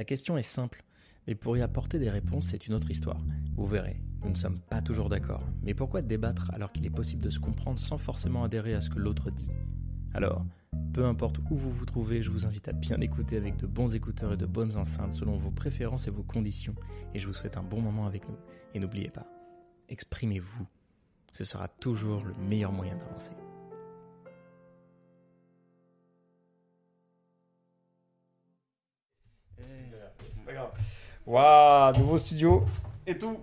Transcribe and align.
La 0.00 0.04
question 0.04 0.38
est 0.38 0.42
simple, 0.42 0.82
mais 1.26 1.34
pour 1.34 1.58
y 1.58 1.60
apporter 1.60 1.98
des 1.98 2.08
réponses, 2.08 2.46
c'est 2.46 2.66
une 2.66 2.72
autre 2.72 2.90
histoire. 2.90 3.20
Vous 3.54 3.66
verrez, 3.66 4.00
nous 4.24 4.30
ne 4.30 4.34
sommes 4.34 4.58
pas 4.58 4.80
toujours 4.80 5.10
d'accord. 5.10 5.42
Mais 5.62 5.74
pourquoi 5.74 6.00
débattre 6.00 6.50
alors 6.54 6.72
qu'il 6.72 6.86
est 6.86 6.88
possible 6.88 7.22
de 7.22 7.28
se 7.28 7.38
comprendre 7.38 7.78
sans 7.78 7.98
forcément 7.98 8.42
adhérer 8.42 8.72
à 8.72 8.80
ce 8.80 8.88
que 8.88 8.98
l'autre 8.98 9.30
dit? 9.30 9.50
Alors, 10.14 10.46
peu 10.94 11.04
importe 11.04 11.40
où 11.50 11.54
vous 11.54 11.70
vous 11.70 11.84
trouvez, 11.84 12.22
je 12.22 12.30
vous 12.30 12.46
invite 12.46 12.66
à 12.68 12.72
bien 12.72 12.98
écouter 13.02 13.36
avec 13.36 13.58
de 13.58 13.66
bons 13.66 13.94
écouteurs 13.94 14.32
et 14.32 14.38
de 14.38 14.46
bonnes 14.46 14.78
enceintes 14.78 15.12
selon 15.12 15.36
vos 15.36 15.50
préférences 15.50 16.08
et 16.08 16.10
vos 16.10 16.22
conditions. 16.22 16.76
Et 17.12 17.18
je 17.18 17.26
vous 17.26 17.34
souhaite 17.34 17.58
un 17.58 17.62
bon 17.62 17.82
moment 17.82 18.06
avec 18.06 18.26
nous. 18.26 18.38
Et 18.72 18.78
n'oubliez 18.78 19.10
pas, 19.10 19.26
exprimez-vous. 19.90 20.66
Ce 21.34 21.44
sera 21.44 21.68
toujours 21.68 22.24
le 22.24 22.32
meilleur 22.48 22.72
moyen 22.72 22.96
d'avancer. 22.96 23.34
Pas 30.50 30.56
grave. 30.56 30.70
Waouh, 31.26 31.98
nouveau 31.98 32.18
studio 32.18 32.64
et 33.06 33.16
tout. 33.16 33.38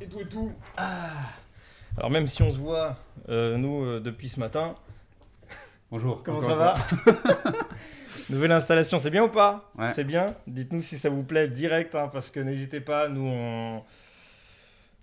Et 0.00 0.06
tout 0.06 0.20
et 0.20 0.26
tout. 0.26 0.52
Ah. 0.76 1.10
Alors 1.96 2.10
même 2.10 2.26
si 2.26 2.42
on 2.42 2.52
se 2.52 2.58
voit, 2.58 2.96
euh, 3.28 3.56
nous, 3.56 3.84
euh, 3.84 4.00
depuis 4.00 4.28
ce 4.28 4.38
matin, 4.38 4.76
Bonjour. 5.90 6.22
comment 6.22 6.40
ça 6.40 6.54
va. 6.54 6.74
Nouvelle 8.30 8.52
installation, 8.52 8.98
c'est 8.98 9.10
bien 9.10 9.24
ou 9.24 9.28
pas 9.28 9.70
Ouais. 9.78 9.92
C'est 9.92 10.04
bien. 10.04 10.26
Dites-nous 10.46 10.82
si 10.82 10.98
ça 10.98 11.08
vous 11.08 11.22
plaît 11.22 11.48
direct, 11.48 11.94
hein, 11.94 12.08
parce 12.12 12.30
que 12.30 12.40
n'hésitez 12.40 12.80
pas, 12.80 13.08
nous 13.08 13.26
on... 13.26 13.82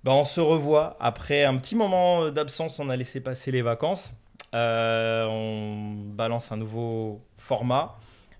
Bah, 0.04 0.12
on 0.12 0.26
se 0.26 0.42
revoit 0.42 0.98
après 1.00 1.46
un 1.46 1.58
petit 1.58 1.76
moment 1.76 2.30
d'absence, 2.30 2.80
on 2.80 2.90
a 2.90 2.96
laissé 2.96 3.22
passer 3.22 3.52
les 3.52 3.62
vacances. 3.62 4.14
Euh, 4.54 5.26
on 5.26 5.94
balance 6.14 6.52
un 6.52 6.58
nouveau 6.58 7.22
format, 7.38 7.98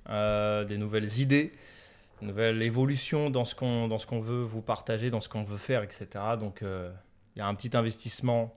euh, 0.10 0.66
des 0.66 0.78
nouvelles 0.78 1.20
idées, 1.20 1.54
une 2.24 2.30
nouvelle 2.30 2.62
évolution 2.62 3.30
dans 3.30 3.46
ce 3.46 3.54
qu'on 3.54 3.88
dans 3.88 4.00
ce 4.00 4.08
qu'on 4.08 4.22
veut 4.22 4.44
vous 4.44 4.62
partager, 4.62 5.10
dans 5.10 5.20
ce 5.20 5.30
qu'on 5.30 5.44
veut 5.44 5.58
faire, 5.58 5.84
etc. 5.84 6.08
Donc 6.40 6.62
euh, 6.64 6.92
il 7.36 7.40
y 7.40 7.42
a 7.42 7.48
un 7.48 7.56
petit 7.56 7.76
investissement 7.76 8.56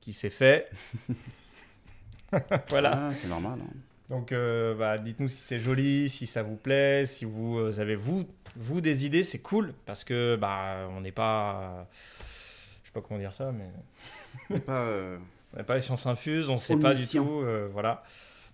qui 0.00 0.12
s'est 0.12 0.30
fait. 0.30 0.70
voilà. 2.68 3.08
Ah, 3.08 3.12
c'est 3.12 3.28
normal. 3.28 3.58
hein. 3.62 3.70
Donc, 4.08 4.32
euh, 4.32 4.74
bah, 4.74 4.98
dites-nous 4.98 5.28
si 5.28 5.36
c'est 5.38 5.58
joli, 5.58 6.08
si 6.10 6.26
ça 6.26 6.42
vous 6.42 6.56
plaît, 6.56 7.06
si 7.06 7.24
vous 7.24 7.58
euh, 7.58 7.80
avez 7.80 7.96
vous, 7.96 8.26
vous 8.56 8.80
des 8.80 9.06
idées, 9.06 9.24
c'est 9.24 9.38
cool 9.38 9.72
parce 9.86 10.04
que 10.04 10.36
bah, 10.36 10.86
on 10.90 11.00
n'est 11.00 11.12
pas, 11.12 11.88
je 12.82 12.88
sais 12.88 12.92
pas 12.92 13.00
comment 13.00 13.18
dire 13.20 13.32
ça, 13.34 13.52
mais 13.52 13.70
C'est 14.50 14.66
pas, 14.66 14.82
euh, 14.82 15.18
on 15.54 15.56
n'est 15.56 15.62
pas 15.64 15.76
les 15.76 15.80
sciences 15.80 16.06
infuses, 16.06 16.50
on 16.50 16.58
sait 16.58 16.78
pas 16.78 16.94
du 16.94 17.06
tout, 17.06 17.40
euh, 17.42 17.68
voilà. 17.72 18.02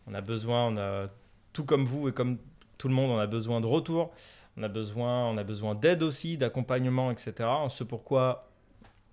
On 0.06 0.14
a 0.14 0.20
besoin, 0.20 0.68
on 0.68 0.76
a 0.76 1.06
tout 1.52 1.64
comme 1.64 1.84
vous 1.84 2.08
et 2.08 2.12
comme 2.12 2.38
tout 2.78 2.88
le 2.88 2.94
monde, 2.94 3.10
on 3.10 3.18
a 3.18 3.26
besoin 3.26 3.60
de 3.60 3.66
retour, 3.66 4.12
on 4.58 4.62
a 4.62 4.68
besoin, 4.68 5.26
on 5.28 5.36
a 5.36 5.44
besoin 5.44 5.74
d'aide 5.74 6.02
aussi, 6.02 6.36
d'accompagnement, 6.36 7.10
etc. 7.10 7.32
Ce 7.68 7.84
pourquoi 7.84 8.48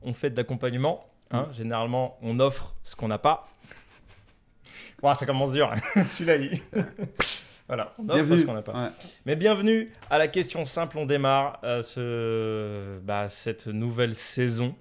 on 0.01 0.13
fait 0.13 0.29
de 0.31 0.37
l'accompagnement. 0.37 1.05
hein. 1.31 1.47
Généralement, 1.53 2.17
on 2.21 2.39
offre 2.39 2.75
ce 2.83 2.95
qu'on 2.95 3.07
n'a 3.07 3.17
pas. 3.19 3.43
Ouah, 5.01 5.15
ça 5.15 5.25
commence 5.25 5.51
dur. 5.51 5.71
hein. 5.71 6.05
Celui-là, 6.09 6.35
il... 6.37 6.61
voilà, 7.67 7.93
on 7.99 8.03
offre 8.09 8.15
bienvenue. 8.15 8.39
ce 8.39 8.45
qu'on 8.45 8.53
n'a 8.53 8.61
pas. 8.61 8.73
Ouais. 8.85 8.89
Mais 9.25 9.35
bienvenue 9.35 9.91
à 10.09 10.17
la 10.17 10.27
question 10.27 10.65
simple. 10.65 10.97
On 10.97 11.05
démarre 11.05 11.59
euh, 11.63 11.81
ce, 11.81 12.99
bah, 13.01 13.29
cette 13.29 13.67
nouvelle 13.67 14.15
saison. 14.15 14.75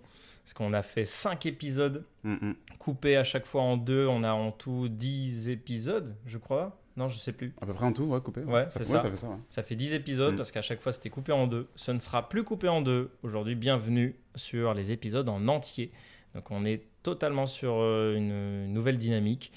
Parce 0.44 0.52
qu'on 0.54 0.72
a 0.74 0.82
fait 0.82 1.04
5 1.06 1.46
épisodes 1.46 2.04
Mm, 2.22 2.32
mm. 2.40 2.54
coupés 2.78 3.16
à 3.18 3.24
chaque 3.24 3.44
fois 3.46 3.62
en 3.62 3.76
deux. 3.76 4.06
On 4.06 4.22
a 4.24 4.32
en 4.32 4.50
tout 4.50 4.88
10 4.88 5.48
épisodes, 5.50 6.16
je 6.26 6.38
crois. 6.38 6.78
Non, 6.96 7.08
je 7.08 7.18
sais 7.18 7.32
plus. 7.32 7.52
À 7.60 7.66
peu 7.66 7.74
près 7.74 7.86
en 7.86 7.92
tout, 7.92 8.04
ouais, 8.04 8.20
coupé. 8.20 8.42
Ouais, 8.42 8.66
c'est 8.70 8.78
ouais, 8.80 8.84
ça. 8.84 8.98
ça 9.00 9.10
fait 9.10 9.16
ça. 9.16 9.28
ouais. 9.28 9.36
Ça 9.50 9.62
fait 9.64 9.74
10 9.74 9.94
épisodes 9.94 10.34
Mm. 10.34 10.36
parce 10.36 10.52
qu'à 10.52 10.62
chaque 10.62 10.80
fois 10.80 10.92
c'était 10.92 11.10
coupé 11.10 11.32
en 11.32 11.46
deux. 11.48 11.68
Ce 11.76 11.90
ne 11.90 11.98
sera 11.98 12.28
plus 12.28 12.44
coupé 12.44 12.68
en 12.68 12.82
deux. 12.82 13.10
Aujourd'hui, 13.22 13.54
bienvenue 13.56 14.14
sur 14.36 14.74
les 14.74 14.92
épisodes 14.92 15.28
en 15.28 15.48
entier. 15.48 15.90
Donc 16.34 16.50
on 16.50 16.64
est 16.64 16.84
totalement 17.02 17.46
sur 17.46 17.74
euh, 17.80 18.14
une 18.16 18.72
nouvelle 18.72 18.96
dynamique. 18.96 19.52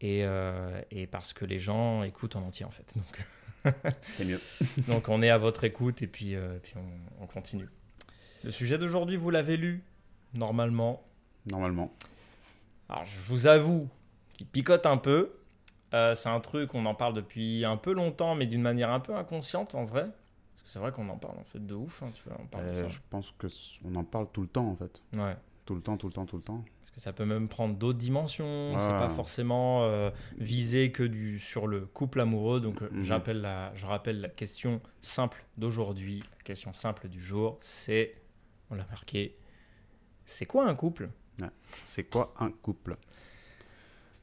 Et, 0.00 0.24
euh, 0.24 0.80
et 0.90 1.06
parce 1.06 1.32
que 1.32 1.44
les 1.44 1.58
gens 1.58 2.04
écoutent 2.04 2.36
en 2.36 2.42
entier 2.42 2.64
en 2.64 2.70
fait. 2.70 2.94
Donc 2.96 3.74
C'est 4.12 4.24
mieux. 4.24 4.40
donc 4.88 5.08
on 5.08 5.20
est 5.22 5.30
à 5.30 5.36
votre 5.38 5.64
écoute 5.64 6.00
et 6.02 6.06
puis, 6.06 6.36
euh, 6.36 6.58
puis 6.62 6.72
on, 6.76 7.24
on 7.24 7.26
continue. 7.26 7.68
Le 8.44 8.50
sujet 8.50 8.78
d'aujourd'hui, 8.78 9.16
vous 9.16 9.30
l'avez 9.30 9.56
lu 9.56 9.82
normalement? 10.34 11.04
Normalement. 11.50 11.92
Alors 12.88 13.04
je 13.04 13.18
vous 13.26 13.46
avoue 13.46 13.88
qu'il 14.32 14.46
picote 14.46 14.86
un 14.86 14.96
peu. 14.96 15.32
Euh, 15.94 16.14
c'est 16.14 16.28
un 16.28 16.40
truc, 16.40 16.74
on 16.74 16.84
en 16.86 16.94
parle 16.94 17.14
depuis 17.14 17.64
un 17.64 17.76
peu 17.76 17.92
longtemps, 17.92 18.34
mais 18.34 18.46
d'une 18.46 18.62
manière 18.62 18.90
un 18.90 19.00
peu 19.00 19.14
inconsciente 19.14 19.74
en 19.74 19.84
vrai. 19.84 20.02
Parce 20.04 20.62
que 20.64 20.68
c'est 20.70 20.78
vrai 20.78 20.92
qu'on 20.92 21.08
en 21.08 21.16
parle 21.16 21.38
en 21.38 21.44
fait 21.44 21.64
de 21.66 21.74
ouf. 21.74 22.02
hein, 22.02 22.10
tu 22.14 22.22
vois, 22.28 22.36
on 22.40 22.46
parle 22.46 22.64
de 22.66 22.70
Euh, 22.70 22.82
ça. 22.82 22.88
je 22.88 22.98
pense 23.10 23.32
que 23.38 23.48
c- 23.48 23.80
on 23.84 23.94
en 23.96 24.04
parle 24.04 24.28
tout 24.32 24.42
le 24.42 24.48
temps 24.48 24.66
en 24.68 24.76
fait. 24.76 25.00
Ouais. 25.14 25.36
Tout 25.64 25.74
le 25.74 25.80
temps, 25.82 25.96
tout 25.96 26.06
le 26.06 26.12
temps, 26.12 26.24
tout 26.26 26.36
le 26.36 26.42
temps. 26.42 26.64
Parce 26.80 26.90
que 26.90 27.00
ça 27.00 27.12
peut 27.12 27.24
même 27.26 27.48
prendre 27.48 27.74
d'autres 27.76 27.98
dimensions. 27.98 28.76
C'est 28.78 28.92
Ouais. 28.92 28.98
pas 28.98 29.08
forcément 29.10 29.84
euh, 29.84 30.10
visé 30.38 30.92
que 30.92 31.02
du, 31.02 31.38
sur 31.38 31.66
le 31.66 31.82
couple 31.86 32.20
amoureux. 32.20 32.60
Donc 32.60 32.80
Mhm. 32.82 33.02
j'appelle 33.04 33.40
la, 33.42 33.72
je 33.74 33.84
rappelle 33.86 34.20
la 34.20 34.28
question 34.28 34.80
simple 35.02 35.44
d'aujourd'hui. 35.58 36.22
La 36.38 36.42
question 36.42 36.72
simple 36.74 37.08
du 37.08 37.20
jour, 37.22 37.58
c'est, 37.62 38.14
on 38.70 38.74
l'a 38.76 38.86
marqué, 38.90 39.36
c'est 40.26 40.46
quoi 40.46 40.66
un 40.68 40.74
couple? 40.74 41.08
C'est 41.84 42.04
quoi 42.04 42.34
un 42.40 42.50
couple? 42.50 42.96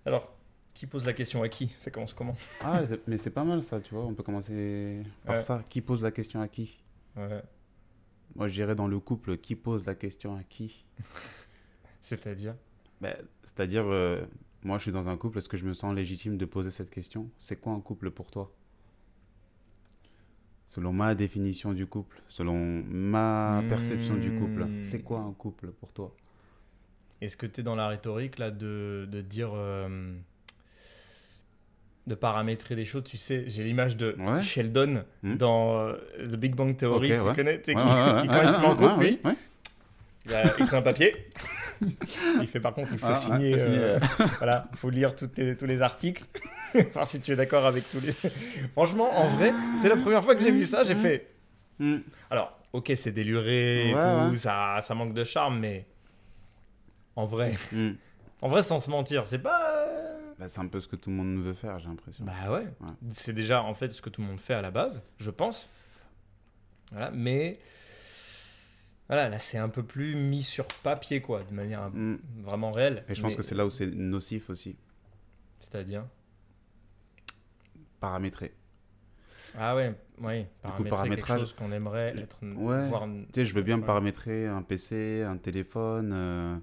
Alors, 0.06 0.35
qui 0.76 0.86
pose 0.86 1.06
la 1.06 1.14
question 1.14 1.42
à 1.42 1.50
qui 1.50 1.70
Ça 1.80 1.90
commence 1.90 2.14
comment 2.14 2.36
Ah, 2.62 2.82
mais 3.08 3.18
c'est 3.18 3.32
pas 3.32 3.44
mal 3.44 3.64
ça, 3.64 3.80
tu 3.82 3.96
vois. 3.96 4.06
On 4.06 4.14
peut 4.14 4.22
commencer 4.24 5.02
par 5.26 5.36
Ouais. 5.36 5.42
ça. 5.42 5.64
Qui 5.70 5.82
pose 5.82 6.04
la 6.04 6.12
question 6.12 6.40
à 6.42 6.48
qui 6.48 6.78
Ouais. 7.16 7.42
Moi, 8.36 8.48
je 8.50 8.54
dirais 8.54 8.76
dans 8.76 8.88
le 8.88 9.00
couple, 9.00 9.38
qui 9.38 9.56
pose 9.56 9.86
la 9.86 9.96
question 9.96 10.36
à 10.36 10.44
qui 10.44 10.86
C'est-à-dire 12.02 12.56
Ben, 13.02 13.16
C'est-à-dire, 13.44 13.86
euh, 13.88 14.24
moi, 14.64 14.78
je 14.78 14.84
suis 14.84 14.92
dans 14.92 15.10
un 15.10 15.18
couple. 15.18 15.38
Est-ce 15.40 15.50
que 15.50 15.58
je 15.58 15.66
me 15.66 15.74
sens 15.74 15.96
légitime 15.96 16.38
de 16.38 16.46
poser 16.46 16.70
cette 16.72 16.90
question? 16.90 17.30
C'est 17.38 17.56
quoi 17.56 17.74
un 17.74 17.80
couple 17.80 18.12
pour 18.12 18.30
toi? 18.30 18.54
Selon 20.68 20.92
ma 20.94 21.14
définition 21.16 21.74
du 21.74 21.86
couple, 21.86 22.22
selon 22.28 22.84
ma 22.84 23.64
perception 23.70 24.16
du 24.18 24.38
couple, 24.40 24.66
Hmm. 24.66 24.82
c'est 24.84 25.02
quoi 25.04 25.20
un 25.20 25.32
couple 25.34 25.72
pour 25.72 25.94
toi? 25.94 26.14
Est-ce 27.22 27.38
que 27.38 27.46
tu 27.46 27.62
es 27.62 27.64
dans 27.64 27.76
la 27.76 27.88
rhétorique 27.88 28.40
là 28.40 28.52
de, 28.52 29.08
de 29.10 29.22
dire. 29.22 29.52
euh, 29.54 30.18
de 32.08 32.14
paramétrer 32.16 32.76
des 32.76 32.86
choses, 32.86 33.04
tu 33.04 33.18
sais, 33.18 33.46
j'ai 33.48 33.64
l'image 33.64 33.98
de 33.98 34.16
Ouais. 34.20 34.42
Sheldon 34.42 35.04
Hmm. 35.24 35.36
dans 35.38 35.80
euh, 35.80 35.94
The 36.20 36.36
Big 36.36 36.56
Bang 36.56 36.76
Theory, 36.78 37.10
tu 37.10 37.20
ouais. 37.20 37.36
connais, 37.36 37.58
tu 37.62 37.72
sais, 37.74 37.78
Ouais, 37.78 37.82
qui, 38.22 38.28
quand 38.28 38.42
il 38.44 38.50
se 38.50 38.60
met 38.60 38.66
en 38.66 38.70
ouais, 38.72 38.88
couple, 38.88 39.00
ouais, 39.04 39.10
lui, 39.10 39.20
il 40.28 40.34
a 40.34 40.46
écrit 40.60 40.76
un 40.76 40.82
papier. 40.82 41.16
il 42.42 42.48
fait 42.48 42.60
par 42.60 42.74
contre, 42.74 42.90
il 42.94 43.00
faut 43.00 43.08
Ah, 43.08 43.12
ouais, 43.12 43.16
signer. 43.16 43.52
faut 43.58 43.64
signer, 43.64 43.80
euh, 43.80 44.00
voilà, 44.38 44.68
il 44.72 44.78
faut 44.78 44.90
lire 44.90 45.16
toutes 45.16 45.38
les- 45.38 45.58
tous 45.58 45.66
les 45.66 45.82
articles, 45.82 46.24
voir 46.94 47.08
si 47.08 47.20
tu 47.20 47.32
es 47.32 47.36
d'accord 47.36 47.66
avec 47.66 47.84
tous 47.90 48.00
les. 48.00 48.12
Franchement, 48.74 49.10
en 49.18 49.28
vrai, 49.30 49.52
c'est 49.82 49.90
la 49.90 49.98
première 49.98 50.24
fois 50.24 50.36
que 50.36 50.42
j'ai 50.42 50.52
vu 50.52 50.66
ça, 50.66 50.84
j'ai 50.84 50.96
fait. 50.96 51.28
Hmm. 51.80 51.98
Alors, 52.30 52.58
ok, 52.74 52.92
c'est 52.96 53.12
déluré 53.12 53.90
et 53.90 53.94
tout. 53.94 54.36
Ça, 54.38 54.78
ça 54.82 54.94
manque 54.96 55.14
de 55.14 55.24
charme, 55.24 55.60
mais 55.60 55.86
en 57.16 57.26
vrai, 57.26 57.54
Hmm. 57.72 57.92
en 58.42 58.50
vrai, 58.50 58.62
sans 58.62 58.80
se 58.80 58.90
mentir, 58.90 59.26
c'est 59.26 59.40
pas. 59.40 59.85
Bah, 60.46 60.50
c'est 60.50 60.62
un 60.62 60.68
peu 60.68 60.80
ce 60.80 60.88
que 60.88 60.96
tout 60.96 61.10
le 61.10 61.16
monde 61.16 61.44
veut 61.44 61.54
faire, 61.56 61.80
j'ai 61.80 61.88
l'impression. 61.88 62.24
Bah 62.24 62.52
ouais. 62.52 62.68
Ouais. 62.80 62.94
C'est 63.10 63.34
déjà 63.34 63.64
en 63.64 63.74
fait 63.74 63.90
ce 63.90 64.00
que 64.00 64.12
tout 64.12 64.22
le 64.22 64.28
monde 64.28 64.40
fait 64.40 64.54
à 64.54 64.62
la 64.62 64.70
base, 64.70 65.02
je 65.18 65.32
pense. 65.32 65.68
Voilà, 66.92 67.10
mais 67.10 67.58
voilà, 69.08 69.28
là 69.28 69.40
c'est 69.40 69.58
un 69.58 69.70
peu 69.70 69.82
plus 69.82 70.16
mis 70.16 70.44
sur 70.44 70.68
papier 70.84 71.20
quoi, 71.20 71.42
de 71.44 71.52
manière 71.52 71.90
Hmm. 71.90 72.18
vraiment 72.44 72.72
réelle. 72.72 73.04
Et 73.10 73.16
je 73.16 73.24
pense 73.24 73.32
Mais- 73.32 73.38
que 73.38 73.42
c'est 73.42 73.56
là 73.56 73.66
où 73.66 73.72
c'est 73.72 73.88
nocif 73.88 74.52
aussi, 74.52 74.78
C'est-à-dire? 75.60 76.06
Paramétrer. 78.00 78.54
Ah 79.58 79.76
ouais, 79.76 79.96
oui, 80.20 80.46
paramétrer 80.62 80.90
paramétrage- 80.92 81.28
quelque 81.40 81.40
chose 81.40 81.54
qu'on 81.56 81.72
aimerait 81.72 82.16
être 82.20 82.38
Ouais. 82.44 82.88
voir. 82.88 83.08
Tu 83.08 83.26
sais, 83.34 83.46
je 83.46 83.54
veux 83.56 83.64
bien 83.64 83.78
me 83.78 83.84
paramétrer 83.86 84.46
un 84.46 84.62
PC, 84.62 85.24
un 85.24 85.38
téléphone, 85.38 86.12
euh, 86.14 86.56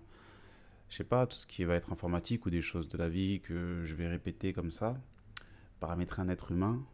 je 0.92 0.98
sais 0.98 1.04
pas, 1.04 1.26
tout 1.26 1.38
ce 1.38 1.46
qui 1.46 1.64
va 1.64 1.74
être 1.74 1.90
informatique 1.90 2.44
ou 2.44 2.50
des 2.50 2.60
choses 2.60 2.86
de 2.86 2.98
la 2.98 3.08
vie 3.08 3.40
que 3.40 3.80
je 3.82 3.94
vais 3.94 4.08
répéter 4.08 4.52
comme 4.52 4.70
ça. 4.70 4.94
Paramétrer 5.80 6.20
un 6.20 6.28
être 6.28 6.52
humain, 6.52 6.84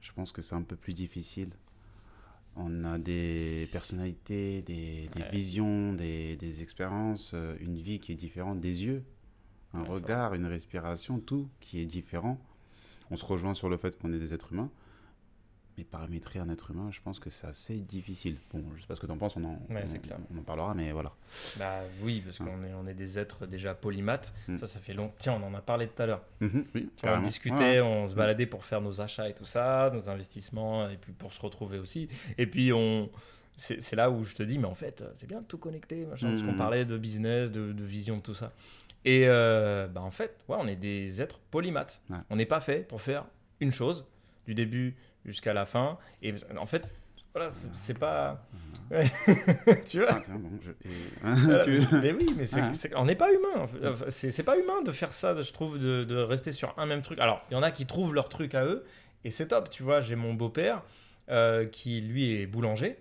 je 0.00 0.10
pense 0.12 0.32
que 0.32 0.40
c'est 0.40 0.54
un 0.54 0.62
peu 0.62 0.74
plus 0.74 0.94
difficile. 0.94 1.50
On 2.56 2.82
a 2.84 2.98
des 2.98 3.68
personnalités, 3.70 4.62
des, 4.62 5.10
des 5.14 5.20
Ouais. 5.22 5.30
visions, 5.30 5.92
des, 5.92 6.36
des 6.36 6.62
expériences, 6.62 7.32
euh, 7.34 7.54
une 7.60 7.76
vie 7.76 7.98
qui 8.00 8.12
est 8.12 8.14
différente, 8.14 8.58
des 8.58 8.86
yeux, 8.86 9.04
un 9.74 9.82
Ouais, 9.82 9.88
regard, 9.90 10.32
une 10.32 10.46
respiration, 10.46 11.20
tout 11.20 11.46
qui 11.60 11.78
est 11.80 11.86
différent. 11.86 12.40
On 13.10 13.16
se 13.16 13.24
rejoint 13.26 13.52
sur 13.52 13.68
le 13.68 13.76
fait 13.76 13.98
qu'on 13.98 14.14
est 14.14 14.18
des 14.18 14.32
êtres 14.32 14.54
humains. 14.54 14.70
Mais 15.78 15.84
paramétrer 15.84 16.38
un 16.38 16.50
être 16.50 16.70
humain, 16.70 16.90
je 16.90 17.00
pense 17.00 17.18
que 17.18 17.30
c'est 17.30 17.46
assez 17.46 17.76
difficile. 17.76 18.36
Bon, 18.52 18.62
je 18.76 18.82
sais 18.82 18.86
pas 18.86 18.94
ce 18.94 19.00
que 19.00 19.06
tu 19.06 19.12
en 19.12 19.16
penses, 19.16 19.36
on 19.36 19.44
en, 19.44 19.58
Ouais, 19.70 19.82
on- 19.86 19.98
clair. 20.00 20.18
on 20.34 20.38
en 20.38 20.42
parlera, 20.42 20.74
mais 20.74 20.92
voilà. 20.92 21.12
Bah 21.58 21.80
oui, 22.02 22.20
parce 22.24 22.40
Ouais. 22.40 22.46
qu'on 22.46 22.62
est, 22.64 22.74
on 22.74 22.86
est 22.86 22.92
des 22.94 23.18
êtres 23.18 23.46
déjà 23.46 23.74
polymathes. 23.74 24.34
Mm. 24.48 24.58
Ça, 24.58 24.66
ça 24.66 24.80
fait 24.80 24.92
longtemps. 24.92 25.14
Tiens, 25.18 25.40
on 25.42 25.46
en 25.46 25.54
a 25.54 25.62
parlé 25.62 25.88
tout 25.88 26.02
à 26.02 26.06
l'heure. 26.06 26.22
Mhm, 26.40 26.64
oui, 26.74 26.90
on 27.04 27.20
discutait, 27.22 27.56
Ouais. 27.56 27.80
on 27.80 28.06
se 28.06 28.14
baladait 28.14 28.44
pour 28.46 28.64
faire 28.66 28.82
nos 28.82 29.00
achats 29.00 29.28
et 29.30 29.34
tout 29.34 29.46
ça, 29.46 29.90
nos 29.94 30.10
investissements, 30.10 30.88
et 30.90 30.96
puis 30.98 31.12
pour 31.12 31.32
se 31.32 31.40
retrouver 31.40 31.78
aussi. 31.78 32.08
Et 32.36 32.46
puis, 32.46 32.70
on... 32.72 33.08
c'est 33.56 33.94
là 33.96 34.10
où 34.10 34.24
je 34.24 34.34
te 34.34 34.42
dis, 34.42 34.58
mais 34.58 34.66
en 34.66 34.74
fait, 34.74 35.02
c'est 35.16 35.26
bien 35.26 35.40
de 35.40 35.46
tout 35.46 35.58
connecter, 35.58 36.04
machin, 36.04 36.28
parce 36.30 36.42
qu'on 36.42 36.52
Mhm. 36.52 36.58
parlait 36.58 36.84
de 36.84 36.98
business, 36.98 37.50
de, 37.50 37.72
de 37.72 37.84
vision, 37.84 38.16
de 38.16 38.22
tout 38.22 38.34
ça. 38.34 38.52
Et 39.04 39.24
euh, 39.26 39.86
bah, 39.88 40.02
en 40.02 40.10
fait, 40.10 40.36
ouais, 40.48 40.56
on 40.60 40.66
est 40.66 40.76
des 40.76 41.20
êtres 41.22 41.38
polymathes. 41.50 42.00
Ouais. 42.10 42.18
On 42.30 42.36
n'est 42.36 42.46
pas 42.46 42.60
fait 42.60 42.86
pour 42.86 43.00
faire 43.00 43.24
une 43.60 43.70
chose, 43.72 44.04
du 44.46 44.54
début 44.54 44.96
jusqu'à 45.24 45.52
la 45.52 45.66
fin. 45.66 45.98
Et 46.22 46.34
en 46.58 46.66
fait, 46.66 46.82
voilà, 47.34 47.50
c'est 47.50 47.98
pas... 47.98 48.44
Ouais. 48.90 49.06
tu 49.88 50.00
vois 50.00 50.20
Ah, 50.20 50.36
bon, 50.36 50.50
je... 50.62 50.70
voilà, 51.22 51.64
Tu- 51.64 51.80
mais 52.02 52.12
oui, 52.12 52.26
mais 52.36 52.44
c'est, 52.46 52.74
c'est- 52.74 52.94
on 52.94 53.04
n'est 53.06 53.14
pas 53.14 53.32
humain. 53.32 53.66
Enfin, 53.84 54.04
C'est, 54.08 54.42
pas 54.42 54.58
humain 54.58 54.82
de 54.82 54.92
faire 54.92 55.14
ça, 55.14 55.40
je 55.40 55.52
trouve, 55.52 55.78
de, 55.78 56.04
de 56.04 56.16
rester 56.16 56.52
sur 56.52 56.74
un 56.78 56.84
même 56.86 57.00
truc. 57.02 57.18
Alors, 57.18 57.42
il 57.50 57.54
y 57.54 57.56
en 57.56 57.62
a 57.62 57.70
qui 57.70 57.86
trouvent 57.86 58.12
leur 58.12 58.28
truc 58.28 58.54
à 58.54 58.64
eux, 58.66 58.84
et 59.24 59.30
c'est 59.30 59.48
top. 59.48 59.70
Tu 59.70 59.82
vois, 59.82 60.00
j'ai 60.02 60.14
mon 60.16 60.34
beau-père 60.34 60.82
euh, 61.30 61.64
qui, 61.64 62.00
lui, 62.02 62.34
est 62.34 62.46
boulanger, 62.46 62.98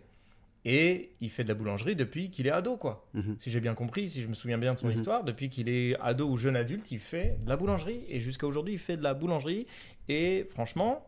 et 0.63 1.11
il 1.19 1.29
fait 1.29 1.43
de 1.43 1.49
la 1.49 1.55
boulangerie 1.55 1.95
depuis 1.97 2.29
qu'il 2.29 2.47
est 2.47 2.51
ado, 2.51 2.77
quoi. 2.77 3.05
Mhm. 3.15 3.35
Si 3.39 3.49
j'ai 3.49 3.59
bien 3.59 3.73
compris, 3.73 4.09
si 4.09 4.21
je 4.21 4.27
me 4.29 4.33
souviens 4.35 4.59
bien 4.59 4.75
de 4.75 4.79
son 4.79 4.87
Mhm. 4.87 4.93
histoire, 4.93 5.23
depuis 5.25 5.49
qu'il 5.49 5.67
est 5.67 5.99
ado 5.99 6.29
ou 6.29 6.37
jeune 6.37 6.55
adulte, 6.55 6.89
il 6.91 6.99
fait 6.99 7.37
de 7.43 7.49
la 7.49 7.57
boulangerie, 7.57 8.05
et 8.07 8.21
jusqu'à 8.21 8.47
aujourd'hui, 8.47 8.73
il 8.73 8.79
fait 8.79 8.95
de 8.95 9.03
la 9.03 9.13
boulangerie, 9.13 9.67
et 10.07 10.47
franchement. 10.51 11.05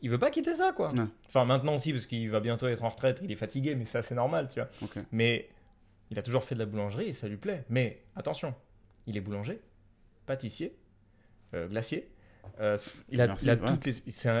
Il 0.00 0.10
veut 0.10 0.18
pas 0.18 0.30
quitter 0.30 0.54
ça, 0.54 0.72
quoi. 0.72 0.92
Ouais. 0.92 1.04
Enfin, 1.26 1.44
maintenant 1.44 1.74
aussi, 1.74 1.92
parce 1.92 2.06
qu'il 2.06 2.30
va 2.30 2.40
bientôt 2.40 2.68
être 2.68 2.84
en 2.84 2.88
retraite, 2.88 3.20
il 3.22 3.32
est 3.32 3.36
fatigué, 3.36 3.74
mais 3.74 3.84
ça, 3.84 4.00
c'est 4.02 4.14
normal, 4.14 4.48
tu 4.52 4.60
vois. 4.60 4.68
Mais 5.12 5.48
il 6.10 6.18
a 6.18 6.22
toujours 6.22 6.44
fait 6.44 6.54
de 6.54 6.60
la 6.60 6.66
boulangerie 6.66 7.08
et 7.08 7.12
ça 7.12 7.28
lui 7.28 7.36
plaît. 7.36 7.64
Mais 7.68 8.02
attention, 8.16 8.54
il 9.06 9.16
est 9.16 9.20
boulanger, 9.20 9.60
pâtissier, 10.26 10.74
euh, 11.54 11.66
glacier. 11.68 12.08
Euh, 12.60 12.78
il 13.10 13.20
a, 13.20 13.26
Merci, 13.26 13.44
il 13.44 13.50
a 13.50 13.54
ouais. 13.54 13.66
toutes 13.68 13.84
les. 13.84 13.92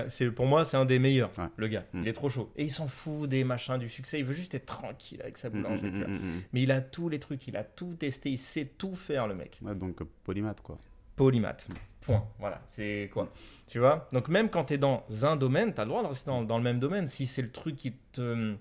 c'est 0.08 0.30
pour 0.30 0.46
moi, 0.46 0.64
c'est 0.64 0.76
un 0.76 0.84
des 0.86 0.98
meilleurs, 0.98 1.30
Ouais. 1.38 1.44
le 1.56 1.68
gars. 1.68 1.84
Mm. 1.92 2.02
Il 2.02 2.08
est 2.08 2.12
trop 2.12 2.28
chaud. 2.30 2.50
Et 2.56 2.64
il 2.64 2.70
s'en 2.70 2.88
fout 2.88 3.28
des 3.28 3.44
machins, 3.44 3.76
du 3.78 3.88
succès. 3.88 4.18
Il 4.18 4.24
veut 4.24 4.32
juste 4.32 4.54
être 4.54 4.66
tranquille 4.66 5.20
avec 5.22 5.36
sa 5.36 5.50
boulangerie. 5.50 5.90
vois. 5.90 6.08
mhm, 6.08 6.14
mhm. 6.14 6.42
Mais 6.52 6.62
il 6.62 6.70
a 6.70 6.80
tous 6.80 7.08
les 7.08 7.18
trucs, 7.20 7.46
il 7.48 7.56
a 7.56 7.64
tout 7.64 7.94
testé, 7.94 8.30
il 8.30 8.38
sait 8.38 8.64
tout 8.64 8.94
faire, 8.94 9.26
le 9.26 9.34
mec. 9.34 9.58
Ouais, 9.62 9.74
donc, 9.74 10.02
polymath, 10.24 10.62
quoi. 10.62 10.78
Polymath. 11.18 11.68
Point. 12.00 12.26
Voilà. 12.38 12.62
C'est 12.68 13.10
quoi 13.12 13.30
Tu 13.66 13.78
vois? 13.78 14.08
Donc, 14.12 14.28
même 14.28 14.48
quand 14.48 14.64
tu 14.66 14.74
es 14.74 14.78
dans 14.78 15.04
un 15.22 15.36
domaine, 15.36 15.74
tu 15.74 15.80
as 15.80 15.84
le 15.84 15.90
droit 15.90 16.02
de 16.02 16.08
rester 16.08 16.30
dans, 16.30 16.42
dans 16.42 16.56
le 16.56 16.64
même 16.64 16.78
domaine 16.78 17.06
si 17.08 17.26
c'est 17.26 17.42
le 17.42 17.50
truc 17.50 17.76
qui 17.76 17.92
te, 18.12 18.54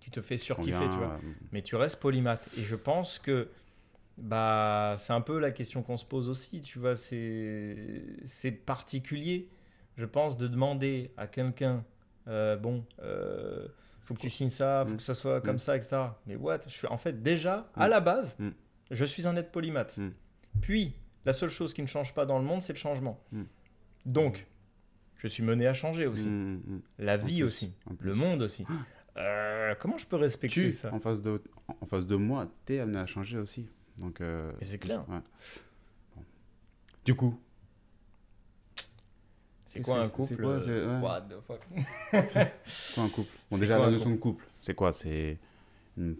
qui 0.00 0.10
te 0.10 0.20
fait 0.20 0.36
surkiffer, 0.36 0.88
tu 0.90 0.96
vois 0.96 1.12
euh, 1.22 1.32
mais 1.52 1.62
tu 1.62 1.76
restes 1.76 1.98
polymathe. 2.00 2.46
Et 2.58 2.62
je 2.62 2.74
pense 2.76 3.18
que 3.18 3.48
bah, 4.18 4.96
c'est 4.98 5.12
un 5.14 5.20
peu 5.22 5.38
la 5.38 5.50
question 5.50 5.82
qu'on 5.82 5.96
se 5.96 6.04
pose 6.04 6.28
aussi, 6.28 6.60
tu 6.60 6.78
vois, 6.78 6.94
c'est 6.94 8.50
particulier, 8.66 9.48
je 9.96 10.04
pense, 10.04 10.36
de 10.36 10.46
demander 10.48 11.10
à 11.16 11.26
quelqu'un, 11.26 11.84
euh, 12.28 12.56
bon, 12.56 12.84
euh, 13.02 13.66
faut 14.02 14.14
que 14.14 14.20
tu 14.20 14.30
signes 14.30 14.50
ça, 14.50 14.84
faut 14.86 14.92
Mm. 14.94 14.96
que 14.98 15.02
ça 15.02 15.14
soit 15.14 15.40
comme 15.40 15.56
Mm. 15.56 15.58
ça, 15.60 15.76
etc. 15.76 15.96
Mais 16.26 16.36
what? 16.36 16.60
Je 16.66 16.70
suis, 16.72 16.86
En 16.88 16.98
fait, 16.98 17.22
déjà, 17.22 17.68
à 17.74 17.86
Mm. 17.86 17.90
la 17.90 18.00
base, 18.00 18.36
Mm. 18.38 18.50
je 18.90 19.04
suis 19.04 19.26
un 19.26 19.36
être 19.36 19.50
polymathe. 19.50 19.96
Mm. 19.98 20.10
Puis, 20.60 20.94
la 21.24 21.32
seule 21.32 21.50
chose 21.50 21.72
qui 21.72 21.82
ne 21.82 21.86
change 21.86 22.14
pas 22.14 22.26
dans 22.26 22.38
le 22.38 22.44
monde, 22.44 22.62
c'est 22.62 22.72
le 22.72 22.78
changement. 22.78 23.20
Mm. 23.32 23.42
Donc, 24.06 24.46
je 25.16 25.28
suis 25.28 25.42
mené 25.42 25.66
à 25.66 25.74
changer 25.74 26.06
aussi. 26.06 26.28
mhm, 26.28 26.62
mhm. 26.66 26.82
La 26.98 27.16
vie 27.16 27.36
plus, 27.36 27.44
aussi, 27.44 27.72
le 28.00 28.14
monde 28.14 28.42
aussi. 28.42 28.66
Euh, 29.16 29.74
comment 29.78 29.96
je 29.96 30.06
peux 30.06 30.16
respecter 30.16 30.54
Tu, 30.54 30.72
ça 30.72 30.92
en 30.92 30.98
face 30.98 31.22
de, 31.22 31.40
en 31.80 31.86
face 31.86 32.06
de 32.06 32.16
moi, 32.16 32.50
t'es 32.66 32.80
amené 32.80 32.98
à 32.98 33.06
changer 33.06 33.38
aussi. 33.38 33.68
Donc, 33.98 34.20
euh, 34.20 34.52
c'est 34.60 34.78
clair. 34.78 35.08
ouais. 35.08 35.20
Bon. 36.16 36.22
Du 37.04 37.14
coup, 37.14 37.38
C'est 39.66 39.80
quoi 39.80 40.02
un 40.02 40.08
couple 40.08 40.28
c'est 40.28 40.42
quoi, 40.42 40.52
euh, 40.68 41.00
ouais. 41.00 41.06
What 41.06 41.20
the 41.22 41.40
fuck 41.40 41.60
quoi 42.94 43.04
un 43.04 43.08
couple? 43.08 43.30
Bon, 43.50 43.56
déjà, 43.58 43.78
la 43.78 43.90
notion 43.90 44.10
de 44.10 44.16
couple, 44.16 44.44
c'est 44.60 44.74
quoi? 44.74 44.92
C'est 44.92 45.38
une, 45.96 46.16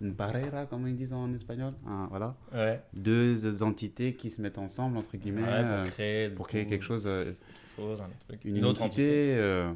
une 0.00 0.14
parera, 0.14 0.66
comme 0.66 0.86
ils 0.86 0.94
disent 0.96 1.12
en 1.14 1.32
espagnol. 1.32 1.72
Ah, 1.86 2.06
voilà. 2.10 2.36
Ouais. 2.52 2.82
Deux 2.92 3.62
entités 3.62 4.14
qui 4.14 4.30
se 4.30 4.40
mettent 4.42 4.58
ensemble, 4.58 4.98
entre 4.98 5.16
guillemets, 5.16 5.42
Ouais, 5.42 5.48
euh, 5.50 5.82
pour 5.84 5.92
créer, 5.92 6.28
du 6.28 6.34
pour 6.34 6.46
créer 6.48 6.66
quelque 6.66 6.84
chose, 6.84 7.04
euh, 7.06 7.32
chose, 7.76 8.00
un 8.00 8.08
truc. 8.26 8.40
une, 8.44 8.64
autre 8.64 8.82
entité. 8.82 9.34
euh, 9.38 9.72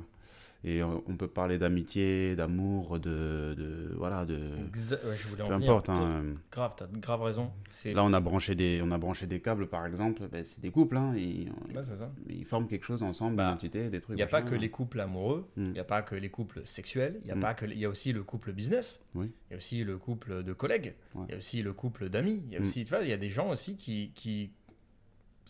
et 0.65 0.83
on, 0.83 1.03
on 1.09 1.17
peut 1.17 1.29
parler 1.29 1.59
d'amitié, 1.59 2.37
d'amour, 2.37 2.99
de, 3.01 3.55
de. 3.55 3.93
Voilà, 3.97 4.25
de. 4.25 4.37
Exa- 4.73 5.05
ouais, 5.05 5.17
je 5.17 5.29
voulais 5.29 5.43
en 5.43 5.49
Peu 5.49 5.55
venir. 5.55 5.71
importe. 5.73 5.89
Hein. 5.91 6.23
Grave, 6.51 6.75
t'as 6.77 6.87
grave 6.87 7.23
raison. 7.23 7.51
C'est 7.69 7.93
Là, 7.93 8.05
on 8.05 8.13
a 8.13 8.21
branché 8.21 8.55
des, 8.55 8.81
on 8.83 8.91
a 8.93 8.99
branché 8.99 9.27
des 9.27 9.41
câbles, 9.41 9.67
par 9.67 9.85
exemple. 9.87 10.29
ben, 10.31 10.45
c'est 10.45 10.61
des 10.61 10.71
couples, 10.71 10.97
hein. 10.97 11.15
Ils, 11.17 11.51
ça. 11.85 12.11
ils 12.29 12.45
forment 12.45 12.69
quelque 12.69 12.85
chose 12.85 13.03
ensemble, 13.03 13.37
Bah, 13.37 13.49
une 13.49 13.55
entité, 13.55 13.91
des 13.91 14.01
trucs. 14.01 14.15
Il 14.15 14.17
n'y 14.19 14.23
a 14.23 14.27
pas 14.27 14.43
que 14.43 14.55
les 14.55 14.71
couples 14.71 15.01
amoureux, 15.01 15.49
il 15.57 15.63
Mm. 15.65 15.73
n'y 15.73 15.79
a 15.81 15.85
pas 15.85 16.03
que 16.03 16.15
les 16.15 16.29
couples 16.31 16.63
sexuels, 16.65 17.21
il 17.23 17.29
y 17.29 17.33
a 17.33 17.37
Mm. 17.37 17.41
pas 17.41 17.55
que 17.55 17.67
il 17.67 17.79
y 17.79 17.85
a 17.85 17.89
aussi 17.89 18.13
le 18.13 18.23
couple 18.23 18.53
business. 18.53 19.01
Oui. 19.15 19.31
Il 19.49 19.53
y 19.53 19.55
a 19.55 19.57
aussi 19.57 19.83
le 19.85 19.99
couple 19.99 20.43
de 20.45 20.53
collègues, 20.53 20.95
il 21.15 21.21
Ouais. 21.21 21.27
y 21.31 21.35
a 21.35 21.37
aussi 21.39 21.63
le 21.63 21.73
couple 21.73 22.09
d'amis, 22.09 22.43
il 22.47 22.53
y 22.53 22.57
a 22.57 22.61
Mm. 22.61 22.65
aussi 22.65 22.85
tu 22.85 22.91
vois, 22.91 23.03
il 23.03 23.09
y 23.09 23.13
a 23.13 23.17
des 23.17 23.29
gens 23.31 23.51
aussi 23.51 23.77
qui 23.77 24.13
qui 24.15 24.53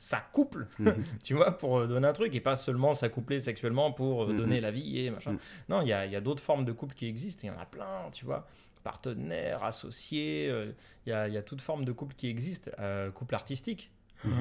s'accouplent, 0.03 0.67
Mhm. 0.79 0.95
tu 1.25 1.35
vois, 1.35 1.57
pour 1.59 1.79
euh, 1.79 1.87
donner 1.87 2.09
un 2.09 2.13
truc 2.13 2.35
et 2.35 2.41
pas 2.41 2.57
seulement 2.57 2.95
s'accoupler 2.95 3.39
sexuellement 3.41 3.93
pour 3.93 4.25
euh, 4.25 4.33
Mm, 4.33 4.37
donner 4.37 4.61
la 4.61 4.71
vie 4.71 4.99
et 4.99 5.11
machin. 5.11 5.33
Mm. 5.33 5.39
Non, 5.69 5.81
il 5.83 5.89
y 5.89 5.93
a, 5.93 6.07
y 6.07 6.17
a 6.17 6.21
d'autres 6.21 6.43
formes 6.43 6.65
de 6.65 6.73
couple 6.73 6.95
qui 6.95 7.07
existent, 7.07 7.43
il 7.45 7.49
y 7.49 7.51
en 7.51 7.59
a 7.61 7.67
plein, 7.67 8.11
tu 8.13 8.25
vois. 8.25 8.47
Partenaires, 8.83 9.63
associés, 9.63 10.49
euh, 10.51 10.73
il 11.07 11.11
y, 11.11 11.13
a, 11.13 11.29
y 11.29 11.37
a 11.37 11.43
toute 11.43 11.61
forme 11.61 11.85
de 11.85 11.93
couple 11.93 12.15
qui 12.17 12.29
existe. 12.29 12.71
Euh, 12.81 13.11
couple 13.13 13.35
artistique. 13.37 13.91
Mhm. 14.25 14.33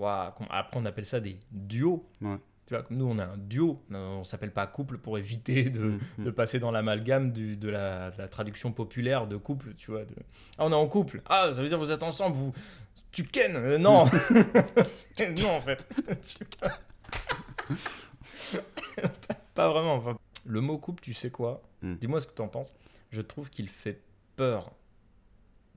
Après, 0.00 0.78
on 0.78 0.84
appelle 0.86 1.04
ça 1.04 1.18
des 1.20 1.38
duos. 1.50 2.06
Ouais. 2.20 2.36
Tu 2.66 2.74
vois, 2.74 2.82
comme 2.82 2.98
nous, 2.98 3.06
on 3.10 3.18
a 3.18 3.24
un 3.24 3.36
duo. 3.38 3.82
On 3.90 4.24
s'appelle 4.24 4.52
pas 4.52 4.66
couple 4.66 4.98
pour 4.98 5.16
éviter 5.18 5.70
de, 5.70 5.80
Mhm. 5.80 6.00
de 6.26 6.30
passer 6.30 6.58
dans 6.60 6.70
l'amalgame 6.70 7.32
du- 7.32 7.56
de 7.56 7.68
la, 7.68 8.10
de 8.10 8.18
la 8.18 8.28
traduction 8.28 8.72
populaire 8.72 9.26
de 9.26 9.36
couple, 9.36 9.74
tu 9.74 9.90
vois. 9.90 10.04
de- 10.04 10.14
Ah, 10.58 10.66
on 10.66 10.70
est 10.70 10.74
en 10.74 10.86
couple. 10.86 11.22
Ah, 11.26 11.50
ça 11.54 11.62
veut 11.62 11.68
dire 11.68 11.78
que 11.78 11.82
vous 11.84 11.90
êtes 11.92 12.02
ensemble, 12.02 12.36
vous... 12.36 12.52
Tu 13.12 13.24
ken 13.24 13.56
Euh, 13.56 13.78
Non 13.78 14.04
Non, 15.42 15.56
en 15.56 15.60
fait. 15.60 15.86
Tu- 16.22 16.44
pas 19.54 19.68
vraiment. 19.68 19.94
Enfin, 19.96 20.16
le 20.46 20.60
mot 20.60 20.78
couple, 20.78 21.02
tu 21.02 21.14
sais 21.14 21.30
quoi? 21.30 21.62
Mm. 21.82 21.94
Dis-moi 21.94 22.20
ce 22.20 22.26
que 22.26 22.34
tu 22.34 22.42
en 22.42 22.48
penses. 22.48 22.72
Je 23.10 23.20
trouve 23.20 23.48
qu'il 23.50 23.68
fait 23.68 24.00
peur, 24.36 24.72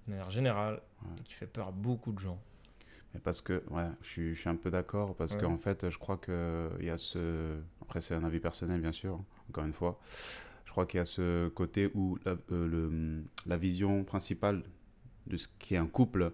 de 0.08 0.12
manière 0.12 0.30
générale, 0.32 0.82
Ouais. 1.04 1.10
et 1.20 1.24
qu'il 1.24 1.36
fait 1.36 1.48
peur 1.48 1.70
à 1.70 1.72
beaucoup 1.72 2.12
de 2.12 2.20
gens. 2.20 2.40
Mais 3.14 3.20
parce 3.20 3.42
que, 3.42 3.64
ouais, 3.72 3.88
je 4.02 4.08
suis, 4.08 4.36
je 4.36 4.40
suis 4.40 4.50
un 4.50 4.56
peu 4.56 4.70
d'accord, 4.70 5.16
parce 5.16 5.34
Ouais. 5.34 5.42
qu'en 5.42 5.58
fait, 5.58 5.90
je 5.90 5.98
crois 5.98 6.18
qu'il 6.18 6.86
y 6.86 6.90
a 6.90 6.98
ce. 6.98 7.58
Après, 7.82 8.02
c'est 8.02 8.14
un 8.16 8.24
avis 8.24 8.40
personnel, 8.40 8.80
bien 8.82 8.92
sûr, 8.92 9.20
encore 9.50 9.66
une 9.66 9.74
fois. 9.74 10.00
Je 10.66 10.72
crois 10.72 10.86
qu'il 10.86 11.00
y 11.00 11.02
a 11.02 11.06
ce 11.06 11.50
côté 11.50 11.90
où 11.96 12.18
la, 12.26 12.34
euh, 12.52 12.68
le, 12.68 13.24
la 13.46 13.58
vision 13.58 14.04
principale 14.06 14.64
de 15.28 15.36
ce 15.38 15.48
qu'est 15.60 15.76
un 15.78 15.88
couple 15.88 16.32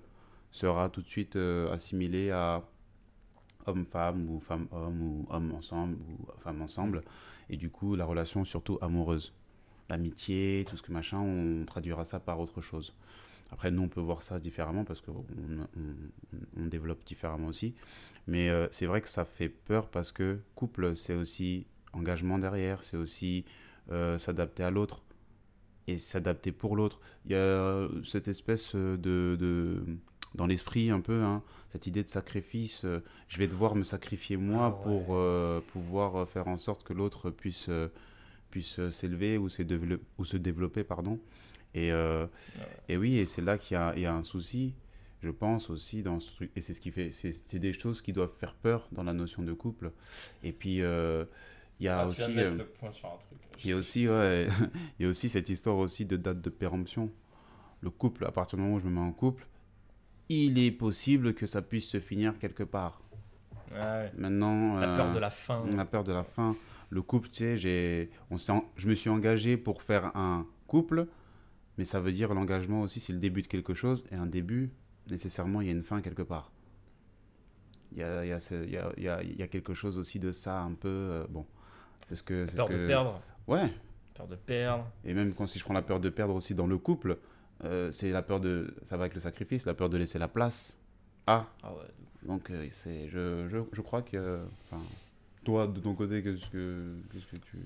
sera 0.52 0.90
tout 0.90 1.02
de 1.02 1.08
suite 1.08 1.36
euh, 1.36 1.72
assimilée 1.72 2.32
à 2.32 2.64
homme-femme, 3.66 4.30
ou 4.30 4.40
femme-homme, 4.40 5.02
ou 5.02 5.28
homme 5.30 5.54
ensemble, 5.54 5.96
ou 5.96 6.28
femme 6.40 6.62
ensemble. 6.62 7.02
Et 7.50 7.58
du 7.58 7.70
coup, 7.70 7.96
la 7.96 8.06
relation 8.06 8.46
surtout 8.46 8.78
amoureuse. 8.82 9.34
L'amitié, 9.90 10.66
tout 10.68 10.76
ce 10.76 10.82
que 10.82 10.92
machin, 10.92 11.20
on 11.20 11.66
traduira 11.66 12.04
ça 12.06 12.20
par 12.20 12.40
autre 12.40 12.62
chose. 12.62 12.94
Après, 13.52 13.72
nous, 13.72 13.84
on 13.84 13.88
peut 13.88 14.02
voir 14.02 14.22
ça 14.24 14.40
différemment 14.40 14.84
parce 14.84 15.00
qu'on 15.00 15.26
on, 16.58 16.66
développe 16.66 17.06
différemment 17.06 17.48
aussi. 17.48 17.74
Mais 18.28 18.50
euh, 18.50 18.68
c'est 18.72 18.86
vrai 18.86 19.00
que 19.00 19.08
ça 19.08 19.24
fait 19.24 19.48
peur 19.48 19.90
parce 19.90 20.12
que 20.12 20.40
couple, 20.56 20.98
c'est 20.98 21.14
aussi 21.14 21.66
engagement 21.94 22.40
derrière, 22.40 22.84
c'est 22.84 22.98
aussi 22.98 23.46
euh, 23.90 24.18
s'adapter 24.18 24.64
à 24.64 24.72
l'autre 24.72 25.02
et 25.88 25.98
s'adapter 25.98 26.52
pour 26.52 26.76
l'autre. 26.76 27.00
Il 27.26 27.32
y 27.32 27.36
a 27.36 27.88
cette 28.04 28.28
espèce 28.28 28.76
de 28.76 29.80
dans 30.38 30.48
l'esprit 30.48 30.90
un 30.90 31.02
peu, 31.02 31.22
hein, 31.24 31.44
cette 31.72 31.88
idée 31.88 32.04
de 32.04 32.08
sacrifice, 32.08 32.86
euh, 32.86 33.04
je 33.28 33.38
vais 33.40 33.48
devoir 33.48 33.76
me 33.76 33.84
sacrifier 33.84 34.38
moi 34.38 34.66
Ah 34.66 34.70
ouais. 34.70 34.84
pour 34.84 35.16
euh, 35.16 35.60
pouvoir 35.74 36.16
euh, 36.16 36.26
faire 36.26 36.48
en 36.48 36.58
sorte 36.58 36.84
que 36.84 36.94
l'autre 36.94 37.30
puisse, 37.32 37.70
puisse 38.52 38.80
s'élever 38.90 39.38
ou, 39.38 39.48
ou 40.18 40.26
se 40.26 40.38
développer. 40.38 40.84
Pardon. 40.84 41.20
Et, 41.74 41.92
euh, 41.92 42.26
et 42.88 42.98
oui, 42.98 43.18
et 43.18 43.26
c'est 43.26 43.42
là 43.42 43.58
qu'il 43.58 43.78
y 43.98 44.02
y 44.02 44.06
a 44.06 44.14
un 44.14 44.24
souci, 44.24 44.74
je 45.22 45.30
pense 45.30 45.70
aussi 45.70 46.02
dans 46.04 46.20
ce 46.20 46.34
truc. 46.36 46.52
Et 46.56 46.62
c'est 46.62 46.74
ce 46.74 46.82
qui 46.82 46.92
fait, 46.92 47.12
c'est 47.12 47.60
des 47.60 47.74
choses 47.74 48.02
qui 48.02 48.14
doivent 48.14 48.34
faire 48.40 48.54
peur 48.56 48.88
dans 48.92 49.04
la 49.04 49.14
notion 49.14 49.44
de 49.44 49.54
couple. 49.54 49.92
Et 50.44 50.52
puis 50.54 50.76
il 51.80 51.84
y 51.86 51.88
a 51.88 52.00
Ah, 52.02 52.08
aussi, 52.08 52.22
euh, 52.38 52.58
il 53.64 53.70
y 53.70 53.74
a 53.74 53.76
aussi, 53.76 54.08
ouais, 54.08 54.48
il 55.00 55.04
y 55.04 55.06
a 55.06 55.10
aussi 55.10 55.30
cette 55.30 55.50
histoire 55.50 55.78
aussi 55.78 56.06
de 56.06 56.18
date 56.18 56.42
de 56.42 56.50
péremption. 56.50 57.12
Le 57.82 57.90
couple, 57.92 58.26
à 58.26 58.32
partir 58.32 58.58
du 58.58 58.64
moment 58.64 58.76
où 58.76 58.80
je 58.80 58.86
me 58.86 58.92
mets 58.92 59.02
en 59.02 59.12
couple, 59.12 59.46
il 60.30 60.60
est 60.60 60.72
possible 60.72 61.34
que 61.34 61.46
ça 61.46 61.62
puisse 61.62 61.88
se 61.90 62.00
finir 62.00 62.38
quelque 62.40 62.64
part. 62.64 63.02
Ouais. 63.72 64.12
Maintenant, 64.18 64.78
La 64.80 64.96
peur 64.96 65.08
euh, 65.08 65.14
de 65.14 65.20
la 65.20 65.30
fin. 65.30 65.62
la 65.76 65.86
peur 65.86 66.04
de 66.04 66.14
la 66.14 66.24
fin. 66.24 66.56
Le 66.90 67.02
couple, 67.02 67.30
tu 67.30 67.58
sais, 67.58 68.10
on 68.32 68.38
je 68.78 68.88
me 68.88 68.94
suis 68.96 69.10
engagé 69.10 69.58
pour 69.58 69.84
faire 69.84 70.16
un 70.16 70.46
couple, 70.68 71.08
mais 71.78 71.84
ça 71.84 72.00
veut 72.00 72.12
dire 72.14 72.34
l'engagement 72.34 72.82
aussi, 72.82 73.00
c'est 73.00 73.14
le 73.14 73.20
début 73.20 73.42
de 73.42 73.48
quelque 73.48 73.74
chose, 73.74 74.06
et 74.12 74.16
un 74.16 74.26
début, 74.26 74.72
nécessairement, 75.10 75.62
il 75.62 75.68
y 75.68 75.70
a 75.70 75.74
une 75.74 75.84
fin 75.84 76.02
quelque 76.02 76.22
part. 76.24 76.52
Il 77.92 78.00
y 78.00 78.04
a, 78.04 78.24
il 78.26 78.30
y 78.30 78.32
a, 78.32 78.40
ce- 78.40 78.64
il 78.66 78.72
y 78.72 78.78
a, 78.78 79.22
il 79.24 79.36
y 79.38 79.44
a- 79.44 79.48
quelque 79.48 79.74
chose 79.74 79.98
aussi 79.98 80.20
de 80.20 80.32
ça, 80.32 80.62
un 80.62 80.74
peu. 80.74 80.88
euh, 80.90 81.26
bon, 81.30 81.46
c'est 82.08 82.16
ce 82.16 82.24
que. 82.24 82.48
ce 82.48 82.56
Peur 82.56 82.68
que- 82.68 82.74
de 82.74 82.88
perdre. 82.88 83.22
Ouais, 83.48 83.70
Peur 84.14 84.28
de 84.28 84.36
perdre. 84.36 84.86
et 85.06 85.14
même 85.14 85.34
quand 85.34 85.48
si 85.48 85.60
je 85.60 85.64
prends 85.64 85.74
la 85.74 85.82
peur 85.82 86.00
de 86.00 86.10
perdre 86.10 86.36
aussi 86.36 86.54
dans 86.56 86.68
le 86.68 86.78
couple, 86.78 87.18
euh, 87.64 87.92
c'est 87.92 88.12
la 88.12 88.22
peur 88.22 88.40
de. 88.40 88.74
Ça 88.86 88.98
va 88.98 89.04
avec 89.04 89.14
le 89.16 89.20
sacrifice, 89.20 89.66
la 89.66 89.74
peur 89.74 89.90
de 89.90 89.98
laisser 89.98 90.20
la 90.20 90.28
place. 90.28 90.80
Ah, 91.26 91.46
Ah 91.64 91.74
ouais. 91.74 91.80
donc, 92.28 92.50
euh, 92.52 92.68
c'est, 92.72 93.08
je, 93.10 93.48
je, 93.50 93.58
je 93.74 93.82
crois 93.82 94.02
que. 94.02 94.40
toi, 95.44 95.68
de 95.68 95.80
ton 95.80 95.94
côté, 95.96 96.22
qu'est-ce 96.24 96.46
que, 96.50 96.96
qu'est-ce 97.12 97.26
que 97.26 97.38
tu. 97.38 97.58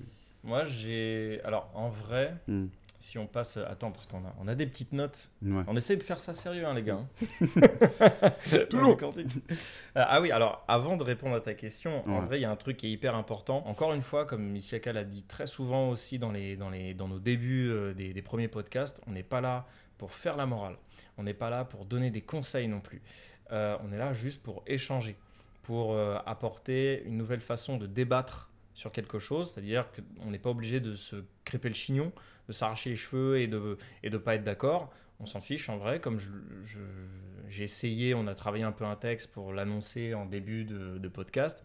Moi, 0.44 0.64
j'ai. 0.66 1.40
Alors, 1.44 1.70
en 1.74 1.88
vrai, 1.88 2.34
Hmm, 2.48 2.66
si 2.98 3.16
on 3.18 3.26
passe. 3.26 3.56
Attends, 3.58 3.92
parce 3.92 4.06
qu'on 4.06 4.18
a, 4.24 4.34
on 4.40 4.48
a 4.48 4.54
des 4.56 4.66
petites 4.66 4.92
notes. 4.92 5.30
Ouais. 5.42 5.62
On 5.68 5.76
essaie 5.76 5.96
de 5.96 6.02
faire 6.02 6.18
ça 6.18 6.34
sérieux, 6.34 6.66
hein, 6.66 6.74
les 6.74 6.82
gars. 6.82 6.98
Toujours. 8.70 8.96
Toujours. 8.96 9.14
ah 9.94 10.20
oui, 10.20 10.30
alors, 10.30 10.64
avant 10.68 10.96
de 10.96 11.02
répondre 11.04 11.34
à 11.36 11.40
ta 11.40 11.54
question, 11.54 12.08
en 12.08 12.20
vrai, 12.22 12.38
il 12.38 12.42
y 12.42 12.44
a 12.44 12.50
un 12.50 12.56
truc 12.56 12.76
qui 12.76 12.86
est 12.86 12.90
hyper 12.90 13.14
important. 13.14 13.62
Encore 13.66 13.92
une 13.94 14.02
fois, 14.02 14.24
comme 14.24 14.42
Missiaka 14.50 14.92
l'a 14.92 15.04
dit 15.04 15.22
très 15.24 15.46
souvent 15.46 15.90
aussi 15.90 16.18
dans, 16.18 16.32
les, 16.32 16.56
dans, 16.56 16.70
les, 16.70 16.94
dans 16.94 17.08
nos 17.08 17.18
débuts 17.18 17.70
euh, 17.70 17.92
des, 17.94 18.12
des 18.12 18.22
premiers 18.22 18.48
podcasts, 18.48 19.00
on 19.06 19.12
n'est 19.12 19.22
pas 19.22 19.40
là 19.40 19.66
pour 20.02 20.10
faire 20.10 20.36
la 20.36 20.46
morale. 20.46 20.74
On 21.16 21.22
n'est 21.22 21.32
pas 21.32 21.48
là 21.48 21.64
pour 21.64 21.84
donner 21.84 22.10
des 22.10 22.22
conseils 22.22 22.66
non 22.66 22.80
plus. 22.80 23.00
Euh, 23.52 23.76
on 23.84 23.92
est 23.92 23.98
là 23.98 24.12
juste 24.12 24.42
pour 24.42 24.64
échanger, 24.66 25.14
pour 25.62 25.92
euh, 25.92 26.18
apporter 26.26 27.04
une 27.04 27.16
nouvelle 27.16 27.40
façon 27.40 27.76
de 27.76 27.86
débattre 27.86 28.50
sur 28.74 28.90
quelque 28.90 29.20
chose, 29.20 29.52
c'est-à-dire 29.52 29.86
qu'on 29.92 30.32
n'est 30.32 30.40
pas 30.40 30.50
obligé 30.50 30.80
de 30.80 30.96
se 30.96 31.22
crêper 31.44 31.68
le 31.68 31.76
chignon, 31.76 32.10
de 32.48 32.52
s'arracher 32.52 32.90
les 32.90 32.96
cheveux 32.96 33.38
et 33.38 33.46
de 33.46 33.78
et 34.02 34.10
de 34.10 34.18
pas 34.18 34.34
être 34.34 34.42
d'accord. 34.42 34.92
On 35.20 35.26
s'en 35.26 35.40
fiche 35.40 35.68
en 35.68 35.76
vrai, 35.76 36.00
comme 36.00 36.18
j'ai 37.48 37.62
essayé, 37.62 38.12
on 38.12 38.26
a 38.26 38.34
travaillé 38.34 38.64
un 38.64 38.72
peu 38.72 38.84
un 38.84 38.96
texte 38.96 39.30
pour 39.30 39.52
l'annoncer 39.52 40.14
en 40.14 40.26
début 40.26 40.64
de, 40.64 40.98
de 40.98 41.08
podcast. 41.08 41.62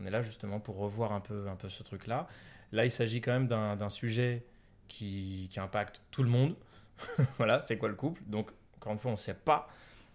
On 0.00 0.06
est 0.06 0.10
là 0.10 0.22
justement 0.22 0.58
pour 0.58 0.78
revoir 0.78 1.12
un 1.12 1.20
peu, 1.20 1.48
un 1.48 1.56
peu 1.56 1.68
ce 1.68 1.82
truc-là. 1.82 2.28
Là, 2.72 2.86
il 2.86 2.90
s'agit 2.90 3.20
quand 3.20 3.32
même 3.32 3.46
d'un 3.46 3.90
sujet 3.90 4.42
qui, 4.88 5.48
qui 5.50 5.60
impacte 5.60 6.00
tout 6.10 6.22
le 6.22 6.30
monde. 6.30 6.56
voilà, 7.38 7.60
c'est 7.60 7.76
quoi 7.78 7.88
le 7.88 7.94
couple? 7.94 8.22
Donc, 8.26 8.50
encore 8.76 8.92
une 8.92 8.98
fois, 8.98 9.10
on 9.10 9.14
ne 9.14 9.18
sait 9.18 9.34
pas. 9.34 9.68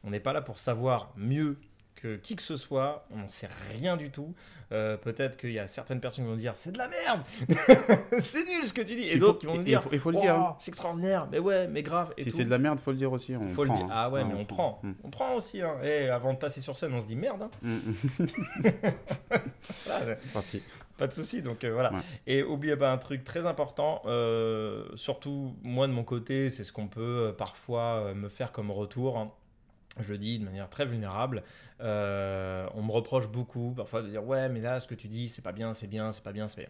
On 0.04 0.10
n'est 0.10 0.20
pas 0.20 0.34
là 0.34 0.42
pour 0.42 0.58
savoir 0.58 1.12
mieux 1.16 1.58
que 2.02 2.16
qui 2.18 2.36
que 2.36 2.42
ce 2.44 2.56
soit. 2.58 3.06
On 3.12 3.18
n'en 3.18 3.28
sait 3.28 3.50
rien 3.78 3.98
du 3.98 4.10
tout. 4.10 4.34
Euh, 4.72 4.98
Peut-être 4.98 5.36
qu'il 5.38 5.52
y 5.52 5.58
a 5.58 5.66
certaines 5.66 6.00
personnes 6.00 6.26
qui 6.26 6.30
vont 6.30 6.38
dire 6.38 6.56
c'est 6.56 6.72
de 6.72 6.78
la 6.78 6.88
merde, 6.88 7.22
c'est 8.20 8.46
nul 8.46 8.68
ce 8.68 8.74
que 8.74 8.82
tu 8.84 8.96
dis, 8.96 9.10
et 9.10 9.18
d'autres 9.18 9.40
qui 9.40 9.48
vont 9.48 9.58
me 9.58 9.64
dire 9.64 9.82
il 9.92 10.00
faut 10.00 10.12
le 10.12 10.18
dire, 10.18 10.36
hein. 10.36 10.50
Oh, 10.52 10.56
c'est 10.60 10.70
extraordinaire, 10.70 11.28
mais 11.32 11.40
ouais, 11.40 11.68
mais 11.68 11.82
grave. 11.82 12.14
Et 12.18 12.24
Si 12.24 12.30
c'est 12.32 12.46
de 12.46 12.52
la 12.52 12.60
merde, 12.60 12.80
faut 12.80 12.92
le 12.92 12.98
dire 12.98 13.12
aussi. 13.12 13.36
On 13.36 13.50
Faut 13.50 13.64
le 13.64 13.72
dire. 13.72 13.86
hein. 13.86 13.90
Ah 13.92 14.10
ouais, 14.12 14.24
mais 14.24 14.36
on 14.36 14.46
prend. 14.46 14.80
Mm. 14.84 14.92
On 15.04 15.10
prend 15.10 15.34
aussi. 15.34 15.60
Hein. 15.64 15.74
Et 15.84 16.08
avant 16.10 16.34
de 16.34 16.38
passer 16.38 16.62
sur 16.62 16.78
scène, 16.78 16.94
on 16.94 17.02
se 17.02 17.08
dit 17.08 17.16
merde. 17.16 17.42
hein. 17.42 17.50
Mm, 17.64 17.78
mm. 17.78 18.68
Voilà. 19.88 20.16
C'est 20.16 20.32
parti. 20.32 20.62
Pas 20.98 21.08
de 21.08 21.14
souci. 21.14 21.42
Donc 21.42 21.64
euh, 21.64 21.72
voilà. 21.74 21.92
Ouais. 21.94 22.00
Et 22.28 22.44
oubliez 22.44 22.76
pas 22.76 22.92
un 22.92 22.98
truc 23.00 23.24
très 23.24 23.46
important. 23.46 24.02
euh, 24.06 24.86
surtout 24.96 25.56
moi 25.64 25.88
de 25.88 25.94
mon 25.94 26.04
côté, 26.04 26.50
c'est 26.52 26.64
ce 26.64 26.72
qu'on 26.72 26.88
peut 26.88 27.34
parfois 27.38 28.14
me 28.14 28.30
faire 28.30 28.52
comme 28.52 28.70
retour. 28.72 29.32
Je 30.00 30.12
le 30.12 30.18
dis 30.18 30.40
de 30.40 30.46
manière 30.46 30.70
très 30.70 30.86
vulnérable. 30.86 31.44
Euh, 31.82 32.68
on 32.74 32.84
me 32.84 32.92
reproche 32.92 33.28
beaucoup 33.28 33.74
parfois 33.76 34.02
de 34.02 34.10
dire 34.10 34.26
ouais, 34.26 34.50
mais 34.50 34.62
là 34.62 34.80
ce 34.80 34.88
que 34.88 34.96
tu 34.96 35.08
dis, 35.08 35.30
c'est 35.30 35.42
pas 35.42 35.52
bien, 35.52 35.74
c'est 35.74 35.88
bien, 35.88 36.12
c'est 36.12 36.24
pas 36.24 36.32
bien, 36.34 36.48
c'est 36.48 36.62
bien. 36.62 36.70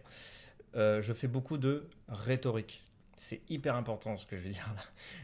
Euh, 0.76 1.02
je 1.02 1.12
fais 1.12 1.28
beaucoup 1.28 1.58
de 1.58 1.88
rhétorique. 2.08 2.82
C'est 3.16 3.42
hyper 3.50 3.74
important 3.76 4.16
ce 4.16 4.26
que 4.26 4.36
je 4.36 4.42
vais 4.42 4.50
dire 4.58 4.68
là. 4.74 4.82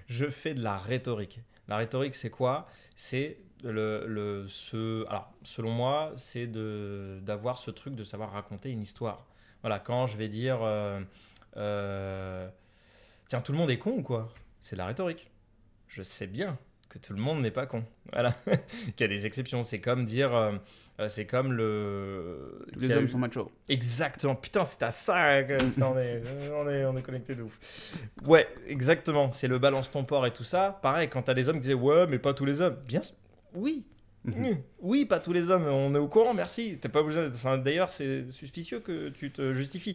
Je 0.08 0.26
fais 0.28 0.54
de 0.54 0.62
la 0.62 0.76
rhétorique. 0.76 1.40
La 1.68 1.76
rhétorique, 1.76 2.14
c'est 2.14 2.30
quoi? 2.30 2.68
C'est 2.94 3.38
le, 3.64 4.06
le 4.06 4.46
ce, 4.48 5.06
alors 5.08 5.32
selon 5.42 5.70
moi, 5.70 6.12
c'est 6.16 6.46
d'avoir 6.46 7.58
ce 7.58 7.70
truc 7.70 7.94
de 7.94 8.04
savoir 8.04 8.32
raconter 8.32 8.70
une 8.70 8.82
histoire. 8.82 9.26
Voilà, 9.62 9.78
quand 9.78 10.06
je 10.06 10.16
vais 10.16 10.28
dire 10.28 10.58
euh, 11.56 12.48
tiens, 13.28 13.40
tout 13.40 13.52
le 13.52 13.58
monde 13.58 13.70
est 13.70 13.78
con 13.78 13.92
ou 13.98 14.02
quoi? 14.02 14.32
C'est 14.60 14.76
de 14.76 14.78
la 14.78 14.86
rhétorique. 14.86 15.30
Je 15.88 16.02
sais 16.02 16.26
bien 16.26 16.58
que 16.98 17.06
tout 17.06 17.12
le 17.12 17.20
monde 17.20 17.40
n'est 17.42 17.50
pas 17.50 17.66
con. 17.66 17.84
Voilà, 18.12 18.32
qu'il 18.96 19.00
y 19.00 19.04
a 19.04 19.08
des 19.08 19.26
exceptions. 19.26 19.64
C'est 19.64 19.80
comme 19.80 20.04
dire, 20.04 20.34
euh, 20.34 20.52
euh, 21.00 21.08
c'est 21.08 21.26
comme 21.26 21.52
le. 21.52 22.66
Tous 22.72 22.78
les 22.80 22.94
hommes 22.94 23.04
eu- 23.04 23.08
sont 23.08 23.18
machos. 23.18 23.50
Exactement. 23.68 24.34
Putain, 24.36 24.64
c'est 24.64 24.82
à 24.82 24.90
ça 24.90 25.42
que 25.42 25.56
putain, 25.56 25.86
on, 25.94 25.98
est, 25.98 26.22
on, 26.52 26.68
est, 26.70 26.84
on 26.84 26.96
est 26.96 27.02
connecté 27.02 27.34
de 27.34 27.42
ouf. 27.42 27.58
Ouais, 28.24 28.46
exactement. 28.68 29.32
C'est 29.32 29.48
le 29.48 29.58
balance 29.58 29.90
ton 29.90 30.04
port 30.04 30.26
et 30.26 30.32
tout 30.32 30.44
ça. 30.44 30.78
Pareil, 30.82 31.08
quand 31.08 31.22
t'as 31.22 31.34
des 31.34 31.48
hommes 31.48 31.56
qui 31.56 31.62
disaient 31.62 31.74
ouais, 31.74 32.06
mais 32.06 32.18
pas 32.18 32.32
tous 32.34 32.44
les 32.44 32.60
hommes. 32.60 32.76
Bien 32.86 33.02
sûr. 33.02 33.16
Oui. 33.54 33.84
Mm. 34.24 34.54
Oui, 34.80 35.04
pas 35.04 35.20
tous 35.20 35.32
les 35.32 35.50
hommes. 35.50 35.66
On 35.66 35.94
est 35.94 35.98
au 35.98 36.08
courant, 36.08 36.34
merci. 36.34 36.78
T'es 36.80 36.88
pas 36.88 37.00
obligé. 37.00 37.26
Enfin, 37.28 37.58
D'ailleurs, 37.58 37.90
c'est 37.90 38.30
suspicieux 38.32 38.80
que 38.80 39.08
tu 39.10 39.30
te 39.30 39.52
justifies. 39.52 39.94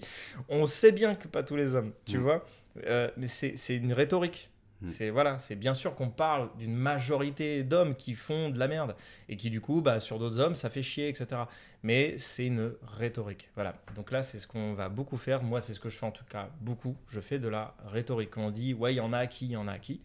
On 0.49 0.65
sait 0.67 0.91
bien 0.93 1.15
que 1.15 1.27
pas 1.27 1.43
tous 1.43 1.55
les 1.57 1.75
hommes, 1.75 1.91
tu 2.05 2.17
Mm. 2.17 2.21
vois. 2.21 2.45
Euh, 2.85 3.09
mais 3.17 3.27
c'est 3.27 3.75
une 3.75 3.91
rhétorique. 3.93 4.49
Mm. 4.81 4.89
C'est 4.89 5.09
voilà, 5.09 5.39
c'est 5.39 5.55
bien 5.55 5.73
sûr 5.73 5.95
qu'on 5.95 6.09
parle 6.09 6.49
d'une 6.57 6.75
majorité 6.75 7.63
d'hommes 7.63 7.95
qui 7.95 8.15
font 8.15 8.49
de 8.49 8.57
la 8.57 8.67
merde 8.67 8.95
et 9.29 9.35
qui 9.37 9.49
du 9.49 9.61
coup, 9.61 9.81
bah, 9.81 9.99
sur 9.99 10.19
d'autres 10.19 10.39
hommes, 10.39 10.55
ça 10.55 10.69
fait 10.69 10.81
chier, 10.81 11.07
etc. 11.07 11.43
Mais 11.83 12.17
c'est 12.17 12.45
une 12.47 12.73
rhétorique. 12.83 13.49
Voilà. 13.55 13.75
Donc 13.95 14.11
là, 14.11 14.23
c'est 14.23 14.39
ce 14.39 14.47
qu'on 14.47 14.73
va 14.73 14.89
beaucoup 14.89 15.17
faire. 15.17 15.43
Moi, 15.43 15.61
c'est 15.61 15.73
ce 15.73 15.79
que 15.79 15.89
je 15.89 15.97
fais 15.97 16.05
en 16.05 16.11
tout 16.11 16.25
cas 16.25 16.49
beaucoup. 16.61 16.95
Je 17.09 17.19
fais 17.19 17.39
de 17.39 17.47
la 17.47 17.75
rhétorique. 17.85 18.31
Quand 18.31 18.45
on 18.47 18.51
dit, 18.51 18.73
ouais, 18.73 18.93
il 18.93 18.97
y 18.97 19.01
en 19.01 19.13
a 19.13 19.27
qui, 19.27 19.45
il 19.45 19.51
y 19.51 19.57
en 19.57 19.67
a 19.67 19.77
qui, 19.79 20.01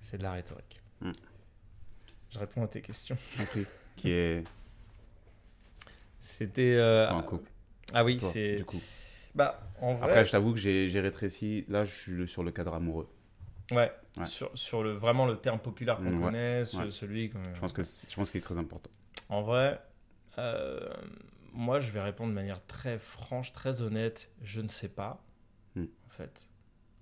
c'est 0.00 0.18
de 0.18 0.22
la 0.22 0.32
rhétorique. 0.32 0.80
Mm. 1.00 1.12
Je 2.30 2.38
réponds 2.38 2.64
à 2.64 2.68
tes 2.68 2.80
questions. 2.80 3.16
Qui 3.96 4.10
est. 4.10 4.44
C'était. 6.18 6.76
euh, 6.76 7.08
pas 7.08 7.12
un 7.12 7.22
couple. 7.22 7.50
ah 7.92 8.02
oui, 8.04 8.18
c'est. 8.18 8.56
Du 8.56 8.64
coup. 8.64 8.80
Bah, 9.34 9.60
en 9.82 9.94
vrai. 9.94 10.08
Après, 10.08 10.24
je 10.24 10.30
t'avoue 10.30 10.54
que 10.54 10.58
j'ai 10.58 11.00
rétréci. 11.00 11.66
Là, 11.68 11.84
je 11.84 11.92
suis 11.94 12.28
sur 12.28 12.42
le 12.42 12.50
cadre 12.50 12.72
amoureux. 12.72 13.06
Ouais. 13.74 13.92
Ouais. 14.18 14.24
Sur, 14.26 14.50
sur 14.54 14.82
le, 14.82 14.92
vraiment 14.92 15.26
le 15.26 15.36
terme 15.36 15.58
populaire 15.58 15.96
qu'on 15.96 16.02
Mm, 16.10 16.16
ouais. 16.18 16.24
connaît, 16.24 16.64
ce- 16.64 16.76
Ouais. 16.76 16.90
celui. 16.90 17.32
Je 17.54 17.60
pense 17.60 17.72
que 17.72 17.82
je 17.82 18.14
pense 18.14 18.30
qu'il 18.30 18.38
est 18.40 18.44
très 18.44 18.58
important. 18.58 18.90
En 19.28 19.42
vrai, 19.42 19.80
euh, 20.38 20.88
moi, 21.52 21.80
je 21.80 21.90
vais 21.90 22.00
répondre 22.02 22.30
de 22.30 22.34
manière 22.34 22.64
très 22.66 22.98
franche, 22.98 23.52
très 23.52 23.82
honnête. 23.82 24.30
Je 24.42 24.60
ne 24.60 24.68
sais 24.68 24.88
pas. 24.88 25.22
Hmm. 25.76 25.84
En 26.06 26.10
fait, 26.10 26.48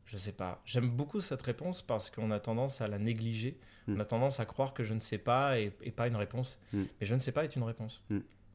je 0.07 0.17
sais 0.17 0.33
pas. 0.33 0.61
J'aime 0.65 0.91
beaucoup 0.91 1.21
cette 1.21 1.43
réponse 1.43 1.83
parce 1.83 2.11
qu'on 2.11 2.31
a 2.31 2.41
tendance 2.41 2.81
à 2.81 2.89
la 2.89 2.99
négliger. 2.99 3.59
Hmm. 3.87 3.97
On 3.97 4.01
a 4.01 4.05
tendance 4.05 4.39
à 4.41 4.45
croire 4.47 4.73
que 4.75 4.85
je 4.85 4.95
ne 4.95 5.01
sais 5.01 5.19
pas 5.19 5.59
et, 5.59 5.73
et 5.83 5.91
pas 5.91 6.07
une 6.07 6.17
réponse. 6.17 6.59
Mais 6.73 6.87
je 7.01 7.15
ne 7.15 7.21
sais 7.21 7.33
pas 7.33 7.45
est 7.45 7.57
une 7.57 7.63
réponse. 7.65 8.03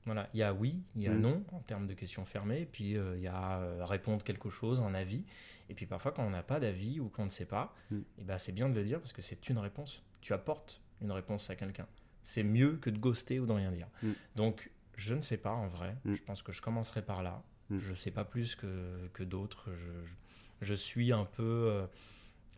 Voilà, 0.06 0.30
il 0.36 0.40
y 0.40 0.44
a 0.44 0.54
oui, 0.54 0.84
il 0.96 1.02
y 1.02 1.08
a 1.08 1.14
non 1.16 1.44
en 1.52 1.60
termes 1.62 1.88
de 1.88 1.96
questions 1.96 2.26
fermées, 2.26 2.68
puis 2.72 2.96
euh, 2.96 3.16
il 3.18 3.24
y 3.24 3.28
a 3.28 3.58
euh, 3.58 3.84
répondre 3.86 4.24
quelque 4.24 4.52
chose, 4.52 4.80
un 4.82 4.94
avis. 4.94 5.24
Et 5.70 5.74
puis 5.74 5.86
parfois, 5.86 6.12
quand 6.12 6.24
on 6.26 6.30
n'a 6.30 6.44
pas 6.44 6.60
d'avis 6.60 7.00
ou 7.00 7.10
qu'on 7.10 7.26
ne 7.26 7.30
sait 7.30 7.46
pas, 7.46 7.74
Hmm. 7.92 8.02
eh 8.20 8.24
ben, 8.24 8.38
c'est 8.38 8.52
bien 8.52 8.70
de 8.70 8.76
le 8.76 8.84
dire 8.84 9.00
parce 9.00 9.14
que 9.14 9.22
c'est 9.22 9.50
une 9.50 9.58
réponse. 9.58 10.04
Tu 10.22 10.34
apportes 10.34 10.82
une 11.02 11.12
réponse 11.12 11.50
à 11.50 11.56
quelqu'un. 11.56 11.88
C'est 12.24 12.44
mieux 12.44 12.78
que 12.78 12.90
de 12.90 12.98
ghoster 12.98 13.40
ou 13.40 13.46
de 13.46 13.52
rien 13.52 13.72
dire. 13.72 13.88
Hmm. 14.04 14.12
Donc, 14.36 14.70
je 14.98 15.14
ne 15.14 15.22
sais 15.22 15.38
pas 15.38 15.52
en 15.52 15.68
vrai. 15.68 15.96
Hmm. 16.06 16.14
Je 16.16 16.22
pense 16.24 16.42
que 16.44 16.52
je 16.52 16.62
commencerai 16.62 17.02
par 17.04 17.22
là. 17.24 17.42
Je 17.72 17.90
ne 17.90 17.96
sais 17.96 18.12
pas 18.12 18.24
plus 18.26 18.56
que, 18.56 19.10
que 19.14 19.24
d'autres. 19.24 19.70
Je, 19.72 20.06
je- 20.06 20.14
je 20.62 20.74
suis 20.74 21.12
un 21.12 21.26
peu 21.26 21.44
euh, 21.44 21.86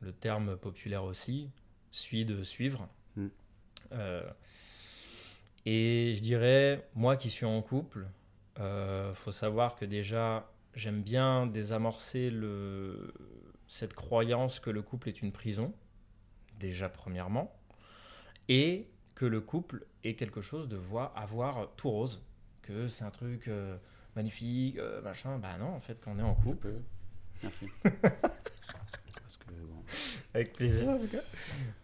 le 0.01 0.11
terme 0.11 0.55
populaire 0.57 1.03
aussi, 1.05 1.49
suis 1.91 2.25
de 2.25 2.43
suivre. 2.43 2.87
Euh, 3.93 4.29
et 5.65 6.13
je 6.15 6.21
dirais, 6.21 6.87
moi 6.95 7.17
qui 7.17 7.29
suis 7.29 7.45
en 7.45 7.61
couple, 7.61 8.07
euh, 8.59 9.13
faut 9.15 9.31
savoir 9.31 9.75
que 9.75 9.85
déjà, 9.85 10.49
j'aime 10.77 11.01
bien 11.01 11.45
désamorcer 11.47 12.29
le, 12.29 13.13
cette 13.67 13.93
croyance 13.93 14.59
que 14.61 14.69
le 14.69 14.81
couple 14.81 15.09
est 15.09 15.21
une 15.21 15.31
prison, 15.33 15.73
déjà 16.59 16.87
premièrement, 16.89 17.53
et 18.47 18.87
que 19.15 19.25
le 19.25 19.41
couple 19.41 19.85
est 20.03 20.13
quelque 20.15 20.41
chose 20.41 20.69
de 20.69 20.77
voir, 20.77 21.11
avoir 21.17 21.69
tout 21.75 21.89
rose, 21.89 22.23
que 22.61 22.87
c'est 22.87 23.03
un 23.03 23.09
truc 23.11 23.47
euh, 23.47 23.77
magnifique, 24.15 24.77
euh, 24.77 25.01
machin. 25.01 25.37
Bah 25.39 25.57
non, 25.59 25.67
en 25.69 25.79
fait, 25.81 25.99
quand 25.99 26.11
on 26.15 26.19
est 26.19 26.23
en 26.23 26.35
couple. 26.35 26.73
Merci. 27.43 27.65
Parce 27.83 29.37
que 29.37 29.51
bon. 29.51 29.83
Avec 30.33 30.53
plaisir, 30.53 30.87
en 30.89 30.97
tout 30.99 31.07
cas. 31.07 31.21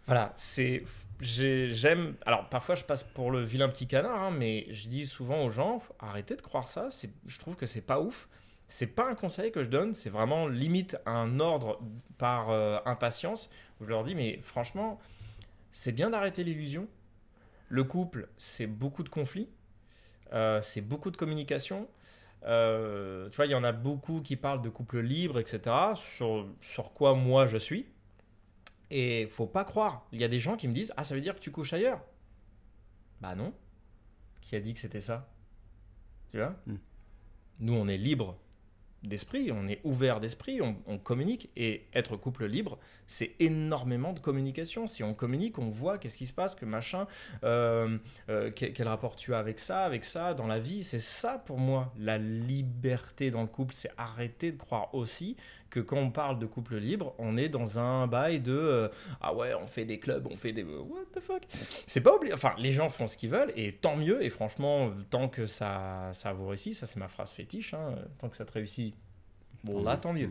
Voilà, 0.06 0.32
c'est. 0.36 0.84
j'ai- 1.20 1.72
J'aime. 1.72 2.14
Alors, 2.26 2.48
parfois, 2.48 2.74
je 2.76 2.84
passe 2.84 3.02
pour 3.02 3.30
le 3.30 3.42
vilain 3.42 3.68
petit 3.68 3.86
canard, 3.86 4.22
hein, 4.22 4.30
mais 4.30 4.66
je 4.70 4.88
dis 4.88 5.06
souvent 5.06 5.44
aux 5.44 5.50
gens 5.50 5.82
arrêtez 5.98 6.36
de 6.36 6.42
croire 6.42 6.68
ça. 6.68 6.88
Je 7.26 7.38
trouve 7.38 7.56
que 7.56 7.66
c'est 7.66 7.80
pas 7.80 8.00
ouf. 8.00 8.28
C'est 8.76 8.88
pas 8.88 9.08
un 9.08 9.14
conseil 9.14 9.52
que 9.52 9.62
je 9.62 9.68
donne, 9.70 9.94
c'est 9.94 10.10
vraiment 10.10 10.48
limite 10.48 10.96
un 11.06 11.38
ordre 11.38 11.80
par 12.18 12.50
euh, 12.50 12.80
impatience 12.86 13.48
où 13.80 13.84
je 13.84 13.88
leur 13.90 14.02
dis 14.02 14.16
mais 14.16 14.40
franchement, 14.42 14.98
c'est 15.70 15.92
bien 15.92 16.10
d'arrêter 16.10 16.42
l'illusion. 16.42 16.88
Le 17.68 17.84
couple, 17.84 18.28
c'est 18.36 18.66
beaucoup 18.66 19.04
de 19.04 19.08
conflits. 19.08 19.48
euh, 20.32 20.60
c'est 20.60 20.80
beaucoup 20.80 21.12
de 21.12 21.16
communication. 21.16 21.88
Euh, 22.46 23.30
tu 23.30 23.36
vois, 23.36 23.46
il 23.46 23.52
y 23.52 23.54
en 23.54 23.62
a 23.62 23.70
beaucoup 23.70 24.20
qui 24.20 24.34
parlent 24.34 24.60
de 24.62 24.70
couple 24.70 24.98
libre, 24.98 25.38
etc. 25.38 25.60
Sur, 25.94 26.48
sur 26.60 26.92
quoi 26.94 27.14
moi 27.14 27.46
je 27.46 27.58
suis. 27.58 27.86
Et 28.90 29.28
faut 29.28 29.46
pas 29.46 29.64
croire. 29.64 30.04
Il 30.10 30.20
y 30.20 30.24
a 30.24 30.28
des 30.28 30.40
gens 30.40 30.56
qui 30.56 30.66
me 30.66 30.74
disent 30.74 30.92
Ah, 30.96 31.04
ça 31.04 31.14
veut 31.14 31.20
dire 31.20 31.36
que 31.36 31.40
tu 31.40 31.52
couches 31.52 31.74
ailleurs? 31.74 32.02
Bah 33.20 33.36
non. 33.36 33.54
Qui 34.40 34.56
a 34.56 34.60
dit 34.60 34.74
que 34.74 34.80
c'était 34.80 35.00
ça? 35.00 35.28
Tu 36.32 36.38
vois? 36.38 36.56
Mm. 36.66 36.74
Nous, 37.60 37.74
on 37.74 37.86
est 37.88 37.96
libre 37.98 38.36
d'esprit, 39.04 39.52
on 39.52 39.68
est 39.68 39.80
ouvert 39.84 40.20
d'esprit, 40.20 40.60
on, 40.60 40.98
communique. 40.98 41.50
Et 41.56 41.86
être 41.94 42.16
couple 42.16 42.46
libre, 42.46 42.78
c'est 43.06 43.32
énormément 43.38 44.12
de 44.12 44.20
communication. 44.20 44.86
Si 44.86 45.02
on 45.02 45.14
communique, 45.14 45.58
on 45.58 45.68
voit 45.68 45.98
qu'est-ce 45.98 46.16
qui 46.16 46.26
se 46.26 46.32
passe, 46.32 46.54
que 46.54 46.64
machin, 46.64 47.06
euh, 47.44 47.98
euh, 48.28 48.50
quel 48.54 48.88
rapport 48.88 49.16
tu 49.16 49.34
as 49.34 49.38
avec 49.38 49.58
ça, 49.58 49.84
avec 49.84 50.04
ça, 50.04 50.34
dans 50.34 50.46
la 50.46 50.58
vie. 50.58 50.84
C'est 50.84 51.00
ça 51.00 51.38
pour 51.38 51.58
moi, 51.58 51.92
la 51.98 52.18
liberté 52.18 53.30
dans 53.30 53.42
le 53.42 53.48
couple. 53.48 53.74
C'est 53.74 53.90
arrêter 53.96 54.52
de 54.52 54.58
croire 54.58 54.94
aussi 54.94 55.36
que 55.74 55.80
quand 55.80 55.96
on 55.98 56.10
parle 56.10 56.38
de 56.38 56.46
couple 56.46 56.76
libre, 56.76 57.14
on 57.18 57.36
est 57.36 57.48
dans 57.48 57.78
un 57.78 58.06
bail 58.06 58.40
de 58.40 58.52
euh, 58.52 58.88
ah 59.20 59.34
ouais, 59.34 59.52
on 59.54 59.66
fait 59.66 59.84
des 59.84 59.98
clubs, 59.98 60.26
on 60.30 60.36
fait 60.36 60.52
des 60.52 60.62
what 60.62 61.04
the 61.12 61.20
fuck? 61.20 61.42
C'est 61.86 62.00
pas 62.00 62.14
obligé. 62.14 62.32
Enfin, 62.32 62.54
les 62.58 62.72
gens 62.72 62.88
font 62.90 63.08
ce 63.08 63.16
qu'ils 63.16 63.30
veulent 63.30 63.52
et 63.56 63.72
tant 63.72 63.96
mieux. 63.96 64.22
Et 64.24 64.30
franchement, 64.30 64.90
tant 65.10 65.28
que 65.28 65.46
ça, 65.46 66.10
ça 66.12 66.32
vous 66.32 66.46
réussit, 66.46 66.74
ça 66.74 66.86
c'est 66.86 66.98
ma 67.00 67.08
phrase 67.08 67.30
fétiche. 67.30 67.74
hein, 67.74 67.96
tant 68.18 68.28
que 68.28 68.36
ça 68.36 68.44
te 68.44 68.52
réussit, 68.52 68.94
bon 69.64 69.82
là 69.82 69.96
tant 69.96 70.12
mieux. 70.12 70.30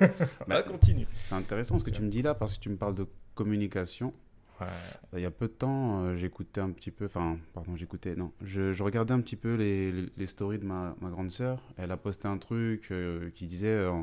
Bah, 0.00 0.06
Là 0.48 0.62
continue. 0.62 1.06
C'est 1.22 1.34
intéressant 1.34 1.78
ce 1.78 1.84
que 1.84 1.90
tu 1.90 2.02
me 2.02 2.08
dis 2.08 2.22
là 2.22 2.34
parce 2.34 2.54
que 2.56 2.60
tu 2.60 2.68
me 2.68 2.76
parles 2.76 2.94
de 2.94 3.06
communication. 3.34 4.14
Ouais. 4.58 4.66
Euh, 5.12 5.18
Il 5.18 5.22
y 5.22 5.26
a 5.26 5.30
peu 5.30 5.48
de 5.48 5.52
temps, 5.52 6.04
euh, 6.04 6.16
j'écoutais 6.16 6.62
un 6.62 6.70
petit 6.70 6.90
peu, 6.90 7.04
enfin, 7.04 7.36
pardon, 7.52 7.76
j'écoutais, 7.76 8.16
non, 8.16 8.32
je, 8.40 8.72
je 8.72 8.82
regardais 8.82 9.12
un 9.12 9.20
petit 9.20 9.36
peu 9.36 9.54
les, 9.54 9.92
les, 9.92 10.06
les 10.16 10.26
stories 10.26 10.58
de 10.58 10.64
ma, 10.64 10.96
ma 11.02 11.10
grande 11.10 11.30
sœur. 11.30 11.60
Elle 11.76 11.90
a 11.90 11.98
posté 11.98 12.26
un 12.26 12.38
truc 12.38 12.90
euh, 12.90 13.28
qui 13.34 13.44
disait, 13.46 13.68
euh, 13.68 14.00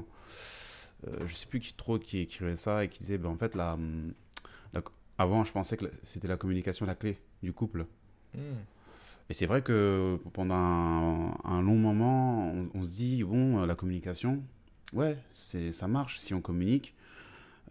euh, 1.07 1.27
je 1.27 1.33
sais 1.33 1.45
plus 1.45 1.59
qui 1.59 1.73
trop 1.73 1.99
qui 1.99 2.19
écrivait 2.19 2.55
ça, 2.55 2.83
et 2.83 2.89
qui 2.89 2.99
disait, 2.99 3.17
ben, 3.17 3.29
en 3.29 3.37
fait, 3.37 3.55
la, 3.55 3.77
la- 4.73 4.83
avant, 5.17 5.43
je 5.43 5.51
pensais 5.51 5.77
que 5.77 5.85
c'était 6.03 6.27
la 6.27 6.37
communication 6.37 6.85
la 6.85 6.95
clé 6.95 7.17
du 7.41 7.53
couple. 7.53 7.85
Hmm. 8.33 8.39
Et 9.29 9.33
c'est 9.33 9.45
vrai 9.45 9.61
que 9.61 10.17
pendant 10.33 10.55
un, 10.55 11.37
un 11.43 11.61
long 11.61 11.77
moment, 11.77 12.51
on, 12.51 12.69
on 12.73 12.83
se 12.83 12.91
dit, 12.91 13.23
bon, 13.23 13.59
euh, 13.61 13.65
la 13.65 13.75
communication, 13.75 14.43
ouais, 14.91 15.17
c'est, 15.33 15.71
ça 15.71 15.87
marche. 15.87 16.19
Si 16.19 16.33
on 16.33 16.41
communique, 16.41 16.93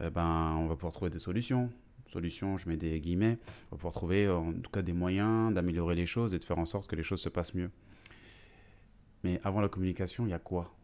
eh 0.01 0.09
ben, 0.11 0.57
on 0.59 0.67
va 0.67 0.75
pouvoir 0.77 0.93
trouver 0.93 1.11
des 1.11 1.19
solutions. 1.19 1.71
Solutions, 2.07 2.59
je 2.59 2.69
mets 2.69 2.77
des 2.77 3.01
guillemets. 3.01 3.39
On 3.71 3.77
va 3.77 3.79
pouvoir 3.79 3.95
trouver 3.95 4.29
en 4.29 4.53
tout 4.53 4.71
cas 4.71 4.83
des 4.83 4.93
moyens 4.93 5.53
d'améliorer 5.55 5.95
les 5.95 6.07
choses 6.07 6.35
et 6.35 6.39
de 6.39 6.45
faire 6.45 6.59
en 6.59 6.67
sorte 6.67 6.87
que 6.87 6.97
les 6.97 7.03
choses 7.03 7.21
se 7.23 7.29
passent 7.31 7.55
mieux. 7.55 7.71
Mais 9.25 9.41
avant 9.45 9.61
la 9.61 9.69
communication, 9.69 10.27
il 10.27 10.31
y 10.31 10.35
a 10.35 10.39
quoi? 10.39 10.75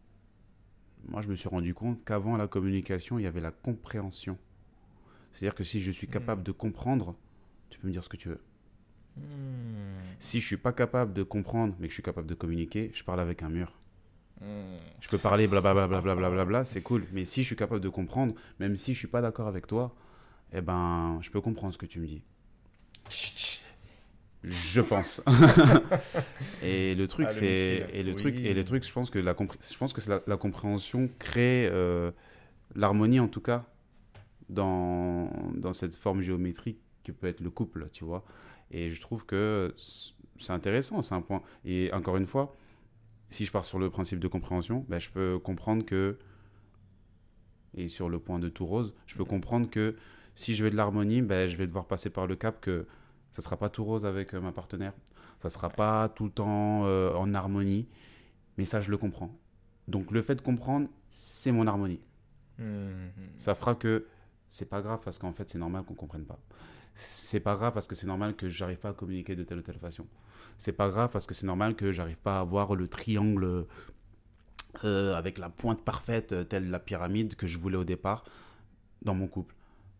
Moi, 1.07 1.21
je 1.21 1.27
me 1.27 1.35
suis 1.35 1.49
rendu 1.49 1.73
compte 1.73 2.03
qu'avant 2.03 2.37
la 2.37 2.47
communication, 2.47 3.19
il 3.19 3.23
y 3.23 3.27
avait 3.27 3.41
la 3.41 3.51
compréhension. 3.51 4.37
C'est-à-dire 5.31 5.55
que 5.55 5.63
si 5.63 5.79
je 5.79 5.91
suis 5.91 6.07
capable 6.07 6.43
de 6.43 6.51
comprendre, 6.51 7.15
tu 7.69 7.79
peux 7.79 7.87
me 7.87 7.93
dire 7.93 8.03
ce 8.03 8.09
que 8.09 8.17
tu 8.17 8.29
veux. 8.29 8.41
Hmm. 9.17 9.93
Si 10.19 10.39
je 10.39 10.45
suis 10.45 10.57
pas 10.57 10.73
capable 10.73 11.13
de 11.13 11.23
comprendre, 11.23 11.75
mais 11.79 11.87
que 11.87 11.91
je 11.91 11.95
suis 11.95 12.03
capable 12.03 12.27
de 12.27 12.35
communiquer, 12.35 12.91
je 12.93 13.03
parle 13.03 13.19
avec 13.19 13.43
un 13.43 13.49
mur. 13.49 13.73
Hmm. 14.41 14.77
Je 15.01 15.09
peux 15.09 15.17
parler 15.17 15.47
blablabla, 15.47 15.87
blablabla, 15.87 16.29
blablabla, 16.29 16.65
c'est 16.65 16.81
cool. 16.81 17.05
Mais 17.13 17.25
si 17.25 17.41
je 17.41 17.47
suis 17.47 17.55
capable 17.55 17.81
de 17.81 17.89
comprendre, 17.89 18.35
même 18.59 18.75
si 18.75 18.93
je 18.93 18.99
suis 18.99 19.07
pas 19.07 19.21
d'accord 19.21 19.47
avec 19.47 19.67
toi, 19.67 19.95
eh 20.51 20.61
ben, 20.61 21.19
je 21.21 21.29
peux 21.29 21.41
comprendre 21.41 21.73
ce 21.73 21.77
que 21.77 21.85
tu 21.85 21.99
me 21.99 22.07
dis. 22.07 22.23
Je 24.43 24.81
pense. 24.81 25.21
et 26.63 26.95
le 26.95 27.07
truc, 27.07 27.27
Ah, 27.29 27.31
c'est 27.33 27.87
et 27.93 28.03
le 28.03 28.11
Oui. 28.11 28.15
truc 28.17 28.35
et 28.37 28.53
le 28.53 28.63
truc, 28.63 28.85
je 28.85 28.91
pense 28.91 29.09
que 29.09 29.19
la 29.19 29.35
je 29.37 29.77
pense 29.77 29.93
que 29.93 30.01
c'est 30.01 30.09
la, 30.09 30.21
la 30.27 30.37
compréhension 30.37 31.09
crée 31.19 31.67
euh, 31.71 32.11
l'harmonie 32.75 33.19
en 33.19 33.27
tout 33.27 33.41
cas 33.41 33.65
dans 34.49 35.29
dans 35.55 35.73
cette 35.73 35.95
forme 35.95 36.21
géométrique 36.21 36.79
que 37.03 37.11
peut 37.11 37.27
être 37.27 37.41
le 37.41 37.49
couple, 37.49 37.89
tu 37.91 38.05
vois. 38.05 38.23
Et 38.71 38.89
je 38.89 39.01
trouve 39.01 39.25
que 39.25 39.73
c'est 39.77 40.53
intéressant, 40.53 41.01
c'est 41.01 41.15
un 41.15 41.21
point. 41.21 41.41
Et 41.65 41.91
encore 41.93 42.17
une 42.17 42.27
fois, 42.27 42.55
si 43.29 43.45
je 43.45 43.51
pars 43.51 43.65
sur 43.65 43.79
le 43.79 43.89
principe 43.89 44.19
de 44.19 44.27
compréhension, 44.27 44.85
ben, 44.87 44.99
je 44.99 45.09
peux 45.09 45.39
comprendre 45.39 45.85
que, 45.85 46.17
et 47.75 47.87
sur 47.87 48.09
le 48.09 48.19
point 48.19 48.39
de 48.39 48.49
tout 48.49 48.65
rose, 48.65 48.93
je 49.05 49.15
peux 49.15 49.25
comprendre 49.25 49.69
que 49.69 49.95
si 50.35 50.55
je 50.55 50.63
veux 50.63 50.69
de 50.69 50.75
l'harmonie, 50.75 51.21
ben, 51.21 51.47
je 51.49 51.55
vais 51.57 51.67
devoir 51.67 51.85
passer 51.85 52.09
par 52.09 52.27
le 52.27 52.35
cap 52.35 52.61
que 52.61 52.87
ça 53.31 53.41
sera 53.41 53.57
pas 53.57 53.69
tout 53.69 53.83
rose 53.83 54.05
avec 54.05 54.33
euh, 54.33 54.41
ma 54.41 54.51
partenaire, 54.51 54.93
ça 55.39 55.49
sera 55.49 55.69
pas 55.69 56.09
tout 56.09 56.25
le 56.25 56.31
temps 56.31 56.85
euh, 56.85 57.13
en 57.13 57.33
harmonie, 57.33 57.87
mais 58.57 58.65
ça, 58.65 58.81
je 58.81 58.91
le 58.91 58.97
comprends. 58.97 59.35
Donc 59.87 60.11
le 60.11 60.21
fait 60.21 60.35
de 60.35 60.41
comprendre, 60.41 60.87
c'est 61.09 61.51
mon 61.51 61.65
harmonie. 61.67 62.01
Hmm. 62.57 63.09
Ça 63.37 63.55
fera 63.55 63.75
que 63.75 64.05
c'est 64.49 64.69
pas 64.69 64.81
grave 64.81 64.99
parce 65.03 65.17
qu'en 65.17 65.33
fait, 65.33 65.49
c'est 65.49 65.57
normal 65.57 65.83
qu'on 65.83 65.93
comprenne 65.93 66.25
pas. 66.25 66.39
C'est 66.95 67.39
pas 67.39 67.55
grave 67.55 67.73
parce 67.73 67.87
que 67.87 67.95
c'est 67.95 68.07
normal 68.07 68.35
que 68.35 68.49
j'arrive 68.49 68.77
pas 68.77 68.89
à 68.89 68.93
communiquer 68.93 69.35
de 69.35 69.43
telle 69.43 69.59
ou 69.59 69.61
telle 69.61 69.79
façon. 69.79 70.05
C'est 70.57 70.73
pas 70.73 70.89
grave 70.89 71.09
parce 71.11 71.25
que 71.25 71.33
c'est 71.33 71.45
normal 71.45 71.75
que 71.75 71.91
j'arrive 71.91 72.19
pas 72.19 72.37
à 72.37 72.41
avoir 72.41 72.75
le 72.75 72.87
triangle 72.87 73.65
euh, 74.83 75.15
avec 75.15 75.37
la 75.37 75.49
pointe 75.49 75.81
parfaite, 75.83 76.31
euh, 76.31 76.43
telle 76.43 76.69
la 76.69 76.79
pyramide 76.79 77.35
que 77.35 77.47
je 77.47 77.57
voulais 77.57 77.77
au 77.77 77.83
départ 77.83 78.23
dans 79.01 79.13
mon 79.13 79.27
couple. 79.27 79.55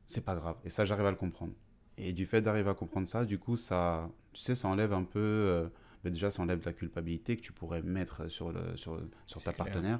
C'est 0.06 0.24
pas 0.24 0.36
grave. 0.36 0.58
Et 0.63 0.70
ça, 0.70 0.86
j'arrive 0.86 1.06
à 1.06 1.12
le 1.12 1.18
comprendre. 1.18 1.54
Et 2.01 2.13
du 2.13 2.25
fait 2.25 2.41
d'arriver 2.41 2.69
à 2.69 2.73
comprendre 2.73 3.07
ça, 3.07 3.25
du 3.25 3.38
coup, 3.39 3.55
ça, 3.57 4.09
tu 4.33 4.41
sais, 4.41 4.55
ça 4.55 4.67
enlève 4.67 4.93
un 4.93 5.03
peu. 5.03 5.19
euh, 5.19 5.67
ben 6.03 6.12
déjà, 6.13 6.31
ça 6.31 6.41
enlève 6.41 6.62
la 6.65 6.71
culpabilité 6.73 7.35
que 7.35 7.41
tu 7.41 7.51
pourrais 7.51 7.81
mettre 7.81 8.29
sur, 8.29 8.51
le, 8.53 8.77
sur, 8.77 9.01
sur 9.25 9.43
ta 9.43 9.51
clair. 9.51 9.65
partenaire 9.65 9.99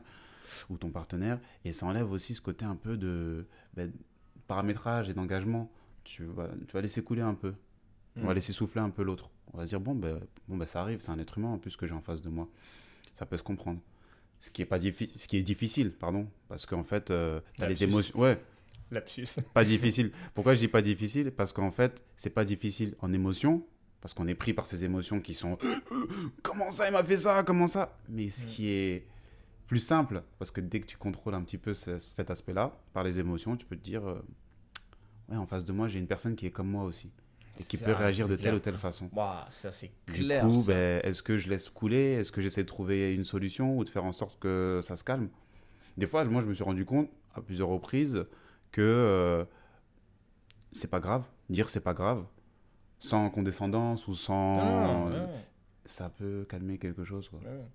ou 0.69 0.77
ton 0.77 0.89
partenaire. 0.89 1.39
Et 1.65 1.71
ça 1.73 1.85
enlève 1.85 2.12
aussi 2.12 2.33
ce 2.33 2.41
côté 2.41 2.63
un 2.65 2.75
peu 2.77 2.95
de 2.97 3.45
ben, 3.73 3.91
paramétrage 4.47 5.09
et 5.09 5.13
d'engagement. 5.13 5.69
Tu 6.05 6.23
vas, 6.23 6.47
tu 6.67 6.73
vas 6.73 6.81
laisser 6.81 7.03
couler 7.03 7.21
un 7.21 7.33
peu. 7.33 7.53
On 8.15 8.21
va 8.21 8.31
Hmm. 8.31 8.35
laisser 8.35 8.53
souffler 8.53 8.81
un 8.81 8.89
peu 8.89 9.03
l'autre. 9.03 9.29
On 9.53 9.57
va 9.57 9.65
se 9.65 9.71
dire, 9.71 9.79
bon, 9.81 9.93
ben, 9.93 10.19
bon 10.47 10.57
ben, 10.57 10.65
ça 10.65 10.81
arrive, 10.81 10.99
c'est 11.01 11.12
un 11.12 11.19
être 11.19 11.38
humain 11.38 11.49
en 11.49 11.57
plus 11.57 11.75
que 11.75 11.85
j'ai 11.85 11.93
en 11.93 12.01
face 12.01 12.21
de 12.21 12.29
moi. 12.29 12.47
Ça 13.13 13.25
peut 13.25 13.38
se 13.38 13.43
comprendre. 13.43 13.79
Ce 14.39 14.49
qui 14.51 14.62
est, 14.62 14.65
pas 14.65 14.79
ce 14.79 14.88
qui 15.27 15.38
est 15.38 15.43
difficile, 15.43 15.91
pardon. 15.91 16.27
Parce 16.47 16.65
qu'en 16.65 16.83
fait, 16.83 17.05
tu 17.05 17.13
as 17.13 17.67
les 17.67 17.83
émotions. 17.83 18.17
Ouais, 18.17 18.41
Lapsus. 18.91 19.28
pas 19.54 19.63
difficile. 19.65 20.12
Pourquoi 20.34 20.56
je 20.56 20.60
dis 20.60 20.67
pas 20.67 20.82
difficile? 20.82 21.32
Parce 21.32 21.54
qu'en 21.54 21.71
fait, 21.71 22.04
c'est 22.15 22.30
pas 22.32 22.43
difficile 22.45 22.95
en 22.99 23.13
émotion, 23.13 23.65
parce 24.02 24.13
qu'on 24.13 24.28
est 24.28 24.36
pris 24.36 24.54
par 24.54 24.65
ces 24.65 24.84
émotions 24.86 25.19
qui 25.21 25.34
sont 25.34 25.58
comment 26.43 26.71
ça 26.71 26.88
il 26.88 26.93
m'a 26.93 27.04
fait 27.04 27.17
ça, 27.17 27.43
comment 27.43 27.67
ça? 27.67 27.97
Mais 28.10 28.30
ce 28.30 28.45
Mm. 28.45 28.49
qui 28.49 28.69
est 28.69 29.08
plus 29.67 29.80
simple, 29.80 30.23
parce 30.39 30.49
que 30.52 30.62
dès 30.62 30.80
que 30.80 30.88
tu 30.88 30.97
contrôles 30.97 31.36
un 31.36 31.43
petit 31.43 31.58
peu 31.60 31.73
ce- 31.73 31.99
cet 31.99 32.32
aspect-là 32.32 32.75
par 32.93 33.04
les 33.04 33.19
émotions, 33.19 33.56
tu 33.56 33.65
peux 33.65 33.75
te 33.75 33.84
dire 33.84 34.08
euh, 34.08 34.19
ouais 35.30 35.38
en 35.38 35.45
face 35.45 35.63
de 35.65 35.71
moi 35.71 35.88
j'ai 35.88 35.99
une 35.99 36.08
personne 36.08 36.36
qui 36.36 36.47
est 36.47 36.52
comme 36.52 36.69
moi 36.69 36.84
aussi 36.86 37.12
et 37.60 37.63
qui 37.63 37.78
Ça, 37.78 37.86
peut 37.86 37.91
réagir 37.91 38.28
de 38.28 38.36
telle 38.36 38.56
ou 38.56 38.60
telle 38.60 38.78
façon. 38.78 39.10
Ouah, 39.13 39.45
ça 39.52 39.71
c'est 39.71 39.91
Du 40.08 40.23
clair. 40.23 40.43
coup, 40.45 40.62
ça. 40.62 40.67
ben, 40.71 41.02
est-ce 41.04 41.21
que 41.21 41.38
je 41.38 41.49
laisse 41.49 41.69
couler? 41.69 42.13
Est-ce 42.13 42.32
que 42.32 42.41
j'essaie 42.41 42.63
de 42.63 42.67
trouver 42.67 43.13
une 43.13 43.25
solution 43.25 43.78
ou 43.78 43.84
de 43.84 43.89
faire 43.89 44.06
en 44.06 44.13
sorte 44.13 44.39
que 44.39 44.80
ça 44.82 44.95
se 44.95 45.04
calme? 45.04 45.30
Des 45.97 46.08
fois, 46.08 46.23
moi, 46.23 46.41
je 46.41 46.47
me 46.47 46.54
suis 46.54 46.63
rendu 46.63 46.86
compte 46.86 47.10
à 47.36 47.41
plusieurs 47.41 47.67
reprises 47.67 48.25
que 48.71 48.82
euh, 48.82 49.45
c'est 50.71 50.89
pas 50.89 50.99
grave. 50.99 51.25
Dire 51.49 51.69
c'est 51.69 51.84
pas 51.84 51.93
grave, 51.93 52.25
sans 52.99 53.29
condescendance 53.29 54.08
ou 54.08 54.13
sans. 54.13 54.58
Non, 54.58 55.10
non, 55.10 55.29
Ça 55.86 56.10
peut 56.10 56.45
calmer 56.47 56.77
quelque 56.77 57.03
chose. 57.03 57.29
Quoi. 57.29 57.39
ouais. 57.39 57.65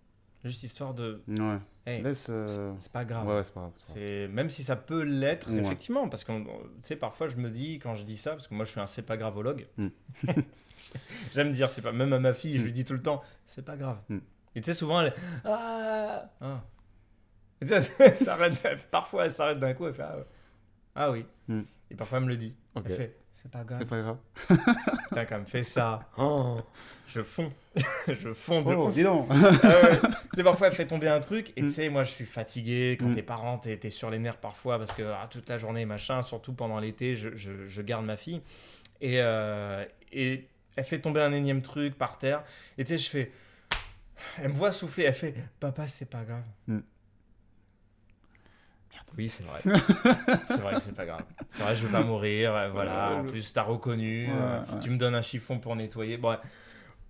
Juste 0.45 0.63
histoire 0.63 0.93
de. 0.93 1.23
Ouais. 1.27 1.59
Hey, 1.87 2.03
Laisse. 2.03 2.27
euh, 2.29 2.75
c'est 2.79 2.93
pas 2.93 3.05
grave. 3.07 3.27
Ouais, 3.27 3.43
c'est 3.43 3.55
pas 3.55 3.73
grave. 3.87 4.31
même 4.31 4.51
si 4.51 4.63
ça 4.63 4.77
peut 4.77 5.03
l'être 5.03 5.51
effectivement 5.51 6.09
parce 6.09 6.23
que 6.23 6.33
tu 6.33 6.49
sais 6.83 6.97
parfois 6.97 7.29
je 7.29 7.37
me 7.37 7.51
dis 7.51 7.79
quand 7.79 7.95
je 7.95 8.05
dis 8.05 8.19
ça 8.19 8.33
parce 8.33 8.49
que 8.49 8.55
moi 8.55 8.65
je 8.65 8.71
suis 8.71 8.81
un 8.81 8.87
c'est 8.87 9.03
pas 9.03 9.17
gravologue. 9.17 9.67
Mm. 9.79 9.89
J'aime 11.35 11.53
dire 11.53 11.71
c'est 11.71 11.81
pas 11.81 11.93
même 11.93 12.13
à 12.13 12.19
ma 12.19 12.35
fille 12.35 12.59
je 12.59 12.65
lui 12.65 12.73
dis 12.73 12.85
tout 12.85 12.93
le 12.93 13.03
temps 13.03 13.23
c'est 13.47 13.65
pas 13.65 13.77
grave. 13.77 13.99
Mm. 14.11 14.19
Et 14.57 14.61
tu 14.61 14.71
sais 14.71 14.79
souvent 14.79 15.01
elle 15.01 15.15
ah, 15.45 16.31
ah. 16.43 16.63
Et 17.63 17.67
elle 17.73 17.83
s'arrête 18.17 18.87
parfois 18.91 19.25
elle 19.25 19.33
s'arrête 19.33 19.59
d'un 19.59 19.73
coup 19.73 19.87
elle 19.87 19.95
fait 19.95 20.03
ah. 20.03 20.19
Ah 20.95 21.11
oui. 21.11 21.25
Mm. 21.49 21.63
Et 21.91 21.95
parfois 21.95 22.19
elle 22.19 22.25
me 22.25 22.29
le 22.31 22.37
dit. 22.37 22.55
Elle 22.77 22.93
fait 22.95 23.17
c'est 23.35 23.51
pas 23.51 23.63
grave. 23.63 23.79
C'est 23.81 23.89
pas 23.89 24.01
grave. 24.01 24.17
Putain 25.09 25.25
quand 25.27 25.37
même 25.37 25.47
fait 25.47 25.63
ça. 25.65 26.09
Oh, 26.17 26.61
je 27.09 27.23
fonds. 27.23 27.53
je 28.09 28.33
fonds 28.33 28.63
de 28.63 28.73
Oh, 28.75 28.87
ouf. 28.89 28.95
dis 28.95 29.03
donc 29.03 29.27
Ah 29.31 29.35
ouais. 29.35 29.99
tu 30.01 30.37
sais, 30.37 30.43
parfois, 30.43 30.69
elle 30.69 30.75
fait 30.75 30.87
tomber 30.87 31.09
un 31.09 31.21
truc, 31.21 31.53
et 31.57 31.61
Mm. 31.63 31.67
tu 31.67 31.71
sais, 31.75 31.89
moi, 31.91 32.05
je 32.05 32.11
suis 32.13 32.25
fatigué. 32.25 32.97
Quand 32.99 33.09
Mm. 33.09 33.15
t'es 33.17 33.23
parent, 33.23 33.59
t'es 33.59 33.77
t'es 33.77 33.91
sur 33.91 34.09
les 34.11 34.19
nerfs 34.19 34.39
parfois, 34.39 34.79
parce 34.79 34.93
que 34.93 35.03
ah, 35.03 35.29
toute 35.31 35.47
la 35.51 35.59
journée, 35.59 35.85
machin, 35.85 36.23
surtout 36.23 36.55
pendant 36.55 36.79
l'été, 36.79 37.17
je, 37.17 37.37
je- 37.37 37.67
je 37.69 37.83
garde 37.83 38.07
ma 38.07 38.17
fille. 38.17 38.41
Et, 39.03 39.21
euh, 39.21 39.85
et 40.13 40.49
elle 40.77 40.85
fait 40.85 41.01
tomber 41.01 41.21
un 41.21 41.33
énième 41.33 41.61
truc 41.61 41.99
par 41.99 42.17
terre, 42.17 42.45
et 42.79 42.85
tu 42.85 42.93
sais, 42.93 42.99
je 42.99 43.11
fais. 43.11 43.33
Elle 44.41 44.49
me 44.49 44.55
voit 44.55 44.73
souffler, 44.73 45.05
elle 45.05 45.13
fait 45.13 45.35
Papa, 45.61 45.87
c'est 45.87 46.09
pas 46.09 46.23
grave. 46.25 46.45
Mm. 49.15 49.19
Oui, 49.19 49.29
c'est 49.29 49.45
vrai. 49.45 49.61
c'est 50.49 50.61
vrai 50.61 50.75
que 50.75 50.81
c'est 50.81 50.95
pas 50.95 51.07
grave. 51.07 51.23
C'est 51.51 51.63
vrai, 51.63 51.77
je 51.77 51.87
veux 51.87 51.93
pas 51.93 52.03
mourir. 52.05 52.55
euh, 52.55 52.71
Voilà. 52.71 53.13
En 53.17 53.25
plus, 53.25 53.53
t'as 53.53 53.63
reconnu. 53.63 54.27
Ouais, 54.27 54.33
euh, 54.33 54.59
ouais. 54.61 54.81
Tu 54.81 54.91
me 54.91 54.97
donnes 54.97 55.15
un 55.15 55.23
chiffon 55.23 55.59
pour 55.59 55.77
nettoyer. 55.77 56.17
Bon, 56.17 56.37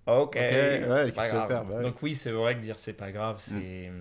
Ok, 0.07 0.35
ouais, 0.35 1.11
pas 1.11 1.27
grave. 1.29 1.47
faire 1.47 1.65
Bah. 1.65 1.81
Donc 1.81 2.01
oui, 2.03 2.15
c'est 2.15 2.31
vrai 2.31 2.55
que 2.55 2.59
dire 2.61 2.77
c'est 2.77 2.93
pas 2.93 3.11
grave, 3.11 3.37
c'est 3.39 3.91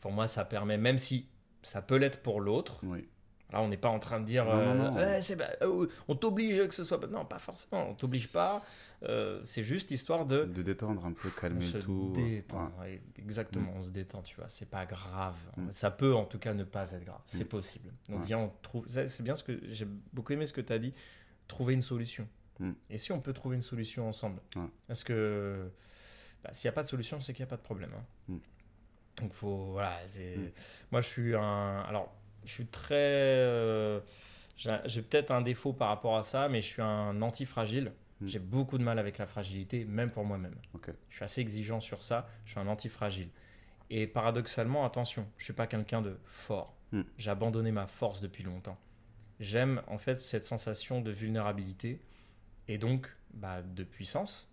pour 0.00 0.12
moi 0.12 0.28
ça 0.28 0.44
permet, 0.44 0.76
même 0.78 0.98
si 0.98 1.26
ça 1.62 1.82
peut 1.82 1.96
l'être 1.96 2.22
pour 2.22 2.40
l'autre. 2.40 2.78
Oui. 2.84 3.08
Là, 3.52 3.60
on 3.60 3.68
n'est 3.68 3.76
pas 3.76 3.88
en 3.88 3.98
train 4.00 4.18
de 4.20 4.24
dire, 4.24 4.44
Non, 4.44 4.50
euh, 4.58 4.74
non. 4.74 4.96
Eh, 4.98 5.64
euh, 5.64 5.86
on 6.08 6.14
t'oblige 6.16 6.66
que 6.66 6.74
ce 6.74 6.82
soit. 6.82 6.98
Non, 7.08 7.24
pas 7.24 7.38
forcément. 7.38 7.90
On 7.90 7.94
t'oblige 7.94 8.28
pas. 8.28 8.62
Euh, 9.02 9.40
c'est 9.44 9.62
juste 9.62 9.90
histoire 9.90 10.24
de 10.24 10.44
De 10.44 10.62
détendre 10.62 11.04
un 11.04 11.12
peu, 11.12 11.28
on 11.28 11.40
calmer 11.40 11.66
se 11.66 11.76
le 11.76 11.82
tout. 11.82 12.12
détend. 12.16 12.72
Ouais. 12.78 12.80
Ouais, 12.80 13.02
exactement, 13.18 13.72
on 13.76 13.82
se 13.82 13.90
détend, 13.90 14.22
tu 14.22 14.36
vois. 14.36 14.48
C'est 14.48 14.68
pas 14.70 14.86
grave. 14.86 15.36
Mm. 15.56 15.68
Ça 15.72 15.90
peut 15.90 16.14
en 16.14 16.24
tout 16.24 16.38
cas 16.38 16.54
ne 16.54 16.64
pas 16.64 16.90
être 16.92 17.04
grave. 17.04 17.20
C'est 17.26 17.44
Mm. 17.44 17.48
possible. 17.48 17.92
Donc 18.08 18.20
Ouais. 18.20 18.26
viens, 18.26 18.38
on 18.38 18.52
trouve. 18.62 18.86
C'est 18.88 19.22
bien 19.22 19.34
ce 19.34 19.42
que 19.44 19.58
j'ai 19.70 19.86
beaucoup 20.12 20.32
aimé 20.32 20.46
ce 20.46 20.52
que 20.52 20.62
tu 20.62 20.72
as 20.72 20.78
dit. 20.78 20.94
Trouver 21.46 21.74
une 21.74 21.82
solution. 21.82 22.26
Mm. 22.58 22.72
Et 22.90 22.96
si 22.98 23.12
on 23.12 23.20
peut 23.20 23.34
trouver 23.34 23.56
une 23.56 23.62
solution 23.62 24.08
ensemble? 24.08 24.40
Ouais. 24.56 24.62
Parce 24.88 25.04
que 25.04 25.70
bah, 26.42 26.50
s'il 26.54 26.66
n'y 26.68 26.70
a 26.70 26.74
pas 26.74 26.82
de 26.82 26.88
solution, 26.88 27.20
c'est 27.20 27.34
qu'il 27.34 27.42
n'y 27.44 27.48
a 27.48 27.50
pas 27.50 27.56
de 27.58 27.62
problème. 27.62 27.90
hein. 27.94 28.04
Mm. 28.28 28.36
Donc 29.20 29.32
faut 29.34 29.72
voilà. 29.72 29.98
c'est- 30.06 30.36
Mm. 30.38 30.50
Moi, 30.92 31.00
je 31.02 31.06
suis 31.06 31.34
un. 31.34 31.80
Alors, 31.80 32.14
je 32.46 32.50
suis 32.52 32.66
très. 32.66 32.94
euh, 32.94 34.00
j'ai 34.56 34.74
j'ai 34.86 35.02
peut-être 35.02 35.30
un 35.32 35.42
défaut 35.42 35.74
par 35.74 35.88
rapport 35.88 36.16
à 36.16 36.22
ça, 36.22 36.48
mais 36.48 36.62
je 36.62 36.66
suis 36.66 36.82
un 36.82 37.20
anti-fragile. 37.20 37.92
Mm. 38.20 38.26
J'ai 38.28 38.38
beaucoup 38.38 38.78
de 38.78 38.82
mal 38.82 38.98
avec 38.98 39.18
la 39.18 39.26
fragilité, 39.26 39.84
même 39.84 40.10
pour 40.10 40.24
moi-même. 40.24 40.54
Je 41.08 41.14
suis 41.14 41.24
assez 41.24 41.40
exigeant 41.40 41.80
sur 41.80 42.02
ça. 42.02 42.28
Je 42.44 42.52
suis 42.52 42.60
un 42.60 42.66
anti-fragile. 42.66 43.28
Et 43.90 44.06
paradoxalement, 44.06 44.84
attention, 44.84 45.26
je 45.38 45.44
suis 45.44 45.52
pas 45.52 45.66
quelqu'un 45.66 46.02
de 46.02 46.18
fort. 46.24 46.74
Mm. 46.92 47.02
J'ai 47.18 47.30
abandonné 47.30 47.72
ma 47.72 47.86
force 47.86 48.20
depuis 48.20 48.44
longtemps. 48.44 48.78
J'aime 49.38 49.82
en 49.86 49.98
fait 49.98 50.20
cette 50.20 50.44
sensation 50.44 51.00
de 51.00 51.10
vulnérabilité 51.10 52.00
et 52.68 52.78
donc 52.78 53.14
bah, 53.34 53.62
de 53.62 53.84
puissance. 53.84 54.50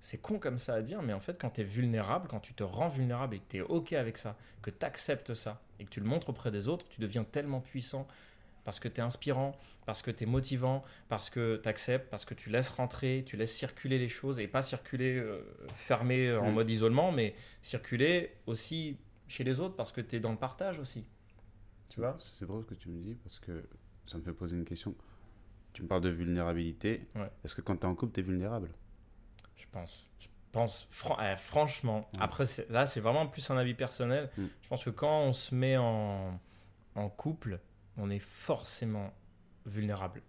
C'est 0.00 0.18
con 0.18 0.40
comme 0.40 0.58
ça 0.58 0.74
à 0.74 0.82
dire, 0.82 1.00
mais 1.02 1.12
en 1.12 1.20
fait, 1.20 1.40
quand 1.40 1.50
tu 1.50 1.60
es 1.60 1.64
vulnérable, 1.64 2.26
quand 2.28 2.40
tu 2.40 2.54
te 2.54 2.64
rends 2.64 2.88
vulnérable 2.88 3.36
et 3.36 3.38
que 3.38 3.44
tu 3.48 3.56
es 3.58 3.60
OK 3.60 3.92
avec 3.92 4.18
ça, 4.18 4.36
que 4.60 4.70
tu 4.70 4.84
acceptes 4.84 5.34
ça 5.34 5.62
et 5.78 5.84
que 5.84 5.90
tu 5.90 6.00
le 6.00 6.06
montres 6.06 6.30
auprès 6.30 6.50
des 6.50 6.66
autres, 6.66 6.88
tu 6.88 7.00
deviens 7.00 7.22
tellement 7.22 7.60
puissant 7.60 8.08
parce 8.64 8.78
que 8.80 8.88
tu 8.88 9.00
es 9.00 9.02
inspirant, 9.02 9.56
parce 9.86 10.02
que 10.02 10.10
tu 10.10 10.24
es 10.24 10.26
motivant, 10.26 10.84
parce 11.08 11.30
que 11.30 11.56
tu 11.62 11.68
acceptes, 11.68 12.08
parce 12.10 12.24
que 12.24 12.34
tu 12.34 12.50
laisses 12.50 12.68
rentrer, 12.70 13.24
tu 13.26 13.36
laisses 13.36 13.54
circuler 13.56 13.98
les 13.98 14.08
choses 14.08 14.38
et 14.38 14.46
pas 14.48 14.62
circuler 14.62 15.16
euh, 15.16 15.40
fermé 15.74 16.28
euh, 16.28 16.40
en 16.40 16.50
Mm. 16.50 16.54
mode 16.54 16.70
isolement, 16.70 17.10
mais 17.12 17.34
circuler 17.62 18.32
aussi 18.46 18.96
chez 19.28 19.44
les 19.44 19.60
autres 19.60 19.74
parce 19.76 19.90
que 19.92 20.00
tu 20.00 20.16
es 20.16 20.20
dans 20.20 20.30
le 20.30 20.36
partage 20.38 20.78
aussi. 20.78 21.04
Tu 21.88 22.00
vois? 22.00 22.16
C'est 22.20 22.46
drôle 22.46 22.62
ce 22.62 22.68
que 22.68 22.74
tu 22.74 22.88
me 22.88 23.02
dis 23.02 23.14
parce 23.14 23.38
que 23.40 23.64
ça 24.06 24.18
me 24.18 24.22
fait 24.22 24.32
poser 24.32 24.56
une 24.56 24.64
question. 24.64 24.94
Tu 25.72 25.82
me 25.82 25.88
parles 25.88 26.02
de 26.02 26.10
vulnérabilité. 26.10 27.06
Ouais. 27.14 27.30
Est-ce 27.44 27.54
que 27.54 27.60
quand 27.62 27.76
tu 27.76 27.82
es 27.82 27.86
en 27.86 27.94
couple, 27.94 28.12
tu 28.12 28.20
es 28.20 28.22
vulnérable? 28.22 28.70
Je 29.56 29.64
pense. 29.72 30.06
Je 30.20 30.28
pense, 30.52 30.86
fran- 30.90 31.16
eh, 31.22 31.36
franchement, 31.36 32.06
Ouais. 32.12 32.18
après, 32.20 32.44
là, 32.68 32.84
c'est 32.84 33.00
vraiment 33.00 33.26
plus 33.26 33.50
un 33.50 33.56
avis 33.56 33.72
personnel. 33.74 34.30
Mm. 34.36 34.44
Je 34.62 34.68
pense 34.68 34.84
que 34.84 34.90
quand 34.90 35.20
on 35.22 35.32
se 35.32 35.54
met 35.54 35.78
en, 35.78 36.38
en 36.94 37.08
couple, 37.08 37.58
on 37.96 38.10
est 38.10 38.18
forcément 38.18 39.12
vulnérable 39.66 40.22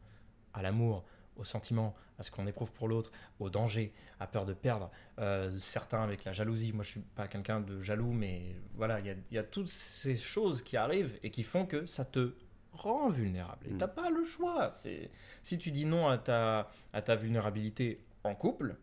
à 0.53 0.61
l'amour, 0.61 1.03
au 1.35 1.43
sentiment, 1.43 1.95
à 2.19 2.23
ce 2.23 2.29
qu'on 2.29 2.45
éprouve 2.45 2.71
pour 2.73 2.87
l'autre, 2.87 3.11
au 3.39 3.49
danger, 3.49 3.91
à 4.19 4.27
peur 4.27 4.45
de 4.45 4.53
perdre. 4.53 4.91
Euh, 5.19 5.57
certains 5.57 6.03
avec 6.03 6.23
la 6.25 6.31
jalousie. 6.31 6.71
Moi, 6.73 6.83
je 6.83 6.91
suis 6.91 6.99
pas 6.99 7.27
quelqu'un 7.27 7.59
de 7.59 7.81
jaloux, 7.81 8.11
mais 8.13 8.55
voilà, 8.75 8.99
il 8.99 9.07
y 9.07 9.09
a, 9.09 9.15
il 9.31 9.33
y 9.33 9.37
a 9.39 9.43
toutes 9.43 9.69
ces 9.69 10.15
choses 10.15 10.61
qui 10.61 10.77
arrivent 10.77 11.17
et 11.23 11.31
qui 11.31 11.41
font 11.43 11.65
que 11.65 11.85
ça 11.87 12.05
te 12.05 12.35
rend 12.71 13.09
vulnérable. 13.09 13.65
Et 13.67 13.73
Mm. 13.73 13.77
t'as 13.79 13.87
pas 13.87 14.09
le 14.11 14.23
choix. 14.25 14.69
C'est 14.71 15.09
si 15.41 15.57
tu 15.57 15.71
dis 15.71 15.85
non 15.85 16.07
à 16.07 16.17
ta, 16.19 16.69
à 16.91 17.01
ta 17.01 17.15
vulnérabilité 17.15 18.05
en 18.23 18.35
couple, 18.35 18.75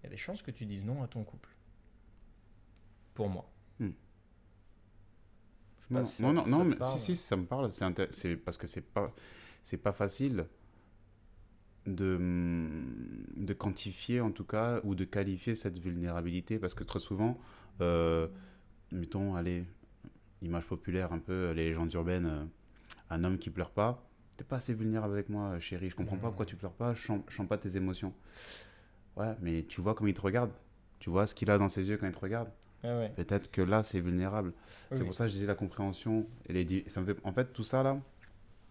il 0.00 0.04
y 0.04 0.06
a 0.06 0.10
des 0.10 0.16
chances 0.16 0.42
que 0.42 0.50
tu 0.52 0.64
dises 0.66 0.84
non 0.84 1.02
à 1.02 1.08
ton 1.08 1.24
couple. 1.24 1.48
Pour 3.14 3.28
moi. 3.28 3.50
Hmm. 3.80 3.90
Je 5.92 5.98
sais 5.98 6.00
pas 6.00 6.00
Non, 6.00 6.04
ça- 6.06 6.22
non, 6.22 6.32
non, 6.32 6.44
ça 6.44 6.50
non, 6.50 6.58
te 6.64 6.68
mais 6.70 6.76
parle. 6.76 6.98
si, 6.98 7.16
si, 7.16 7.16
ça 7.16 7.36
me 7.36 7.44
parle. 7.44 7.72
C'est 7.72 7.84
intér- 7.84 8.36
parce 8.38 8.56
que 8.56 8.66
c'est 8.66 8.80
pas, 8.80 9.12
c'est 9.62 9.76
pas 9.76 9.92
facile 9.92 10.46
de, 11.86 12.16
hum, 12.16 12.84
de 13.36 13.52
quantifier, 13.54 14.20
en 14.20 14.30
tout 14.30 14.44
cas, 14.44 14.80
ou 14.84 14.94
de 14.94 15.04
qualifier 15.04 15.54
cette 15.54 15.78
vulnérabilité. 15.78 16.58
Parce 16.58 16.74
que 16.74 16.84
très 16.84 17.00
souvent, 17.00 17.38
euh, 17.80 18.28
mettons, 18.90 19.34
allez, 19.34 19.64
image 20.42 20.66
populaire, 20.66 21.12
un 21.12 21.18
peu, 21.18 21.50
les 21.52 21.68
légendes 21.68 21.92
urbaines, 21.94 22.26
euh, 22.26 22.44
un 23.10 23.24
homme 23.24 23.38
qui 23.38 23.50
pleure 23.50 23.70
pas. 23.70 24.08
T'es 24.36 24.44
pas 24.44 24.56
assez 24.56 24.72
vulnérable 24.74 25.12
avec 25.12 25.28
moi, 25.28 25.58
chérie. 25.58 25.90
Je 25.90 25.96
comprends 25.96 26.16
pas 26.16 26.28
pourquoi 26.28 26.46
tu 26.46 26.56
pleures 26.56 26.72
pas. 26.72 26.94
Je 26.94 27.02
sens, 27.06 27.20
je 27.28 27.36
sens 27.36 27.46
pas 27.46 27.58
tes 27.58 27.76
émotions. 27.76 28.14
Ouais, 29.16 29.34
mais 29.42 29.64
tu 29.68 29.80
vois 29.82 29.94
comment 29.94 30.08
il 30.08 30.14
te 30.14 30.20
regarde. 30.22 30.50
Tu 30.98 31.10
vois 31.10 31.26
ce 31.26 31.34
qu'il 31.34 31.50
a 31.50 31.58
dans 31.58 31.68
ses 31.68 31.88
yeux 31.88 31.98
quand 31.98 32.06
il 32.06 32.12
te 32.12 32.18
regarde. 32.18 32.48
Ouais. 32.84 33.12
Peut-être 33.16 33.50
que 33.50 33.62
là, 33.62 33.82
c'est 33.82 34.00
vulnérable. 34.00 34.52
Oui, 34.90 34.96
C'est 34.98 35.04
pour 35.04 35.14
ça 35.14 35.24
que 35.24 35.28
je 35.28 35.34
disais 35.34 35.46
la 35.46 35.54
compréhension. 35.54 36.26
Et 36.48 36.52
les 36.52 36.84
ça 36.88 37.00
me 37.00 37.06
fait... 37.06 37.16
En 37.24 37.32
fait, 37.32 37.52
tout 37.52 37.62
ça 37.64 37.82
là, 37.82 37.98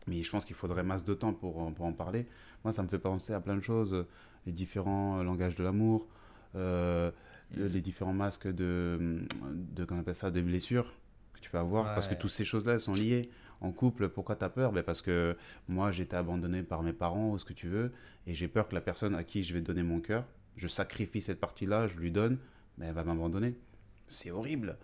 mais 0.07 0.21
je 0.23 0.29
pense 0.31 0.45
qu'il 0.45 0.55
faudrait 0.55 0.83
masse 0.83 1.03
de 1.05 1.13
temps 1.13 1.33
pour, 1.33 1.59
en- 1.59 1.71
pour 1.71 1.85
en 1.85 1.93
parler. 1.93 2.27
Moi, 2.63 2.73
ça 2.73 2.83
me 2.83 2.87
fait 2.87 2.99
penser 2.99 3.33
à 3.33 3.39
plein 3.39 3.55
de 3.55 3.61
choses. 3.63 3.93
euh, 3.93 4.07
Les 4.45 4.51
différents 4.51 5.19
euh, 5.19 5.23
langages 5.23 5.55
de 5.55 5.63
l'amour, 5.63 6.07
euh, 6.55 7.11
le- 7.55 7.67
les 7.67 7.81
différents 7.81 8.13
masques 8.13 8.47
de, 8.47 9.21
de, 9.53 9.85
qu'on 9.85 9.99
appelle 9.99 10.15
ça, 10.15 10.31
de 10.31 10.41
blessures 10.41 10.91
que 11.33 11.39
tu 11.39 11.49
peux 11.49 11.59
avoir. 11.59 11.85
Parce 11.93 12.07
que 12.07 12.15
toutes 12.15 12.31
ces 12.31 12.45
choses-là, 12.45 12.73
elles 12.73 12.79
sont 12.79 12.93
liées. 12.93 13.29
En 13.61 13.71
couple, 13.71 14.09
pourquoi 14.09 14.35
tu 14.35 14.43
as 14.43 14.49
peur? 14.49 14.71
Ben 14.71 14.81
Parce 14.83 15.01
que 15.03 15.37
moi, 15.69 15.91
j'ai 15.91 16.03
été 16.03 16.15
abandonné 16.15 16.63
par 16.63 16.81
mes 16.81 16.93
parents 16.93 17.29
ou 17.31 17.37
ce 17.37 17.45
que 17.45 17.53
tu 17.53 17.67
veux. 17.67 17.91
Et 18.25 18.33
j'ai 18.33 18.47
peur 18.47 18.67
que 18.67 18.73
la 18.75 18.81
personne 18.81 19.13
à 19.15 19.23
qui 19.23 19.43
je 19.43 19.53
vais 19.53 19.61
donner 19.61 19.83
mon 19.83 19.99
cœur, 20.01 20.25
je 20.57 20.67
sacrifie 20.67 21.21
cette 21.21 21.39
partie-là, 21.39 21.85
je 21.87 21.95
lui 21.97 22.11
donne, 22.11 22.39
mais 22.79 22.87
elle 22.87 22.95
va 22.95 23.03
m'abandonner. 23.03 23.55
C'est 24.05 24.31
horrible. 24.31 24.77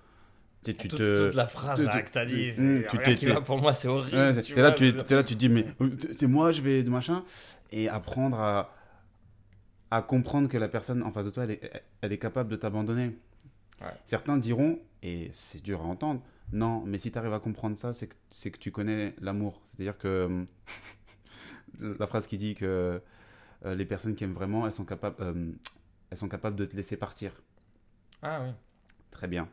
Tu, 0.63 0.75
tu 0.75 0.88
toute, 0.89 0.99
te... 0.99 1.25
toute 1.27 1.36
la 1.36 1.47
phrase 1.47 1.80
tu- 1.80 2.03
que 2.03 2.12
t'as 2.12 2.25
tu- 2.25 2.36
dit, 2.36 2.53
tu 3.15 3.34
pour 3.43 3.60
moi 3.60 3.73
c'est 3.73 3.88
horrible. 3.88 4.17
Ouais, 4.17 4.41
t'es 4.41 4.62
là, 4.62 4.71
tu, 4.71 4.93
t'es 4.93 5.15
là, 5.15 5.23
tu 5.23 5.36
te 5.36 5.39
dis, 5.39 5.49
mais 5.49 5.65
c'est 6.17 6.27
moi, 6.27 6.51
je 6.51 6.62
vais 6.62 6.84
de 6.84 6.89
machin. 6.89 7.23
Et 7.71 7.88
apprendre 7.89 8.39
à, 8.39 8.73
à 9.91 10.01
comprendre 10.01 10.49
que 10.49 10.58
la 10.58 10.67
personne 10.67 11.03
en 11.03 11.12
face 11.12 11.25
de 11.25 11.30
toi, 11.32 11.43
elle 11.43 11.51
est, 11.51 11.84
elle 12.01 12.12
est 12.12 12.17
capable 12.17 12.49
de 12.49 12.56
t'abandonner. 12.56 13.17
Ouais. 13.82 13.88
Certains 14.06 14.38
diront, 14.38 14.80
et 15.03 15.30
c'est 15.34 15.62
dur 15.62 15.82
à 15.82 15.86
entendre, 15.86 16.21
non, 16.51 16.82
mais 16.86 16.97
si 16.97 17.12
tu 17.12 17.17
arrives 17.17 17.34
à 17.34 17.39
comprendre 17.39 17.77
ça, 17.77 17.93
c'est 17.93 18.08
que, 18.08 18.49
que 18.49 18.58
tu 18.58 18.71
connais 18.71 19.13
l'amour. 19.21 19.62
C'est-à-dire 19.71 19.97
que 19.97 20.45
euh, 21.82 21.95
la 21.99 22.08
phrase 22.08 22.25
qui 22.27 22.38
dit 22.38 22.56
que 22.56 23.01
euh, 23.65 23.75
les 23.75 23.86
personnes 23.86 24.15
qui 24.15 24.23
aiment 24.23 24.34
vraiment, 24.34 24.65
elles 24.65 24.73
sont, 24.73 24.86
capables, 24.86 25.15
euh, 25.21 25.51
elles 26.10 26.17
sont 26.17 26.30
capables 26.30 26.56
de 26.56 26.65
te 26.65 26.75
laisser 26.75 26.97
partir. 26.97 27.32
Ah 28.21 28.41
oui. 28.43 28.51
Très 29.12 29.28
bien. 29.28 29.48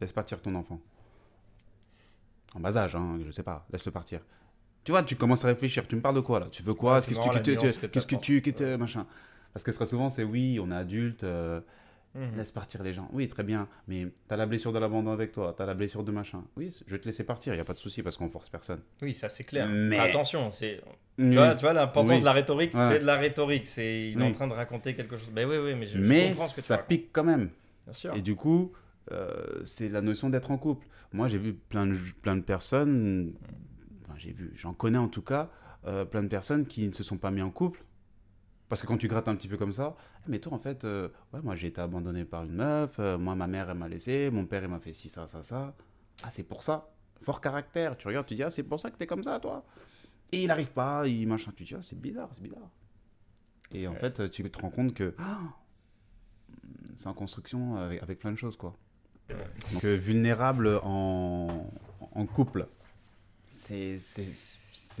Laisse 0.00 0.12
partir 0.12 0.40
ton 0.40 0.54
enfant. 0.54 0.80
En 2.54 2.60
bas 2.60 2.76
âge, 2.76 2.94
hein, 2.96 3.18
je 3.24 3.30
sais 3.30 3.42
pas. 3.42 3.66
Laisse-le 3.72 3.92
partir. 3.92 4.20
Tu 4.84 4.92
vois, 4.92 5.02
tu 5.02 5.16
commences 5.16 5.44
à 5.44 5.48
réfléchir. 5.48 5.86
Tu 5.86 5.96
me 5.96 6.00
parles 6.00 6.14
de 6.16 6.20
quoi 6.20 6.40
là? 6.40 6.46
Tu 6.50 6.62
veux 6.62 6.74
quoi? 6.74 7.00
C'est 7.02 7.08
Qu'est-ce 7.14 7.20
que 7.30 7.38
tu, 7.38 7.56
qu'est-ce 7.88 8.06
que 8.06 8.16
tu, 8.16 8.40
qu'est-ce 8.42 8.56
que- 8.62 8.76
machin? 8.76 9.06
Parce 9.52 9.64
que 9.64 9.70
très 9.70 9.86
souvent, 9.86 10.08
c'est 10.08 10.24
oui, 10.24 10.58
on 10.62 10.70
est 10.70 10.74
adulte, 10.74 11.24
euh, 11.24 11.60
Mhm. 12.14 12.36
laisse 12.38 12.52
partir 12.52 12.82
les 12.82 12.94
gens. 12.94 13.08
Oui, 13.12 13.28
très 13.28 13.42
bien. 13.42 13.68
Mais 13.86 14.06
t'as 14.28 14.36
la 14.36 14.46
blessure 14.46 14.72
de 14.72 14.78
l'abandon 14.78 15.10
avec 15.10 15.32
toi, 15.32 15.54
t'as 15.56 15.66
la 15.66 15.74
blessure 15.74 16.04
de 16.04 16.10
machin. 16.12 16.42
Oui, 16.56 16.74
je 16.86 16.90
vais 16.90 16.98
te 17.00 17.04
laisser 17.06 17.24
partir. 17.24 17.52
Il 17.54 17.58
y 17.58 17.60
a 17.60 17.64
pas 17.64 17.74
de 17.74 17.78
souci 17.78 18.02
parce 18.02 18.16
qu'on 18.16 18.30
force 18.30 18.48
personne. 18.48 18.80
Oui, 19.02 19.12
ça 19.12 19.28
c'est 19.28 19.44
clair. 19.44 19.66
Mais- 19.68 19.98
Attention, 19.98 20.50
c'est 20.50 20.80
tu 21.18 21.34
vois, 21.34 21.54
tu 21.54 21.62
vois 21.62 21.72
l'importance 21.74 22.10
Oui. 22.14 22.20
de 22.20 22.24
la 22.24 22.32
rhétorique, 22.32 22.74
Ouais. 22.74 22.88
c'est 22.92 22.98
de 23.00 23.04
la 23.04 23.16
rhétorique. 23.16 23.66
C'est 23.66 24.10
il 24.10 24.18
est 24.18 24.22
Oui. 24.24 24.30
en 24.30 24.32
train 24.32 24.46
de 24.48 24.54
raconter 24.54 24.94
quelque 24.94 25.16
chose. 25.18 25.30
Ben 25.30 25.46
oui, 25.46 25.56
oui, 25.58 25.74
mais 25.74 25.84
je, 25.86 25.98
je 26.00 26.08
Mais 26.08 26.28
comprends 26.30 26.46
ce 26.46 26.56
que 26.56 26.60
tu 26.60 26.66
ça 26.66 26.78
pique 26.78 27.10
quand 27.12 27.24
même. 27.24 27.50
Bien 27.84 27.92
sûr. 27.94 28.14
Et 28.14 28.22
du 28.22 28.34
coup, 28.36 28.72
euh, 29.12 29.64
c'est 29.64 29.88
la 29.88 30.00
notion 30.00 30.30
d'être 30.30 30.50
en 30.50 30.58
couple. 30.58 30.86
Moi, 31.12 31.28
j'ai 31.28 31.38
vu 31.38 31.54
plein 31.54 31.86
de, 31.86 31.96
plein 32.22 32.36
de 32.36 32.42
personnes, 32.42 33.34
enfin, 34.02 34.14
j'ai 34.18 34.32
vu, 34.32 34.52
j'en 34.54 34.74
connais 34.74 34.98
en 34.98 35.08
tout 35.08 35.22
cas, 35.22 35.50
euh, 35.86 36.04
plein 36.04 36.22
de 36.22 36.28
personnes 36.28 36.66
qui 36.66 36.86
ne 36.86 36.92
se 36.92 37.02
sont 37.02 37.16
pas 37.18 37.30
mis 37.30 37.42
en 37.42 37.50
couple. 37.50 37.84
Parce 38.68 38.82
que 38.82 38.86
quand 38.86 38.98
tu 38.98 39.08
grattes 39.08 39.28
un 39.28 39.34
petit 39.34 39.48
peu 39.48 39.56
comme 39.56 39.72
ça, 39.72 39.96
Eh, 40.26 40.30
mais 40.30 40.40
toi, 40.40 40.52
en 40.52 40.58
fait, 40.58 40.84
euh, 40.84 41.08
ouais, 41.32 41.40
moi, 41.42 41.56
j'ai 41.56 41.68
été 41.68 41.80
abandonné 41.80 42.26
par 42.26 42.44
une 42.44 42.52
meuf, 42.52 42.98
moi, 42.98 43.34
ma 43.34 43.46
mère, 43.46 43.70
elle 43.70 43.78
m'a 43.78 43.88
laissé, 43.88 44.30
mon 44.30 44.44
père, 44.44 44.62
il 44.62 44.68
m'a 44.68 44.78
fait 44.78 44.92
ci, 44.92 45.08
ça, 45.08 45.26
ça, 45.26 45.42
ça. 45.42 45.74
Ah, 46.22 46.30
c'est 46.30 46.42
pour 46.42 46.62
ça. 46.62 46.90
Fort 47.22 47.40
caractère. 47.40 47.96
Tu 47.96 48.06
regardes, 48.08 48.26
tu 48.26 48.34
dis, 48.34 48.42
ah, 48.42 48.50
c'est 48.50 48.62
pour 48.64 48.78
ça 48.78 48.90
que 48.90 48.98
t'es 48.98 49.06
comme 49.06 49.24
ça, 49.24 49.40
toi. 49.40 49.64
Et 50.32 50.42
il 50.42 50.48
n'arrive 50.48 50.72
pas, 50.72 51.08
il 51.08 51.26
machin. 51.26 51.50
Tu 51.56 51.64
dis, 51.64 51.74
ah, 51.74 51.80
c'est 51.80 51.98
bizarre, 51.98 52.28
c'est 52.32 52.42
bizarre. 52.42 52.70
Et 53.70 53.88
en 53.88 53.94
fait, 53.94 54.30
tu 54.30 54.42
te 54.50 54.58
rends 54.58 54.70
compte 54.70 54.92
que 54.92 55.14
ah, 55.18 55.40
c'est 56.94 57.06
en 57.06 57.14
construction 57.14 57.76
avec, 57.76 58.02
avec 58.02 58.18
plein 58.18 58.32
de 58.32 58.36
choses, 58.36 58.56
quoi. 58.58 58.76
Parce 59.60 59.76
que 59.76 59.94
vulnérable 59.94 60.80
en, 60.82 61.70
en 62.12 62.26
couple, 62.26 62.68
c'est 63.44 63.98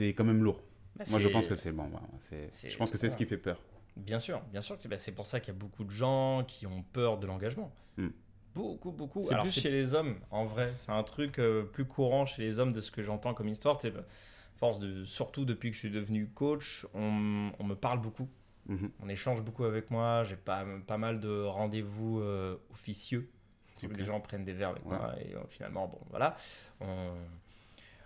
quand 0.08 0.24
même 0.24 0.42
lourd. 0.42 0.62
Bah, 0.96 1.04
Moi, 1.10 1.20
je 1.20 1.28
pense 1.28 1.48
que 1.48 1.54
c'est 1.54 1.72
bon. 1.72 1.90
c'est- 2.20 2.68
je 2.68 2.76
pense 2.76 2.90
que 2.90 2.98
c'est 2.98 3.10
ce 3.10 3.16
qui 3.16 3.26
fait 3.26 3.38
peur. 3.38 3.60
Bien 3.96 4.18
sûr, 4.18 4.40
bien 4.52 4.60
sûr. 4.60 4.76
bah, 4.88 4.98
c'est 4.98 5.12
pour 5.12 5.26
ça 5.26 5.40
qu'il 5.40 5.52
y 5.52 5.56
a 5.56 5.58
beaucoup 5.58 5.84
de 5.84 5.90
gens 5.90 6.44
qui 6.46 6.66
ont 6.66 6.82
peur 6.92 7.18
de 7.18 7.26
l'engagement. 7.26 7.72
Hmm. 7.96 8.08
Beaucoup, 8.54 8.92
beaucoup. 8.92 9.22
C'est 9.22 9.36
plus 9.38 9.50
chez- 9.52 9.70
les 9.70 9.94
hommes, 9.94 10.16
en 10.30 10.44
vrai. 10.44 10.72
C'est 10.78 10.92
un 10.92 11.02
truc 11.02 11.38
euh, 11.38 11.62
plus 11.64 11.84
courant 11.84 12.26
chez 12.26 12.42
les 12.42 12.58
hommes 12.58 12.72
de 12.72 12.80
ce 12.80 12.90
que 12.90 13.02
j'entends 13.02 13.34
comme 13.34 13.48
histoire. 13.48 13.78
Force 14.56 14.80
de, 14.80 15.04
surtout 15.04 15.44
depuis 15.44 15.70
que 15.70 15.74
je 15.74 15.78
suis 15.80 15.90
devenu 15.90 16.28
coach, 16.30 16.84
on, 16.94 17.52
on 17.58 17.64
me 17.64 17.74
parle 17.74 18.00
beaucoup 18.00 18.28
Mhm. 18.66 18.90
On 19.00 19.08
échange 19.08 19.42
beaucoup 19.42 19.64
avec 19.64 19.90
moi. 19.90 20.24
J'ai 20.24 20.36
pas, 20.36 20.62
pas 20.86 20.98
mal 20.98 21.20
de 21.20 21.42
rendez-vous 21.44 22.20
euh, 22.20 22.56
officieux. 22.70 23.30
Où 23.86 23.90
Ok. 23.90 23.96
Les 23.98 24.04
gens 24.04 24.20
prennent 24.20 24.44
des 24.44 24.52
verres 24.52 24.70
avec 24.70 24.84
Ouais. 24.86 24.96
moi. 24.96 25.14
Et 25.20 25.34
euh, 25.34 25.40
finalement, 25.48 25.86
bon, 25.88 26.00
voilà. 26.10 26.36
On- 26.80 27.14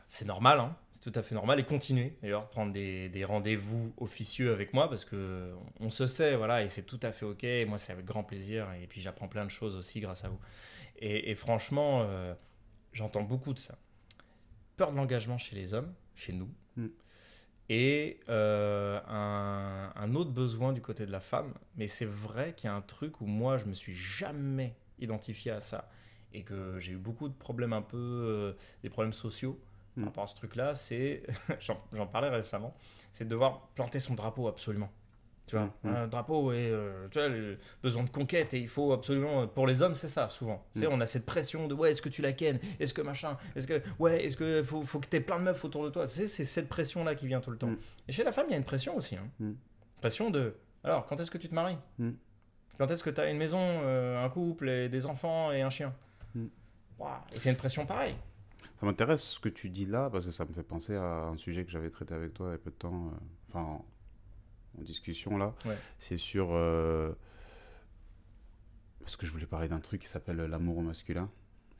C'est 0.08 0.26
normal, 0.26 0.61
hein. 0.61 0.76
c'est 0.92 1.00
tout 1.11 1.18
à 1.18 1.22
fait 1.22 1.35
normal. 1.35 1.58
Et 1.58 1.64
continuer 1.64 2.18
d'ailleurs, 2.20 2.48
prendre 2.50 2.70
des, 2.70 3.08
des 3.08 3.24
rendez-vous 3.24 3.94
officieux 3.96 4.52
avec 4.52 4.74
moi 4.74 4.90
parce 4.90 5.06
que 5.06 5.54
on 5.80 5.88
se 5.90 6.06
sait, 6.06 6.37
voilà. 6.37 6.62
Et 6.62 6.68
c'est 6.68 6.82
tout 6.82 7.00
à 7.02 7.12
fait 7.12 7.24
OK. 7.24 7.44
Et 7.44 7.64
moi, 7.64 7.78
c'est 7.78 7.92
avec 7.94 8.04
grand 8.04 8.22
plaisir. 8.22 8.66
Et 8.82 8.87
puis, 8.87 9.00
j'apprends 9.00 9.26
plein 9.28 9.44
de 9.46 9.50
choses 9.50 9.74
aussi 9.74 10.00
grâce 10.00 10.24
à 10.24 10.28
vous. 10.28 10.38
Et, 10.98 11.30
et 11.30 11.35
franchement, 11.35 12.02
euh, 12.04 12.35
j'entends 12.92 13.22
beaucoup 13.22 13.54
de 13.54 13.58
ça. 13.58 13.78
Peur 14.76 14.92
de 14.92 14.96
l'engagement 14.98 15.38
chez 15.38 15.56
les 15.56 15.72
hommes, 15.72 15.94
chez 16.14 16.35
nous. 16.35 16.50
Mm. 16.76 16.87
Et 17.70 18.20
euh, 18.28 19.00
un, 19.08 19.92
un 19.96 20.14
autre 20.14 20.30
besoin 20.30 20.74
du 20.74 20.82
côté 20.82 21.06
de 21.06 21.11
la 21.12 21.20
femme. 21.20 21.54
Mais 21.76 21.88
c'est 21.88 22.04
vrai 22.04 22.52
qu'il 22.54 22.68
y 22.68 22.70
a 22.70 22.74
un 22.74 22.82
truc 22.82 23.22
où 23.22 23.26
moi, 23.26 23.56
je 23.56 23.64
me 23.64 23.72
suis 23.72 23.96
jamais 23.96 24.74
identifié 24.98 25.50
à 25.52 25.61
ça. 25.61 25.88
Et 26.35 26.42
que 26.42 26.78
j'ai 26.78 26.92
eu 26.92 26.96
beaucoup 26.96 27.28
de 27.28 27.35
problèmes 27.35 27.72
un 27.74 27.83
peu, 27.83 27.96
euh, 27.98 28.52
des 28.83 28.88
problèmes 28.90 29.12
sociaux 29.12 29.59
par 29.94 30.05
Mm. 30.05 30.07
rapport 30.07 30.24
à 30.24 30.26
ce 30.26 30.37
truc-là. 30.37 30.74
C'est, 30.74 31.22
j'en 31.92 32.07
parlais 32.07 32.31
récemment, 32.31 32.74
c'est 33.12 33.24
de 33.24 33.28
devoir 33.31 33.68
planter 33.74 34.00
son 34.00 34.14
drapeau 34.14 34.48
absolument. 34.48 34.90
Tu 35.46 35.57
vois, 35.57 35.66
Mm. 35.85 35.88
un 35.88 36.07
drapeau 36.09 36.52
et 36.52 36.70
euh, 36.70 37.09
tu 37.11 37.18
vois, 37.18 37.28
le 37.28 37.59
besoin 37.83 38.05
de 38.05 38.09
conquête 38.09 38.55
et 38.55 38.61
il 38.61 38.68
faut 38.68 38.92
absolument 38.92 39.46
pour 39.48 39.66
les 39.66 39.83
hommes 39.83 39.94
c'est 39.94 40.09
ça 40.09 40.31
souvent. 40.31 40.64
Tu 40.72 40.81
sais, 40.81 40.87
Mm. 40.87 40.92
on 40.92 41.00
a 41.02 41.07
cette 41.07 41.26
pression 41.26 41.68
de 41.68 41.74
ouais 41.74 41.90
est-ce 41.90 42.00
que 42.00 42.09
tu 42.09 42.22
la 42.22 42.33
kennes, 42.33 42.59
est-ce 42.81 42.94
que 42.94 43.02
machin, 43.02 43.37
est-ce 43.55 43.66
que 43.66 43.83
ouais 43.98 44.24
est-ce 44.24 44.37
que 44.38 44.62
faut, 44.62 44.83
faut 44.85 45.00
que 45.00 45.09
t'aies 45.09 45.20
plein 45.20 45.38
de 45.38 45.44
meufs 45.44 45.62
autour 45.64 45.85
de 45.85 45.90
toi? 45.90 46.07
Tu 46.07 46.14
sais, 46.14 46.26
c'est 46.28 46.44
cette 46.44 46.70
pression 46.70 47.05
là 47.05 47.14
qui 47.14 47.26
vient 47.26 47.42
tout 47.42 47.50
le 47.50 47.59
temps. 47.59 47.66
Mm. 47.68 47.78
Et 48.09 48.12
chez 48.12 48.24
la 48.24 48.33
femme 48.33 48.46
il 48.48 48.52
y 48.52 48.55
a 48.55 48.57
une 48.59 48.64
pression 48.64 48.96
aussi. 48.96 49.16
Hein. 49.16 49.28
Mm. 49.40 49.52
Pression 50.00 50.31
de 50.31 50.55
alors 50.85 51.05
quand 51.05 51.20
est-ce 51.20 51.31
que 51.31 51.37
tu 51.38 51.48
te 51.50 51.55
maries? 51.55 51.76
Mm. 51.98 52.11
Quand 52.82 52.90
est-ce 52.90 53.04
que 53.04 53.10
tu 53.10 53.20
as 53.20 53.30
une 53.30 53.38
maison, 53.38 53.60
euh, 53.60 54.24
un 54.24 54.28
couple 54.28 54.68
et 54.68 54.88
des 54.88 55.06
enfants 55.06 55.52
et 55.52 55.62
un 55.62 55.70
chien 55.70 55.94
Mm. 56.34 56.46
Et 57.32 57.38
c'est 57.38 57.50
une 57.50 57.56
pression 57.56 57.86
pareille. 57.86 58.16
Ça 58.80 58.86
m'intéresse 58.86 59.22
ce 59.22 59.38
que 59.38 59.48
tu 59.48 59.70
dis 59.70 59.86
là 59.86 60.10
parce 60.10 60.24
que 60.24 60.32
ça 60.32 60.44
me 60.44 60.52
fait 60.52 60.64
penser 60.64 60.96
à 60.96 61.26
un 61.26 61.36
sujet 61.36 61.64
que 61.64 61.70
j'avais 61.70 61.90
traité 61.90 62.12
avec 62.14 62.34
toi 62.34 62.48
il 62.48 62.52
y 62.52 62.54
a 62.54 62.58
peu 62.58 62.70
de 62.70 62.74
temps, 62.76 63.06
euh, 63.06 63.18
enfin 63.48 63.60
en, 63.60 63.84
en 64.78 64.82
discussion 64.82 65.36
là. 65.38 65.54
Ouais. 65.64 65.76
C'est 66.00 66.16
sur. 66.16 66.48
euh, 66.50 67.12
parce 69.00 69.16
que 69.16 69.26
je 69.26 69.30
voulais 69.32 69.46
parler 69.46 69.68
d'un 69.68 69.78
truc 69.78 70.00
qui 70.02 70.08
s'appelle 70.08 70.38
l'amour 70.38 70.78
au 70.78 70.82
masculin. 70.82 71.30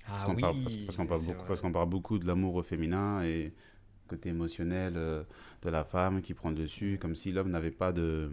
Parce 0.07 0.23
Ah 0.23 0.27
qu'on 0.27 0.35
oui, 0.37 0.41
parle, 0.41 0.63
parce, 0.63 0.77
parce 0.77 0.97
qu'on 0.97 1.07
parle 1.07 1.21
beaucoup, 1.25 1.39
vrai. 1.39 1.49
parce 1.49 1.61
qu'on 1.61 1.73
parle 1.73 1.89
beaucoup 1.89 2.19
de 2.21 2.27
l'amour 2.29 2.55
au 2.55 2.63
féminin 2.63 3.25
et 3.25 3.53
côté 4.07 4.29
émotionnel 4.29 4.95
euh, 4.97 5.25
de 5.63 5.71
la 5.71 5.83
femme 5.83 6.23
qui 6.23 6.35
prend 6.35 6.51
le 6.51 6.57
dessus, 6.57 6.99
comme 7.01 7.17
si 7.17 7.33
l'homme 7.33 7.51
n'avait 7.51 7.71
pas 7.73 7.93
de 7.93 8.31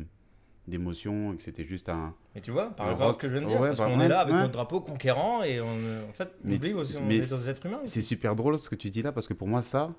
d'émotion 0.69 1.34
et 1.34 1.38
que 1.38 1.41
c'était 1.43 1.65
juste 1.65 1.89
un. 1.89 2.15
Mais 2.36 2.41
tu 2.41 2.51
vois, 2.51 2.69
par 2.69 2.88
rapport 2.88 3.10
à 3.10 3.13
ce 3.13 3.17
que 3.17 3.27
je 3.27 3.34
viens 3.34 3.41
de 3.41 3.47
dire, 3.47 3.60
Ouais, 3.60 3.67
parce 3.69 3.79
bah, 3.79 3.88
qu'on 3.89 3.99
est 3.99 4.08
là 4.08 4.21
avec 4.21 4.34
ouais. 4.34 4.39
notre 4.41 4.53
drapeau 4.53 4.79
conquérant 4.82 5.43
et 5.43 5.60
on, 5.60 5.67
en 5.67 6.13
fait, 6.13 6.32
on 6.43 6.47
Mais 6.47 6.55
oublie 6.55 6.73
aussi, 6.73 6.97
on 6.97 7.05
mais 7.05 7.15
est 7.15 7.19
des 7.19 7.25
c'est- 7.25 7.49
êtres 7.51 7.65
humains. 7.65 7.79
C'est 7.84 8.01
super 8.01 8.36
drôle 8.36 8.58
ce 8.60 8.69
que 8.69 8.75
tu 8.75 8.89
dis 8.89 9.01
là 9.01 9.12
parce 9.12 9.27
que 9.27 9.34
pour 9.34 9.47
moi 9.47 9.62
ça, 9.62 9.93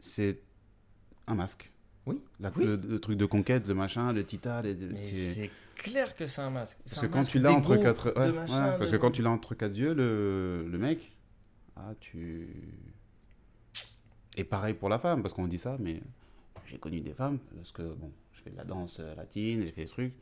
c'est 0.00 0.40
un 1.26 1.34
masque. 1.34 1.70
Oui, 2.06 2.22
La- 2.40 2.50
oui. 2.56 2.64
Le, 2.64 2.76
le 2.76 2.98
truc 3.00 3.18
de 3.18 3.26
conquête, 3.26 3.66
le 3.68 3.74
machin, 3.74 4.12
le 4.12 4.24
tita, 4.24 4.62
c'est- 4.96 5.50
clair 5.76 6.14
que 6.16 6.26
c'est 6.26 6.40
un 6.40 6.50
masque. 6.50 6.78
Parce 6.88 7.00
que 7.00 7.06
un 7.06 7.08
quand 7.10 7.18
masque 7.18 7.32
tu 7.32 7.38
l'as 7.38 7.52
entre 7.52 7.76
quatre, 7.76 8.12
ouais, 8.18 8.32
machin, 8.32 8.76
parce 8.78 8.90
de- 8.90 8.96
que 8.96 9.00
quand 9.00 9.10
tu 9.10 9.22
l'as 9.22 9.30
entre 9.30 9.54
quatre 9.54 9.76
yeux, 9.76 9.92
le, 9.92 10.66
le 10.70 10.78
mec, 10.78 11.12
ah 11.76 11.92
tu. 12.00 12.48
Et 14.36 14.44
pareil 14.44 14.74
pour 14.74 14.88
la 14.88 14.98
femme, 14.98 15.20
parce 15.22 15.34
qu'on 15.34 15.46
dit 15.48 15.58
ça, 15.58 15.76
mais 15.80 16.00
j'ai 16.66 16.78
connu 16.78 17.00
des 17.00 17.12
femmes 17.12 17.38
parce 17.56 17.72
que 17.72 17.82
bon, 17.82 18.10
je 18.48 18.50
fais 18.50 18.50
de 18.50 18.56
la 18.56 18.64
danse 18.64 18.98
euh, 19.00 19.14
latine, 19.14 19.62
j'ai 19.62 19.72
fait 19.72 19.82
des 19.82 19.86
trucs. 19.90 20.12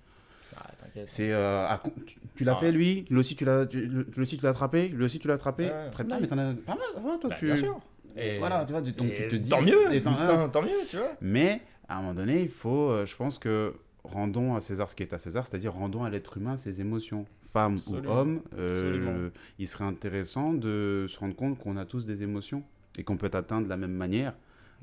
Ah. 0.56 0.66
C'est 1.06 1.32
euh, 1.32 1.66
à 1.66 1.82
tu, 2.06 2.18
tu 2.36 2.44
l'as 2.44 2.54
Ah. 2.56 2.60
fait 2.60 2.72
lui, 2.72 3.04
lui 3.10 3.18
aussi 3.18 3.36
tu 3.36 3.44
l'as, 3.44 3.66
tu- 3.66 3.86
lui 3.86 4.04
aussi 4.20 4.36
tu 4.38 4.44
l'as 4.44 4.50
attrapé, 4.50 4.88
lui 4.88 5.04
aussi 5.04 5.18
tu 5.18 5.28
l'as 5.28 5.34
attrapé? 5.34 5.70
Très 5.92 6.04
bien, 6.04 6.18
mais 6.20 6.26
t'en 6.26 6.38
as 6.38 6.54
pas 6.54 6.76
mal, 6.76 7.04
ouais, 7.04 7.18
toi 7.20 7.30
Bah, 7.30 7.36
tu. 7.38 7.46
Bien 7.46 7.56
sûr. 7.56 7.80
Et 8.16 8.38
voilà, 8.38 8.64
tu 8.64 8.72
vois, 8.72 8.80
donc 8.80 9.12
tu 9.14 9.28
te 9.28 9.36
dis. 9.36 9.50
Tant 9.50 9.60
mieux, 9.60 9.92
et 9.92 10.00
putain, 10.00 10.48
tant 10.48 10.62
mieux, 10.62 10.70
tu 10.88 10.96
vois. 10.96 11.10
Mais 11.20 11.60
à 11.88 11.96
un 11.98 12.00
moment 12.00 12.14
donné, 12.14 12.42
il 12.42 12.48
faut, 12.48 12.90
euh, 12.90 13.04
je 13.06 13.14
pense 13.16 13.38
que 13.38 13.74
rendons 14.04 14.54
à 14.54 14.60
César 14.60 14.88
ce 14.88 14.96
qui 14.96 15.02
est 15.02 15.12
à 15.12 15.18
César, 15.18 15.46
c'est-à-dire 15.46 15.72
rendons 15.74 16.04
à 16.04 16.10
l'être 16.10 16.36
humain 16.38 16.56
ses 16.56 16.80
émotions, 16.80 17.26
femme 17.52 17.74
Absolument. 17.74 18.08
ou 18.08 18.16
homme. 18.16 18.42
euh, 18.56 19.30
il 19.58 19.66
serait 19.66 19.84
intéressant 19.84 20.54
de 20.54 21.06
se 21.08 21.18
rendre 21.18 21.34
compte 21.34 21.58
qu'on 21.58 21.76
a 21.76 21.84
tous 21.84 22.06
des 22.06 22.22
émotions 22.22 22.62
et 22.98 23.02
qu'on 23.04 23.16
peut 23.16 23.30
atteindre 23.34 23.64
de 23.64 23.68
la 23.68 23.76
même 23.76 23.92
manière 23.92 24.32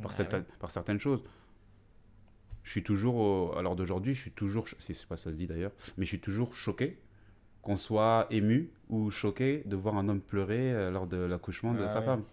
par, 0.02 0.12
Bah 0.30 0.40
par 0.60 0.70
certaines 0.72 1.00
choses. 1.00 1.24
Je 2.64 2.72
suis 2.72 2.84
toujours, 2.84 3.58
à 3.58 3.62
l'heure 3.62 3.76
d'aujourd'hui, 3.76 4.14
je 4.14 4.20
suis 4.22 4.32
toujours, 4.32 4.68
si 4.80 4.94
c'est 4.96 5.06
pas 5.08 5.18
ça 5.18 5.32
se 5.32 5.38
dit 5.38 5.48
d'ailleurs, 5.48 5.72
mais 5.98 6.06
je 6.06 6.10
suis 6.10 6.20
toujours 6.20 6.54
choqué 6.56 6.98
qu'on 7.62 7.76
soit 7.76 8.28
ému 8.32 8.70
ou 8.90 9.12
choqué 9.12 9.64
de 9.66 9.76
voir 9.76 9.98
un 9.98 10.08
homme 10.10 10.22
pleurer 10.22 10.72
euh, 10.74 10.92
lors 10.92 11.08
de 11.08 11.18
l'accouchement 11.18 11.74
de 11.74 11.84
Ah 11.84 11.88
sa 11.90 12.00
ouais. 12.00 12.06
femme. 12.06 12.24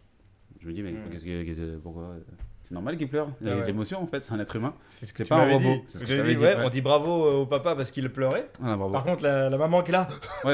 Je 0.60 0.66
me 0.68 0.72
dis, 0.72 0.82
mais 0.82 0.92
Mm. 0.92 1.10
qu'est-ce 1.10 1.24
que, 1.24 1.42
qu'est-ce 1.44 1.60
que- 1.60 1.78
pourquoi 1.78 2.02
euh, 2.04 2.20
C'est 2.70 2.74
normal 2.74 2.96
qu'il 2.96 3.08
pleure. 3.08 3.26
Il 3.40 3.48
a 3.48 3.50
Ah 3.50 3.54
des 3.56 3.64
ouais. 3.64 3.70
émotions 3.70 4.00
en 4.00 4.06
fait, 4.06 4.22
c'est 4.22 4.32
un 4.32 4.38
être 4.38 4.54
humain. 4.54 4.72
C'est 4.88 5.04
ce 5.04 5.12
C'est 5.12 5.24
pas 5.28 5.38
un 5.38 5.50
robot, 5.50 5.82
c'est 5.86 5.98
ce 5.98 6.04
que 6.04 6.22
dit, 6.22 6.36
dit, 6.36 6.40
ouais, 6.44 6.54
ouais. 6.54 6.62
On 6.64 6.68
dit 6.68 6.80
bravo 6.80 7.26
euh, 7.26 7.32
au 7.42 7.46
papa 7.46 7.74
parce 7.74 7.90
qu'il 7.90 8.08
pleurait. 8.10 8.48
Voilà, 8.60 8.76
bravo. 8.76 8.92
Par 8.92 9.02
contre, 9.02 9.24
la, 9.24 9.50
la 9.50 9.58
maman 9.58 9.82
qui 9.82 9.90
est 9.90 9.92
là, 9.92 10.06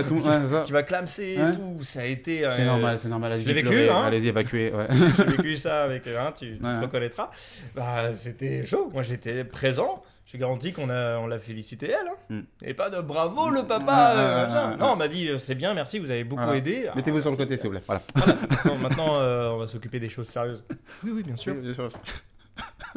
tout, 0.02 0.22
c'est 0.24 0.46
ça. 0.46 0.62
qui 0.64 0.72
va 0.72 0.83
clamser 0.83 1.35
et 1.35 1.50
tout, 1.55 1.83
ça 1.83 2.00
a 2.00 2.05
été. 2.07 2.48
C'est 2.50 2.62
euh, 2.62 2.64
normal, 2.64 2.98
c'est 2.98 3.09
normal. 3.11 3.38
je 3.38 3.44
l'ai 3.44 3.59
Allez-y, 3.61 3.70
vécu, 3.70 3.90
hein. 3.90 4.02
Allez-y, 4.07 4.29
évacuez. 4.29 4.72
Ouais. 4.72 4.87
J'ai 5.18 5.24
vécu 5.24 5.57
ça 5.57 5.83
avec 5.83 6.07
hein, 6.07 6.33
tu, 6.38 6.52
tu 6.57 6.59
te 6.59 6.81
reconnaîtras. 6.83 7.31
Bah, 7.74 8.11
c'était 8.14 8.64
chaud. 8.64 8.88
Moi, 8.94 9.02
j'étais 9.02 9.44
présent. 9.44 10.02
Je 10.27 10.33
te 10.33 10.37
garantis 10.39 10.73
qu'on 10.73 10.91
a, 10.91 11.19
on 11.19 11.29
l'a 11.29 11.39
félicité 11.39 11.89
elle. 11.91 12.09
hein. 12.09 12.17
Mm. 12.31 12.41
Et 12.62 12.75
pas 12.75 12.91
de 12.91 13.01
bravo 13.01 13.49
le 13.49 13.65
papa. 13.65 14.15
Ouais, 14.15 14.21
euh, 14.21 14.49
ouais, 14.49 14.71
ouais. 14.73 14.77
non, 14.77 14.93
on 14.93 14.97
m'a 14.97 15.07
dit 15.09 15.29
euh, 15.29 15.39
c'est 15.39 15.55
bien, 15.55 15.73
merci, 15.73 16.01
vous 16.01 16.11
avez 16.11 16.25
beaucoup 16.25 16.43
Voilà. 16.43 16.59
aidé. 16.59 16.89
Ah, 16.91 16.95
Mettez-vous 16.97 17.21
sur 17.21 17.31
le 17.31 17.37
côté, 17.37 17.57
s'il 17.57 17.67
vous 17.67 17.73
plaît. 17.79 17.83
Voilà. 17.87 18.03
Voilà. 18.17 18.35
Maintenant, 18.51 18.77
maintenant, 18.77 19.17
euh, 19.21 19.51
on 19.51 19.59
va 19.59 19.67
s'occuper 19.69 20.01
des 20.01 20.09
choses 20.09 20.27
sérieuses. 20.29 20.65
Oui, 21.05 21.12
oui, 21.15 21.23
bien 21.23 21.37
sûr. 21.37 21.55
Oui, 21.55 21.61
bien 21.61 21.73
sûr. 21.73 21.87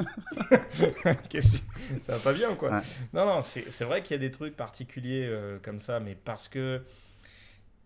Qu'est-ce 1.30 1.58
que- 1.58 1.63
ça 2.02 2.13
va 2.13 2.20
pas 2.20 2.34
bien 2.34 2.52
ou 2.52 2.56
quoi? 2.56 2.70
Ouais. 2.72 2.82
Non, 3.13 3.26
non, 3.26 3.42
c'est 3.42 3.70
c'est 3.70 3.86
vrai 3.86 4.02
qu'il 4.02 4.12
y 4.12 4.15
a 4.15 4.20
des 4.20 4.32
trucs 4.32 4.56
particuliers 4.56 5.26
euh, 5.28 5.58
comme 5.62 5.80
ça, 5.80 6.00
mais 6.00 6.15
parce 6.15 6.48
que 6.48 6.82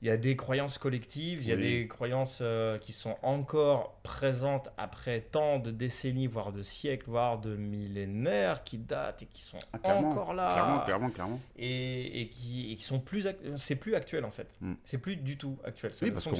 il 0.03 0.07
y 0.07 0.09
a 0.09 0.17
des 0.17 0.35
croyances 0.35 0.77
collectives, 0.77 1.39
il 1.41 1.47
y 1.47 1.53
a 1.53 1.55
Oui. 1.55 1.61
des 1.61 1.87
croyances 1.87 2.39
euh, 2.41 2.77
qui 2.77 2.91
sont 2.91 3.15
encore 3.21 4.01
présentes 4.03 4.67
après 4.77 5.21
tant 5.21 5.59
de 5.59 5.71
décennies, 5.71 6.27
voire 6.27 6.51
de 6.51 6.61
siècles, 6.61 7.05
voire 7.09 7.39
de 7.39 7.55
millénaires, 7.55 8.65
qui 8.65 8.77
datent 8.77 9.23
et 9.23 9.27
qui 9.27 9.41
sont 9.41 9.57
Ah, 9.81 9.95
encore 9.95 10.33
là. 10.33 10.49
Clairement, 10.51 10.79
clairement, 10.81 11.09
clairement. 11.09 11.39
Et, 11.57 12.21
et 12.21 12.27
qui, 12.27 12.73
et 12.73 12.75
qui 12.75 12.83
sont 12.83 12.99
plus. 12.99 13.25
C'est 13.55 13.77
plus 13.77 13.95
actuel 13.95 14.25
en 14.25 14.31
fait. 14.31 14.47
Mm. 14.59 14.73
C'est 14.83 14.97
plus 14.97 15.15
du 15.15 15.37
tout 15.37 15.57
actuel. 15.63 15.93
Ça 15.93 16.05
Oui, 16.05 16.11
parce 16.11 16.25
qu'on 16.27 16.33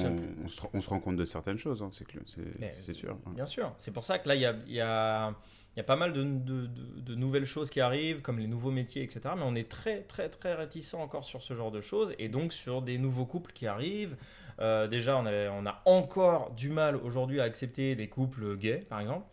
on 0.44 0.48
se, 0.48 0.60
on 0.74 0.80
se 0.82 0.88
rend 0.90 1.00
compte 1.00 1.16
de 1.16 1.24
certaines 1.24 1.58
choses, 1.58 1.82
hein, 1.82 1.88
c'est 1.90 2.92
sûr. 2.92 3.16
hein. 3.26 3.32
Bien 3.34 3.46
sûr. 3.46 3.72
C'est 3.78 3.92
pour 3.92 4.04
ça 4.04 4.18
que 4.18 4.28
là, 4.28 4.34
il 4.34 4.42
y 4.42 4.46
a, 4.46 4.54
il 4.66 4.74
y 4.74 4.80
a- 4.82 5.34
il 5.74 5.78
y 5.78 5.80
a 5.80 5.84
pas 5.84 5.96
mal 5.96 6.12
de, 6.12 7.14
nouvelles 7.14 7.46
choses 7.46 7.68
qui 7.68 7.80
arrivent, 7.80 8.20
comme 8.22 8.38
les 8.38 8.46
nouveaux 8.46 8.70
métiers, 8.70 9.02
etc. 9.02 9.20
Mais 9.36 9.42
on 9.44 9.54
est 9.56 9.68
très, 9.68 10.02
très, 10.02 10.28
très 10.28 10.54
réticent 10.54 10.94
encore 10.94 11.24
sur 11.24 11.42
ce 11.42 11.54
genre 11.54 11.72
de 11.72 11.80
choses. 11.80 12.14
Et 12.18 12.28
donc, 12.28 12.52
sur 12.52 12.80
des 12.80 12.96
nouveaux 12.96 13.26
couples 13.26 13.52
qui 13.52 13.66
arrivent. 13.66 14.16
Euh, 14.60 14.86
déjà, 14.86 15.16
on, 15.16 15.26
on 15.26 15.66
a 15.66 15.82
encore 15.84 16.52
du 16.52 16.68
mal 16.68 16.94
aujourd'hui 16.96 17.40
à 17.40 17.44
accepter 17.44 17.96
des 17.96 18.08
couples 18.08 18.56
gays, 18.56 18.84
par 18.88 19.00
exemple. 19.00 19.26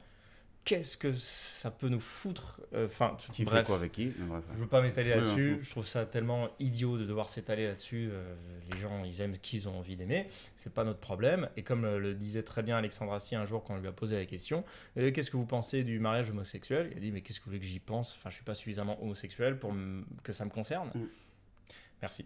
Qu'est-ce 0.72 0.96
que 0.96 1.14
ça 1.18 1.70
peut 1.70 1.90
nous 1.90 2.00
foutre 2.00 2.62
euh, 2.74 2.86
Enfin, 2.86 3.18
Qui 3.34 3.44
bref. 3.44 3.60
fait 3.60 3.66
quoi 3.66 3.76
avec 3.76 3.92
qui 3.92 4.06
bref. 4.18 4.42
Je 4.54 4.58
veux 4.60 4.68
pas 4.68 4.82
m'étaler 4.82 5.10
Oui, 5.12 5.18
là-dessus. 5.18 5.60
Je 5.64 5.70
trouve 5.70 5.86
ça 5.86 6.06
tellement 6.06 6.48
idiot 6.60 6.98
de 6.98 7.04
devoir 7.06 7.28
s'étaler 7.28 7.68
là-dessus. 7.68 8.08
Euh, 8.10 8.34
les 8.72 8.78
gens, 8.80 9.04
ils 9.04 9.20
aiment 9.20 9.38
qui 9.38 9.58
ils 9.58 9.68
ont 9.68 9.78
envie 9.78 9.98
d'aimer. 9.98 10.30
C'est 10.56 10.74
pas 10.74 10.86
notre 10.86 11.00
problème. 11.00 11.50
Et 11.58 11.64
comme 11.64 11.84
euh, 11.84 12.00
le 12.00 12.14
disait 12.14 12.44
très 12.44 12.64
bien 12.64 12.78
Alexandre 12.78 13.12
Assier 13.12 13.36
un 13.36 13.46
jour 13.46 13.66
quand 13.66 13.74
on 13.76 13.80
lui 13.80 13.88
a 13.90 13.92
posé 13.92 14.16
la 14.16 14.26
question, 14.26 14.64
Euh, 14.98 15.12
qu'est-ce 15.12 15.30
que 15.30 15.36
vous 15.36 15.46
pensez 15.46 15.84
du 15.84 16.00
mariage 16.00 16.30
homosexuel? 16.30 16.88
Il 16.92 16.98
a 16.98 17.02
dit 17.02 17.12
mais 17.12 17.20
qu'est-ce 17.20 17.40
que 17.42 17.46
vous 17.46 17.52
voulez 17.52 17.60
que 17.60 17.66
j'y 17.68 17.80
pense? 17.82 18.16
Enfin, 18.16 18.30
je 18.30 18.36
suis 18.36 18.46
pas 18.46 18.56
suffisamment 18.56 18.98
homosexuel 19.04 19.60
pour 19.60 19.74
que 20.24 20.32
ça 20.32 20.46
me 20.46 20.50
concerne. 20.52 20.90
Mm. 20.96 21.06
Merci. 22.02 22.26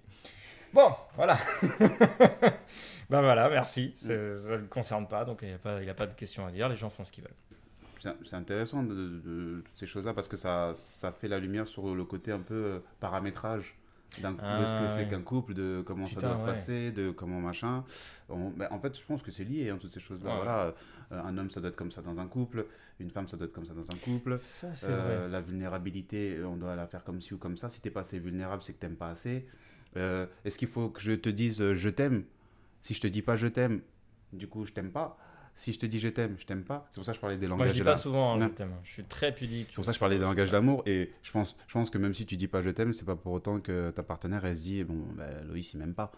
Bon, 0.72 0.92
voilà. 1.16 1.38
ben 3.10 3.22
voilà, 3.22 3.50
merci. 3.50 3.94
Ça 3.98 4.10
ne 4.10 4.56
le 4.58 4.68
concerne 4.70 5.08
pas, 5.08 5.26
donc 5.26 5.40
il 5.42 5.48
n'y 5.48 5.54
a, 5.90 5.92
a 5.92 5.94
pas 5.96 6.08
de 6.08 6.14
questions 6.14 6.46
à 6.46 6.52
dire. 6.52 6.70
Les 6.70 6.76
gens 6.76 6.90
font 6.90 7.04
ce 7.04 7.12
qu'ils 7.12 7.24
veulent. 7.24 7.34
C'est 8.06 8.28
c'est 8.30 8.36
intéressant 8.36 8.84
de, 8.84 8.94
de- 8.94 9.20
de 9.20 9.62
toutes 9.66 9.76
ces 9.78 9.86
choses-là 9.86 10.14
parce 10.14 10.28
que 10.28 10.38
ça, 10.38 10.72
ça 10.76 11.12
fait 11.12 11.28
la 11.28 11.40
lumière 11.40 11.68
sur 11.68 11.94
le 11.96 12.04
côté 12.06 12.32
un 12.32 12.40
peu 12.40 12.54
euh, 12.54 12.80
paramétrage 13.00 13.78
d'un 14.22 14.38
Ah, 14.40 14.62
de 14.62 14.66
ce 14.66 14.74
que 14.76 14.88
c'est 14.88 15.04
ouais. 15.04 15.08
qu'un 15.10 15.22
couple, 15.24 15.54
de 15.54 15.84
comment 15.86 16.06
Putain, 16.08 16.22
ça 16.22 16.28
doit 16.28 16.38
se 16.38 16.44
passer, 16.46 16.92
de 16.92 17.12
comment 17.12 17.42
machin. 17.42 17.84
On- 18.30 18.50
ben, 18.52 18.68
en 18.72 18.80
fait, 18.80 18.98
je 18.98 19.04
pense 19.04 19.22
que 19.22 19.32
c'est 19.32 19.44
lié, 19.44 19.70
hein, 19.70 19.78
toutes 19.80 19.92
ces 19.94 20.00
choses-là. 20.00 20.30
Ouais. 20.30 20.36
Voilà, 20.38 20.74
Euh, 21.12 21.22
un 21.22 21.38
homme, 21.38 21.50
ça 21.50 21.60
doit 21.60 21.70
être 21.70 21.76
comme 21.76 21.92
ça 21.92 22.02
dans 22.02 22.20
un 22.20 22.28
couple, 22.28 22.66
une 23.00 23.10
femme, 23.12 23.28
ça 23.28 23.36
doit 23.38 23.46
être 23.48 23.54
comme 23.54 23.66
ça 23.66 23.74
dans 23.74 23.92
un 23.92 23.98
couple. 23.98 24.38
Ça, 24.40 24.74
c'est 24.74 24.88
Euh, 24.90 25.28
la 25.28 25.42
vulnérabilité, 25.42 26.42
on 26.44 26.56
doit 26.56 26.76
la 26.76 26.88
faire 26.88 27.04
comme 27.04 27.22
ci 27.22 27.34
ou 27.34 27.38
comme 27.38 27.58
ça. 27.58 27.68
Si 27.70 27.82
t'es 27.82 27.90
pas 27.92 28.00
assez 28.02 28.18
vulnérable, 28.20 28.64
c'est 28.64 28.74
que 28.74 28.80
t'aimes 28.80 28.96
pas 28.96 29.10
assez. 29.10 29.46
Euh, 29.98 30.26
Est-ce 30.46 30.58
qu'il 30.58 30.68
faut 30.70 30.90
que 30.90 31.02
je 31.02 31.12
te 31.14 31.30
dise 31.30 31.74
je 31.74 31.90
t'aime? 31.90 32.24
Si 32.82 32.94
je 32.94 33.02
te 33.02 33.08
dis 33.08 33.22
pas 33.22 33.36
je 33.36 33.48
t'aime, 33.48 33.82
du 34.34 34.48
coup 34.48 34.66
je 34.66 34.72
t'aime 34.74 34.92
pas. 34.92 35.18
Si 35.58 35.72
je 35.72 35.80
te 35.80 35.86
dis 35.86 36.00
je 36.00 36.10
t'aime, 36.10 36.36
je 36.38 36.46
t'aime 36.46 36.64
pas. 36.64 36.86
C'est 36.92 36.96
pour 36.96 37.06
ça 37.06 37.14
que 37.14 37.16
je 37.16 37.22
parlais 37.22 37.38
des 37.38 37.48
Moi, 37.48 37.56
langages 37.58 37.70
je 37.70 37.74
dis 37.76 37.80
de 37.80 37.86
pas 37.86 37.96
souvent 37.96 38.36
hein, 38.36 38.40
je 38.50 38.54
t'aime. 38.54 38.74
Je 38.84 38.92
suis 38.92 39.04
très 39.06 39.34
pudique. 39.34 39.68
C'est 39.70 39.76
pour 39.76 39.86
ça 39.86 39.92
que 39.92 39.96
je 39.96 40.00
parlais 40.00 40.18
des 40.18 40.24
langages 40.24 40.52
d'amour. 40.52 40.84
Et 40.86 41.12
je 41.24 41.32
pense, 41.32 41.56
je 41.68 41.74
pense 41.74 41.90
que 41.90 41.98
même 41.98 42.14
si 42.14 42.26
tu 42.26 42.36
dis 42.36 42.48
pas 42.50 42.62
je 42.62 42.70
t'aime, 42.72 42.94
c'est 42.94 43.06
pas 43.06 43.16
pour 43.16 43.32
autant 43.32 43.60
que 43.62 43.90
ta 43.92 44.04
partenaire, 44.04 44.44
elle 44.46 44.56
se 44.56 44.62
dit, 44.64 44.84
bon, 44.84 45.02
bah, 45.16 45.26
Loïs, 45.48 45.74
il 45.74 45.78
m'aime 45.80 45.94
pas. 45.94 46.12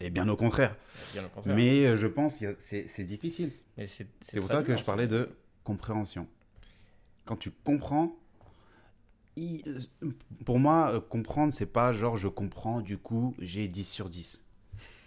Et 0.00 0.10
bien 0.10 0.28
au 0.28 0.36
contraire. 0.36 0.76
Bien 1.12 1.24
au 1.24 1.28
contraire. 1.28 1.54
Mais 1.54 1.86
euh, 1.86 1.96
je 1.96 2.06
pense 2.08 2.38
que 2.40 2.56
c'est 2.58 3.04
difficile. 3.04 3.52
C'est 3.86 4.40
pour 4.40 4.48
ça 4.48 4.62
que 4.64 4.76
je 4.76 4.84
parlais 4.84 5.06
de 5.08 5.28
compréhension. 5.62 6.26
Quand 7.26 7.36
tu 7.36 7.52
comprends, 7.52 8.16
il- 9.36 9.62
pour 10.44 10.58
moi, 10.58 10.94
euh, 10.94 11.00
comprendre, 11.00 11.52
c'est 11.52 11.66
pas 11.66 11.92
genre 11.92 12.16
je 12.16 12.26
comprends, 12.28 12.80
du 12.80 12.98
coup, 12.98 13.34
j'ai 13.38 13.68
10 13.68 13.84
sur 13.84 14.10
10. 14.10 14.42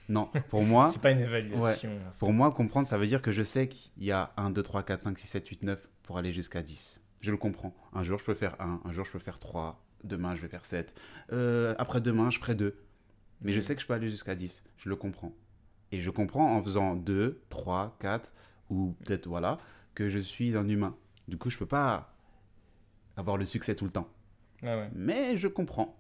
Non, 0.10 0.30
pour 0.50 0.64
moi, 0.64 0.90
C'est 0.94 1.02
pas 1.02 1.12
une 1.12 1.20
évaluation. 1.22 1.98
pour 2.20 2.34
moi, 2.34 2.52
comprendre, 2.52 2.86
ça 2.88 2.98
veut 2.98 3.08
dire 3.08 3.22
que 3.22 3.32
je 3.32 3.42
sais 3.42 3.68
qu'il 3.68 4.04
y 4.04 4.12
a 4.12 4.34
1, 4.38 4.50
2, 4.50 4.62
3, 4.62 4.84
4, 4.84 5.02
5, 5.02 5.18
6, 5.18 5.28
7, 5.28 5.48
8, 5.48 5.64
9 5.64 5.90
pour 6.04 6.18
aller 6.18 6.34
jusqu'à 6.34 6.62
10. 6.62 7.02
Je 7.22 7.32
le 7.32 7.38
comprends. 7.38 7.74
Un 7.94 8.04
jour, 8.04 8.20
je 8.20 8.26
peux 8.26 8.34
faire 8.34 8.56
1, 8.60 8.82
un 8.84 8.92
jour, 8.92 9.06
je 9.06 9.12
peux 9.12 9.20
faire 9.20 9.40
3, 9.40 9.82
demain, 10.04 10.36
je 10.36 10.42
vais 10.42 10.50
faire 10.50 10.66
7. 10.66 10.94
Euh, 11.32 11.74
Après-demain, 11.78 12.30
je 12.30 12.40
ferai 12.40 12.56
2. 12.56 12.76
Mais 13.42 13.54
je 13.54 13.62
sais 13.62 13.76
que 13.76 13.82
je 13.82 13.88
peux 13.88 13.94
aller 13.94 14.10
jusqu'à 14.10 14.36
10. 14.36 14.64
Je 14.78 14.90
le 14.90 14.96
comprends. 14.98 15.32
Et 15.94 16.02
je 16.02 16.10
comprends 16.10 16.56
en 16.58 16.62
faisant 16.62 16.96
2, 16.96 17.42
3, 17.50 17.96
4, 18.00 18.34
ou 18.70 18.96
peut-être, 19.06 19.28
voilà, 19.28 19.58
que 19.96 20.10
je 20.10 20.20
suis 20.20 20.56
un 20.58 20.68
humain. 20.68 20.96
Du 21.30 21.38
coup, 21.38 21.50
je 21.50 21.58
peux 21.58 21.66
pas 21.66 22.14
avoir 23.16 23.38
le 23.38 23.46
succès 23.46 23.76
tout 23.76 23.86
le 23.86 23.92
temps. 23.92 24.10
Ouais, 24.62 24.76
ouais. 24.76 24.90
Mais 24.94 25.38
je 25.38 25.48
comprends. 25.48 25.96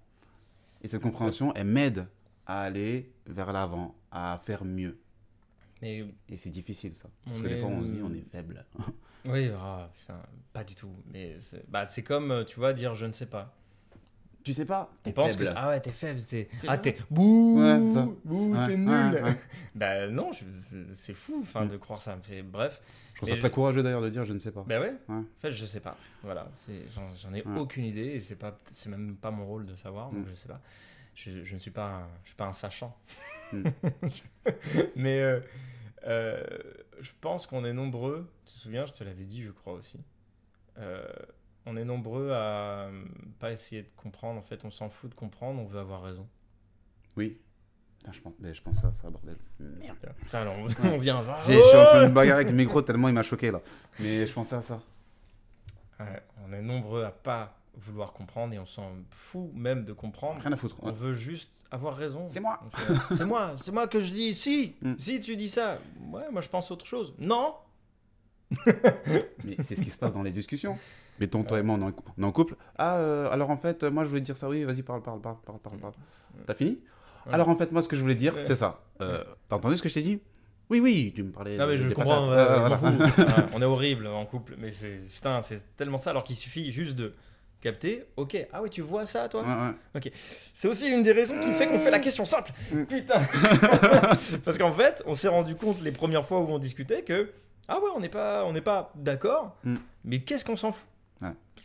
Et 0.82 0.88
cette 0.89 1.02
compréhension, 1.02 1.54
elle 1.56 1.68
m'aide 1.68 2.08
à 2.46 2.62
aller 2.63 3.12
vers 3.28 3.52
l'avant, 3.54 3.96
à 4.12 4.40
faire 4.44 4.64
mieux. 4.66 4.98
Mais 5.82 6.06
Et 6.30 6.38
c'est 6.38 6.50
difficile 6.50 6.96
ça. 6.96 7.10
Parce 7.26 7.42
que 7.42 7.48
des 7.48 7.58
fois 7.58 7.70
on 7.70 7.86
se 7.86 7.94
dit 7.94 8.02
on 8.04 8.14
est 8.14 8.26
faible. 8.32 8.64
oui, 9.26 9.50
ah, 9.58 9.90
putain, 10.00 10.20
pas 10.54 10.64
du 10.64 10.76
tout. 10.76 10.92
Mais 11.12 11.36
c'est 11.40 11.70
bah, 11.70 11.88
c'est 11.88 12.04
comme, 12.04 12.32
euh, 12.32 12.44
tu 12.46 12.58
vois, 12.60 12.74
dire 12.74 12.96
je 12.96 13.06
ne 13.06 13.12
sais 13.12 13.26
pas. 13.26 13.54
Tu 14.44 14.54
sais 14.54 14.66
pas? 14.66 14.90
Tu 14.98 15.04
T'es 15.04 15.12
penses 15.14 15.38
que 15.38 15.46
faible. 15.46 15.54
ah 15.58 15.70
ouais 15.70 15.80
t'es 15.80 15.92
faible, 15.94 16.20
c'est 16.22 16.50
ah 16.68 16.78
t'es 16.78 16.98
bouh, 17.10 17.60
Ouais, 17.60 17.82
ça. 17.86 18.08
bouh, 18.26 18.54
Ouais, 18.54 18.68
t'es 18.68 18.78
nul. 18.78 18.90
ouais. 19.24 19.36
Bah 19.76 20.08
non, 20.10 20.32
je- 20.34 20.44
c'est 20.94 21.14
fou, 21.14 21.40
enfin 21.44 21.64
Mm. 21.66 21.70
de 21.70 21.78
croire 21.78 22.02
ça 22.02 22.16
me 22.18 22.22
fait. 22.22 22.42
Bref, 22.44 22.82
Je 23.14 23.18
trouve 23.20 23.30
ça 23.30 23.38
très 23.38 23.50
courageux 23.52 23.82
d'ailleurs 23.84 24.02
de 24.02 24.10
dire 24.10 24.26
je 24.26 24.34
ne 24.34 24.38
sais 24.40 24.52
pas. 24.52 24.64
bah 24.68 24.82
ouais. 24.82 24.94
Ouais. 25.08 25.16
En 25.16 25.26
fait, 25.42 25.52
je 25.54 25.66
sais 25.66 25.80
pas. 25.80 25.96
Voilà, 26.24 26.50
j'en 27.22 27.34
ai 27.34 27.42
Ouais. 27.46 27.58
aucune 27.58 27.86
idée 27.86 28.02
et 28.08 28.20
c'est 28.20 28.36
pas, 28.36 28.58
c'est 28.74 28.90
même 28.90 29.16
pas 29.16 29.32
mon 29.32 29.46
rôle 29.46 29.66
de 29.66 29.76
savoir, 29.78 30.12
donc 30.12 30.26
Mm. 30.26 30.30
je 30.32 30.36
sais 30.36 30.48
pas. 30.50 30.60
Je, 31.15 31.43
je 31.43 31.54
ne 31.54 31.60
suis 31.60 31.71
pas, 31.71 31.86
un, 31.88 32.08
je 32.23 32.30
suis 32.30 32.36
pas 32.36 32.45
un 32.47 32.54
sachant. 32.54 32.97
Mm. 33.52 33.63
Mais 34.95 35.21
euh, 35.21 35.39
euh, 36.08 36.43
je 37.02 37.12
pense 37.21 37.45
qu'on 37.47 37.65
est 37.65 37.73
nombreux. 37.73 38.30
Tu 38.45 38.54
te 38.54 38.60
souviens, 38.60 38.86
je 38.86 38.93
te 38.93 39.04
l'avais 39.04 39.23
dit, 39.26 39.43
je 39.43 39.52
crois 39.52 39.73
aussi. 39.73 39.99
Euh, 40.80 41.06
on 41.65 41.78
est 41.78 41.86
nombreux 41.86 42.32
à 42.34 42.89
pas 43.39 43.52
essayer 43.52 43.84
de 43.84 43.89
comprendre. 43.95 44.39
En 44.39 44.43
fait, 44.43 44.65
on 44.65 44.71
s'en 44.71 44.89
fout 44.89 45.10
de 45.10 45.15
comprendre. 45.15 45.62
On 45.62 45.65
veut 45.65 45.80
avoir 45.80 46.02
raison. 46.04 46.28
Oui. 47.15 47.38
Putain, 47.99 48.12
je, 48.12 48.19
pense, 48.21 48.34
mais 48.39 48.54
je 48.54 48.62
pense 48.62 48.84
à 48.84 48.91
ça, 48.91 49.10
bordel. 49.10 49.38
Merde. 49.60 49.97
Putain, 50.21 50.41
alors, 50.41 50.56
on, 50.58 50.88
on 50.88 50.97
vient. 50.97 51.23
J'ai- 51.45 51.54
Je 51.54 51.62
suis 51.62 51.78
en 51.78 51.86
train 51.86 52.04
de 52.04 52.08
me 52.10 52.13
bagarrer 52.13 52.41
avec 52.41 52.49
le 52.49 52.58
micro 52.58 52.82
tellement 52.82 53.08
il 53.08 53.13
m'a 53.13 53.23
choqué 53.23 53.52
là. 53.52 53.62
Mais 53.99 54.28
je 54.28 54.34
pensais 54.34 54.56
à 54.56 54.62
ça. 54.62 54.82
Ouais, 55.99 56.21
on 56.45 56.52
est 56.52 56.62
nombreux 56.62 57.04
à 57.06 57.12
pas 57.12 57.56
vouloir 57.76 58.14
comprendre 58.14 58.54
et 58.54 58.60
on 58.60 58.66
s'en 58.66 58.92
fout 59.12 59.50
même 59.54 59.86
de 59.86 59.94
comprendre. 59.94 60.42
Rien 60.42 60.52
à 60.54 60.56
foutre. 60.56 60.76
On 60.82 60.92
veut 60.92 61.14
juste 61.14 61.52
avoir 61.72 61.96
raison. 61.96 62.28
C'est 62.28 62.40
moi. 62.40 62.60
Fait, 62.74 62.94
C'est 63.16 63.26
moi, 63.26 63.56
c'est 63.62 63.72
moi 63.72 63.88
que 63.88 64.00
je 64.00 64.12
dis. 64.12 64.34
Si, 64.36 64.76
Mm. 64.82 64.94
si 64.98 65.20
tu 65.22 65.36
dis 65.36 65.50
ça. 65.50 65.80
Ouais, 66.12 66.30
moi 66.32 66.42
je 66.42 66.50
pense 66.50 66.70
autre 66.72 66.86
chose. 66.86 67.14
Non. 67.18 67.56
Mais 69.44 69.58
c'est 69.64 69.76
ce 69.76 69.82
qui 69.82 69.90
se 69.90 69.98
passe 69.98 70.14
dans 70.14 70.24
les 70.24 70.32
discussions. 70.32 70.78
Mettons, 71.20 71.44
toi 71.44 71.60
et 71.60 71.64
moi, 71.64 71.78
on 71.80 71.92
est 72.22 72.26
en, 72.26 72.32
couple. 72.32 72.56
Ah, 72.78 72.98
euh, 72.98 73.30
alors 73.32 73.50
en 73.52 73.58
fait, 73.58 73.84
euh, 73.84 73.92
moi 73.92 74.04
je 74.04 74.10
voulais 74.10 74.22
dire 74.22 74.38
ça. 74.38 74.50
Oui, 74.50 74.64
vas-y, 74.64 74.82
parle, 74.82 75.02
parle, 75.04 75.22
parle, 75.22 75.38
parle, 75.46 75.60
parle. 75.60 75.78
parle. 75.80 75.94
T'as 76.48 76.54
fini 76.56 76.80
Ouais. 77.26 77.34
Alors 77.34 77.48
en 77.48 77.56
fait, 77.56 77.72
moi 77.72 77.82
ce 77.82 77.88
que 77.88 77.96
je 77.96 78.02
voulais 78.02 78.16
dire, 78.16 78.36
Ouais. 78.36 78.44
c'est 78.44 78.56
ça. 78.56 78.82
Euh, 79.02 79.24
T'as 79.48 79.56
entendu 79.56 79.78
ce 79.78 79.82
que 79.84 79.88
je 79.88 79.94
t'ai 79.94 80.02
dit? 80.02 80.20
Oui, 80.70 80.80
oui, 80.82 81.14
tu 81.16 81.24
me 81.24 81.32
parlais. 81.32 81.56
Non 81.58 81.68
mais 81.68 81.78
je 81.78 81.88
comprends. 81.94 82.26
fous. 82.26 82.32
Voilà, 82.32 83.48
on 83.54 83.62
est 83.62 83.66
horrible 83.66 84.08
en 84.08 84.26
couple, 84.26 84.56
mais 84.58 84.70
c'est 84.72 84.98
putain, 85.14 85.42
c'est 85.42 85.76
tellement 85.78 85.98
ça. 85.98 86.10
Alors 86.10 86.24
qu'il 86.24 86.36
suffit 86.36 86.72
juste 86.74 86.96
de 86.98 87.14
capter. 87.63 88.04
Ok. 88.17 88.38
Ah 88.52 88.62
oui, 88.62 88.69
tu 88.69 88.82
vois 88.82 89.06
ça, 89.06 89.30
toi. 89.30 89.41
Ouais, 89.41 90.02
ouais. 90.02 90.12
C'est 90.54 90.67
aussi 90.67 90.89
une 90.89 91.02
des 91.02 91.13
raisons 91.13 91.34
qui 91.34 91.52
fait 91.52 91.65
qu'on 91.67 91.80
fait 91.80 91.91
la 91.91 91.99
question 91.99 92.26
simple. 92.26 92.52
Putain. 92.89 93.21
Parce 94.45 94.58
qu'en 94.58 94.71
fait, 94.71 95.02
on 95.08 95.13
s'est 95.13 95.30
rendu 95.30 95.56
compte 95.56 95.82
les 95.82 95.91
premières 95.91 96.26
fois 96.26 96.41
où 96.41 96.47
on 96.49 96.60
discutait 96.60 97.02
que 97.02 97.32
ah 97.67 97.80
ouais, 97.80 97.89
on 97.95 98.02
n'est 98.02 98.10
pas, 98.10 98.43
on 98.45 98.52
n'est 98.52 98.62
pas 98.62 98.91
d'accord. 98.95 99.56
Mm. 99.63 99.76
Mais 100.04 100.19
qu'est-ce 100.19 100.43
qu'on 100.43 100.58
s'en 100.58 100.73
fout? 100.73 100.86
Ouais. 100.86 100.91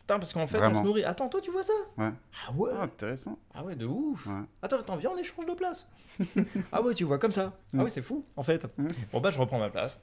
Putain, 0.09 0.21
parce 0.21 0.33
qu'en 0.33 0.47
fait, 0.47 0.59
on 0.59 0.75
se 0.75 0.83
nourrit. 0.85 1.05
Attends, 1.05 1.29
toi, 1.29 1.39
tu 1.43 1.51
vois 1.51 1.63
ça 1.63 1.73
Ouais. 1.99 2.09
Ah 2.49 2.53
ouais. 2.53 2.71
Ah, 2.75 2.85
intéressant. 2.85 3.39
Ah 3.53 3.63
ouais, 3.63 3.77
de 3.77 3.85
ouf. 3.85 4.25
Ouais. 4.27 4.41
Attends, 4.63 4.79
attends, 4.79 4.97
viens, 4.97 5.11
on 5.11 5.19
échange 5.19 5.45
de 5.45 5.53
place. 5.53 5.87
ah 6.73 6.81
ouais, 6.81 6.95
tu 6.95 7.05
vois 7.05 7.19
comme 7.19 7.31
ça. 7.33 7.53
Mm. 7.75 7.81
Ah 7.81 7.85
ouais, 7.85 7.91
c'est 7.91 8.01
fou, 8.01 8.25
en 8.35 8.43
fait. 8.43 8.65
Mm. 8.79 8.89
Bon 9.13 9.21
bah, 9.21 9.31
je 9.31 9.39
reprends 9.39 9.59
ma 9.59 9.69
place. 9.69 10.01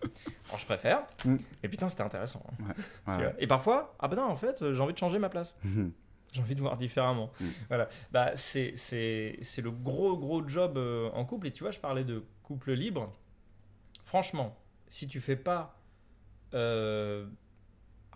Alors, 0.47 0.59
je 0.59 0.65
préfère. 0.65 1.07
Mm. 1.25 1.37
Et 1.63 1.67
putain, 1.69 1.87
c'était 1.89 2.03
intéressant. 2.03 2.43
hein. 3.07 3.17
Ouais, 3.17 3.25
ouais. 3.25 3.35
Et 3.39 3.47
parfois, 3.47 3.95
ah 3.97 4.07
bah 4.07 4.15
non, 4.15 4.25
en 4.25 4.35
fait, 4.35 4.59
j'ai 4.75 4.79
envie 4.79 4.93
de 4.93 4.97
changer 4.99 5.17
ma 5.17 5.29
place. 5.29 5.55
J'ai 6.33 6.41
envie 6.41 6.53
de 6.55 6.59
voir 6.61 6.77
différemment. 6.77 7.31
Mm. 7.39 7.45
Voilà. 7.69 7.87
Bah, 8.11 8.31
c'est, 8.35 8.73
c'est, 8.75 9.39
c'est 9.41 9.61
le 9.63 9.71
gros, 9.71 10.17
gros 10.17 10.47
job 10.47 10.77
euh, 10.77 11.09
en 11.13 11.25
couple. 11.25 11.47
Et 11.47 11.51
tu 11.51 11.63
vois, 11.63 11.71
je 11.71 11.79
parlais 11.79 12.03
de 12.03 12.23
couple 12.43 12.73
libre. 12.73 13.11
Franchement, 14.03 14.55
si 14.89 15.07
tu 15.07 15.19
fais 15.19 15.35
pas. 15.37 15.79
euh, 16.53 17.25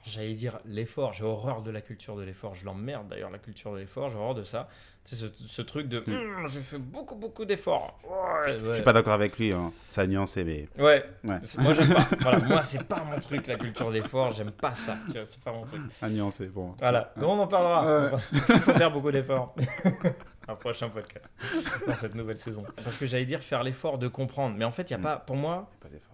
J'allais 0.05 0.33
dire 0.33 0.59
l'effort, 0.65 1.13
j'ai 1.13 1.23
horreur 1.25 1.61
de 1.61 1.71
la 1.71 1.81
culture 1.81 2.15
de 2.15 2.23
l'effort, 2.23 2.55
je 2.55 2.65
l'emmerde 2.65 3.07
d'ailleurs 3.09 3.29
la 3.29 3.37
culture 3.37 3.73
de 3.73 3.77
l'effort, 3.79 4.09
j'ai 4.09 4.17
horreur 4.17 4.35
de 4.35 4.43
ça. 4.43 4.67
C'est 5.05 5.15
ce, 5.15 5.25
ce 5.47 5.61
truc 5.61 5.87
de 5.87 5.99
Mm. 6.05 6.11
Hum, 6.13 6.47
je 6.47 6.59
fais 6.59 6.77
beaucoup 6.77 7.15
beaucoup 7.15 7.43
d'efforts. 7.45 7.97
Ouais, 8.03 8.57
Je 8.59 8.65
ouais. 8.65 8.73
suis 8.75 8.83
pas 8.83 8.93
d'accord 8.93 9.13
avec 9.13 9.37
lui. 9.39 9.51
Hein. 9.51 9.71
Ça 9.87 10.01
a 10.01 10.07
nuancé, 10.07 10.43
mais. 10.43 10.67
Ouais, 10.77 11.03
Ouais. 11.23 11.39
moi 11.57 11.73
j'aime 11.73 11.93
pas. 11.93 12.07
Voilà, 12.21 12.39
moi 12.39 12.61
c'est 12.61 12.83
pas 12.83 13.03
mon 13.03 13.19
truc 13.19 13.47
la 13.47 13.55
culture 13.55 13.87
de 13.89 13.93
l'effort, 13.93 14.31
j'aime 14.33 14.51
pas 14.51 14.75
ça. 14.75 14.97
Tu 15.07 15.13
vois, 15.13 15.25
c'est 15.25 15.41
pas 15.41 15.51
mon 15.51 15.63
truc. 15.65 15.81
À 16.01 16.09
nuancer, 16.09 16.47
bon. 16.47 16.75
Voilà, 16.79 17.11
mais 17.17 17.25
on 17.25 17.39
en 17.39 17.47
parlera. 17.47 18.11
Qu'il 18.31 18.39
faut 18.41 18.73
faire 18.73 18.91
beaucoup 18.91 19.11
d'efforts. 19.11 19.55
Un 20.49 20.55
prochain 20.55 20.89
podcast 20.89 21.31
dans 21.87 21.95
cette 21.95 22.15
nouvelle 22.15 22.39
saison. 22.39 22.65
Parce 22.83 22.97
que 22.97 23.05
j'allais 23.05 23.25
dire 23.25 23.41
faire 23.43 23.63
l'effort 23.63 23.97
de 23.99 24.07
comprendre, 24.07 24.55
mais 24.57 24.65
en 24.65 24.71
fait, 24.71 24.89
il 24.89 24.91
y 24.91 24.93
a 24.95 24.97
Mm. 24.97 25.01
pas, 25.01 25.17
pour 25.17 25.35
moi, 25.35 25.69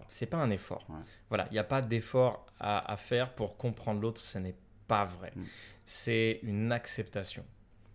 c'est 0.08 0.26
pas 0.26 0.36
un 0.36 0.50
effort. 0.50 0.84
Ouais. 0.88 0.96
Voilà, 1.28 1.46
il 1.50 1.54
n'y 1.54 1.58
a 1.58 1.64
pas 1.64 1.80
d'effort 1.80 2.46
à, 2.60 2.92
à 2.92 2.96
faire 2.96 3.34
pour 3.34 3.56
comprendre 3.56 4.00
l'autre, 4.00 4.20
ce 4.20 4.38
n'est 4.38 4.54
pas 4.88 5.04
vrai. 5.06 5.32
Mm. 5.34 5.44
C'est 5.86 6.40
une 6.42 6.70
acceptation. 6.72 7.44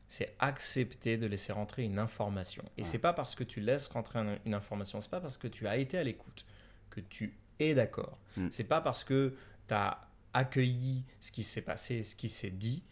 C'est 0.08 0.36
accepter 0.40 1.18
de 1.18 1.26
laisser 1.28 1.54
rentrer 1.54 1.84
une 1.84 2.00
information. 2.00 2.64
Et 2.78 2.82
Ouais. 2.82 2.88
c'est 2.88 3.00
pas 3.00 3.14
parce 3.14 3.36
que 3.36 3.44
tu 3.44 3.62
laisses 3.62 3.88
rentrer 3.88 4.20
un- 4.20 4.38
une 4.46 4.54
information, 4.54 5.00
c'est 5.00 5.12
pas 5.12 5.22
parce 5.22 5.38
que 5.38 5.48
tu 5.48 5.68
as 5.68 5.78
été 5.78 5.98
à 5.98 6.04
l'écoute 6.04 6.46
que 6.90 7.00
tu 7.02 7.38
es 7.60 7.74
d'accord. 7.76 8.18
Mm. 8.36 8.48
C'est 8.52 8.64
pas 8.66 8.82
parce 8.82 9.04
que 9.04 9.36
tu 9.68 9.74
as 9.74 10.00
accueilli 10.34 11.04
ce 11.22 11.32
qui 11.32 11.44
s'est 11.44 11.62
passé, 11.62 12.04
ce 12.04 12.16
qui 12.16 12.30
s'est 12.30 12.50
dit, 12.50 12.84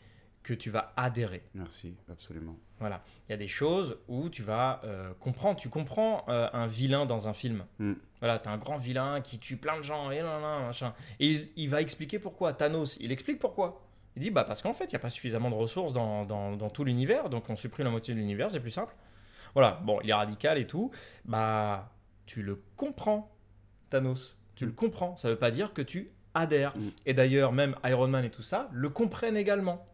que 0.43 0.53
tu 0.53 0.69
vas 0.69 0.93
adhérer. 0.95 1.43
Merci, 1.53 1.95
absolument. 2.11 2.57
Voilà. 2.79 3.03
Il 3.27 3.31
y 3.31 3.35
a 3.35 3.37
des 3.37 3.47
choses 3.47 3.97
où 4.07 4.29
tu 4.29 4.41
vas 4.41 4.81
euh, 4.83 5.13
comprendre. 5.19 5.59
Tu 5.59 5.69
comprends 5.69 6.25
euh, 6.29 6.49
un 6.53 6.67
vilain 6.67 7.05
dans 7.05 7.27
un 7.27 7.33
film. 7.33 7.65
Mm. 7.79 7.93
Voilà, 8.19 8.39
tu 8.39 8.47
as 8.49 8.51
un 8.51 8.57
grand 8.57 8.77
vilain 8.77 9.21
qui 9.21 9.37
tue 9.39 9.57
plein 9.57 9.77
de 9.77 9.83
gens 9.83 10.11
et 10.11 10.21
là, 10.21 10.39
là, 10.39 10.59
machin. 10.59 10.93
Et 11.19 11.27
il, 11.27 11.49
il 11.55 11.69
va 11.69 11.81
expliquer 11.81 12.19
pourquoi. 12.19 12.53
Thanos, 12.53 12.97
il 12.99 13.11
explique 13.11 13.39
pourquoi. 13.39 13.81
Il 14.15 14.21
dit 14.21 14.31
bah 14.31 14.43
parce 14.43 14.61
qu'en 14.61 14.73
fait, 14.73 14.85
il 14.85 14.89
n'y 14.89 14.95
a 14.95 14.99
pas 14.99 15.09
suffisamment 15.09 15.49
de 15.49 15.55
ressources 15.55 15.93
dans, 15.93 16.25
dans, 16.25 16.55
dans 16.55 16.69
tout 16.69 16.83
l'univers, 16.83 17.29
donc 17.29 17.49
on 17.49 17.55
supprime 17.55 17.85
la 17.85 17.91
moitié 17.91 18.13
de 18.13 18.19
l'univers, 18.19 18.51
c'est 18.51 18.59
plus 18.59 18.71
simple. 18.71 18.95
Voilà, 19.53 19.79
bon, 19.83 19.99
il 20.03 20.09
est 20.09 20.13
radical 20.13 20.57
et 20.57 20.67
tout. 20.67 20.91
Bah, 21.25 21.91
tu 22.25 22.41
le 22.43 22.61
comprends, 22.75 23.31
Thanos. 23.89 24.35
Tu 24.55 24.65
le 24.65 24.71
comprends. 24.71 25.15
Ça 25.17 25.29
veut 25.29 25.37
pas 25.37 25.51
dire 25.51 25.73
que 25.73 25.81
tu 25.81 26.11
adhères. 26.33 26.75
Mm. 26.77 26.89
Et 27.05 27.13
d'ailleurs, 27.13 27.51
même 27.51 27.75
Iron 27.85 28.07
Man 28.07 28.25
et 28.25 28.29
tout 28.29 28.43
ça 28.43 28.69
le 28.71 28.89
comprennent 28.89 29.37
également. 29.37 29.87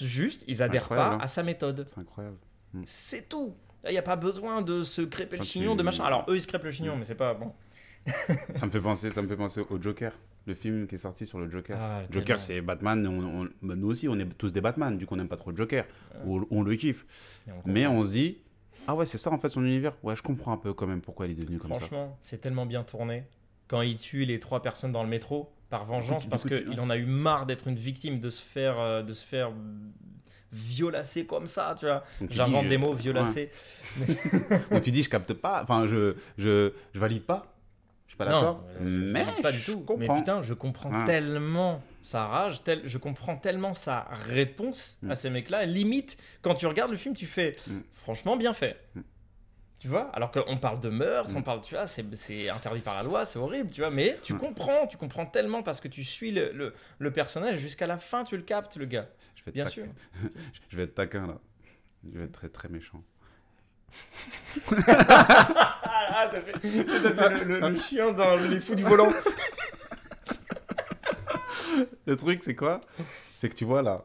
Juste, 0.00 0.44
ils 0.46 0.62
adhèrent 0.62 0.88
pas 0.88 1.12
hein. 1.14 1.18
à 1.20 1.28
sa 1.28 1.42
méthode. 1.42 1.84
C'est 1.88 1.98
incroyable. 2.00 2.36
C'est 2.84 3.28
tout. 3.28 3.54
Il 3.86 3.92
n'y 3.92 3.98
a 3.98 4.02
pas 4.02 4.16
besoin 4.16 4.60
de 4.62 4.82
se 4.82 5.00
crêper 5.02 5.38
le 5.38 5.42
chignon, 5.42 5.72
tu- 5.72 5.78
de 5.78 5.82
machin. 5.82 6.04
Alors, 6.04 6.26
eux, 6.28 6.36
ils 6.36 6.42
se 6.42 6.46
crêpent 6.46 6.64
le 6.64 6.70
chignon, 6.70 6.94
Mm. 6.94 6.98
mais 6.98 7.04
c'est 7.04 7.14
pas 7.14 7.32
bon. 7.34 7.52
Ça 8.56 8.66
me 8.66 8.70
fait 8.70 8.80
penser, 8.80 9.10
ça 9.10 9.20
me 9.22 9.28
fait 9.28 9.36
penser 9.36 9.60
au 9.68 9.80
Joker, 9.80 10.12
le 10.46 10.54
film 10.54 10.86
qui 10.86 10.94
est 10.94 10.98
sorti 10.98 11.26
sur 11.26 11.38
le 11.38 11.50
Joker. 11.50 11.78
Ah, 11.80 12.02
Joker, 12.10 12.38
c'est 12.38 12.60
Batman. 12.62 13.06
On, 13.06 13.42
on- 13.42 13.48
bah, 13.62 13.74
nous 13.76 13.88
aussi, 13.88 14.08
on 14.08 14.18
est 14.18 14.24
tous 14.38 14.52
des 14.52 14.60
Batman. 14.62 14.96
Du 14.96 15.06
coup, 15.06 15.14
on 15.14 15.16
n'aime 15.18 15.28
pas 15.28 15.36
trop 15.36 15.50
le 15.50 15.56
Joker. 15.56 15.84
Ou 16.24 16.46
on 16.50 16.62
le 16.62 16.76
kiffe. 16.76 17.04
On 17.48 17.52
Mais 17.66 17.86
on 17.86 18.02
se 18.04 18.12
dit, 18.12 18.38
ah 18.86 18.94
ouais, 18.94 19.04
c'est 19.06 19.18
ça 19.18 19.30
en 19.30 19.38
fait 19.38 19.48
son 19.50 19.64
univers. 19.64 19.92
Ouais, 20.02 20.16
je 20.16 20.22
comprends 20.22 20.52
un 20.52 20.56
peu 20.56 20.72
quand 20.72 20.86
même 20.86 21.00
pourquoi 21.02 21.26
il 21.26 21.32
est 21.32 21.40
devenu 21.42 21.58
comme 21.58 21.70
ça. 21.70 21.76
Franchement, 21.76 22.18
c'est 22.22 22.38
tellement 22.40 22.64
bien 22.66 22.82
tourné. 22.82 23.24
Quand 23.68 23.82
il 23.82 23.96
tue 23.98 24.24
les 24.24 24.40
trois 24.40 24.62
personnes 24.62 24.92
dans 24.92 25.02
le 25.02 25.08
métro, 25.10 25.52
par 25.70 25.84
vengeance, 25.86 26.26
parce 26.26 26.44
qu'il 26.44 26.78
en 26.80 26.90
a 26.90 26.96
eu 26.96 27.06
marre 27.06 27.46
d'être 27.46 27.68
une 27.68 27.76
victime, 27.76 28.20
de 28.20 28.28
se 28.28 28.42
faire, 28.42 28.78
euh, 28.78 29.02
de 29.02 29.12
se 29.12 29.24
faire 29.24 29.50
violacer 30.52 31.26
comme 31.26 31.46
ça, 31.46 31.74
tu 31.78 31.86
vois. 31.86 32.02
J'invente 32.28 32.64
des 32.68 32.74
je- 32.74 32.78
mots, 32.80 32.92
violacer. 32.92 33.50
Donc 34.70 34.82
tu 34.82 34.90
dis, 34.90 35.02
je 35.04 35.08
capte 35.08 35.32
pas. 35.32 35.62
Enfin, 35.62 35.86
je, 35.86 36.14
je, 36.38 36.72
je 36.92 36.98
valide 36.98 37.22
pas. 37.22 37.54
Je 38.06 38.12
suis 38.12 38.18
pas 38.18 38.24
Non, 38.28 38.40
d'accord. 38.40 38.64
euh, 38.68 39.06
je 39.06 39.12
Mais 39.12 39.24
comprends 39.24 39.42
pas 39.42 39.52
du 39.52 39.58
je 39.58 39.70
tout. 39.72 39.80
comprends. 39.80 40.14
Mais 40.14 40.20
putain, 40.20 40.42
je 40.42 40.54
comprends 40.54 41.04
tellement 41.06 41.82
sa 42.02 42.26
rage, 42.26 42.64
tel, 42.64 42.82
je 42.84 42.98
comprends 42.98 43.36
tellement 43.36 43.72
sa 43.74 44.08
réponse 44.26 44.98
Mm. 45.02 45.10
à 45.12 45.14
ces 45.16 45.30
mecs-là. 45.30 45.66
Limite, 45.66 46.18
quand 46.42 46.54
tu 46.56 46.66
regardes 46.66 46.90
le 46.90 46.96
film, 46.96 47.14
tu 47.14 47.26
fais 47.26 47.56
Mm. 47.68 47.78
franchement 47.94 48.36
bien 48.36 48.52
fait. 48.52 48.76
Mm. 48.96 49.00
Tu 49.80 49.88
vois 49.88 50.10
Alors 50.12 50.30
qu'on 50.30 50.58
parle 50.58 50.78
de 50.78 50.90
meurtre, 50.90 51.32
Mm. 51.32 51.36
on 51.38 51.42
parle, 51.42 51.62
tu 51.62 51.74
vois, 51.74 51.86
c'est 51.88 52.04
c'est 52.14 52.48
interdit 52.50 52.82
par 52.82 52.94
la 52.96 53.02
loi, 53.02 53.24
c'est 53.24 53.38
horrible, 53.38 53.70
tu 53.70 53.80
vois. 53.80 53.90
Mais 53.90 54.18
tu 54.22 54.34
Mm. 54.34 54.38
comprends, 54.38 54.86
tu 54.86 54.96
comprends 54.98 55.24
tellement 55.26 55.62
parce 55.62 55.80
que 55.80 55.88
tu 55.88 56.04
suis 56.04 56.30
le, 56.32 56.52
le, 56.52 56.74
le 56.98 57.10
personnage 57.10 57.56
jusqu'à 57.58 57.86
la 57.88 57.96
fin, 57.98 58.22
tu 58.24 58.36
le 58.36 58.42
captes, 58.42 58.76
le 58.76 58.84
gars. 58.84 59.08
Je 59.34 59.42
vais 59.42 59.48
être 59.48 59.54
Bien 59.54 59.64
taquin. 59.64 59.74
sûr. 59.74 59.86
Je 60.68 60.76
vais 60.76 60.82
être 60.84 60.94
taquin 60.94 61.26
là. 61.26 61.38
Je 62.12 62.18
vais 62.18 62.26
être 62.26 62.32
très 62.32 62.50
très 62.50 62.68
méchant. 62.68 63.02
Ah, 64.86 66.28
t'as 66.30 66.40
fait, 66.42 66.52
t'as 66.52 67.38
fait 67.38 67.44
le, 67.44 67.76
chien 67.78 68.12
dans 68.12 68.36
les 68.36 68.60
fous 68.60 68.74
du 68.74 68.82
volant. 68.82 69.10
Le 72.06 72.16
truc, 72.16 72.42
c'est 72.42 72.54
quoi? 72.56 72.80
C'est 73.36 73.48
que 73.48 73.54
tu 73.54 73.64
vois 73.64 73.82
là, 73.82 74.04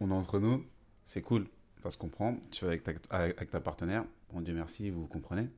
on 0.00 0.10
est 0.10 0.14
entre 0.14 0.38
nous, 0.40 0.66
c'est 1.06 1.22
cool, 1.22 1.46
ça 1.82 1.90
se 1.90 1.96
comprend. 1.96 2.36
Tu 2.50 2.64
vas 2.64 2.70
avec 2.72 2.82
ta, 2.82 2.92
avec 3.10 3.50
ta 3.50 3.60
partenaire, 3.60 4.04
bon 4.32 4.40
Dieu 4.40 4.54
merci, 4.54 4.90
vous 4.90 5.02
vous 5.02 5.06
comprenez. 5.08 5.48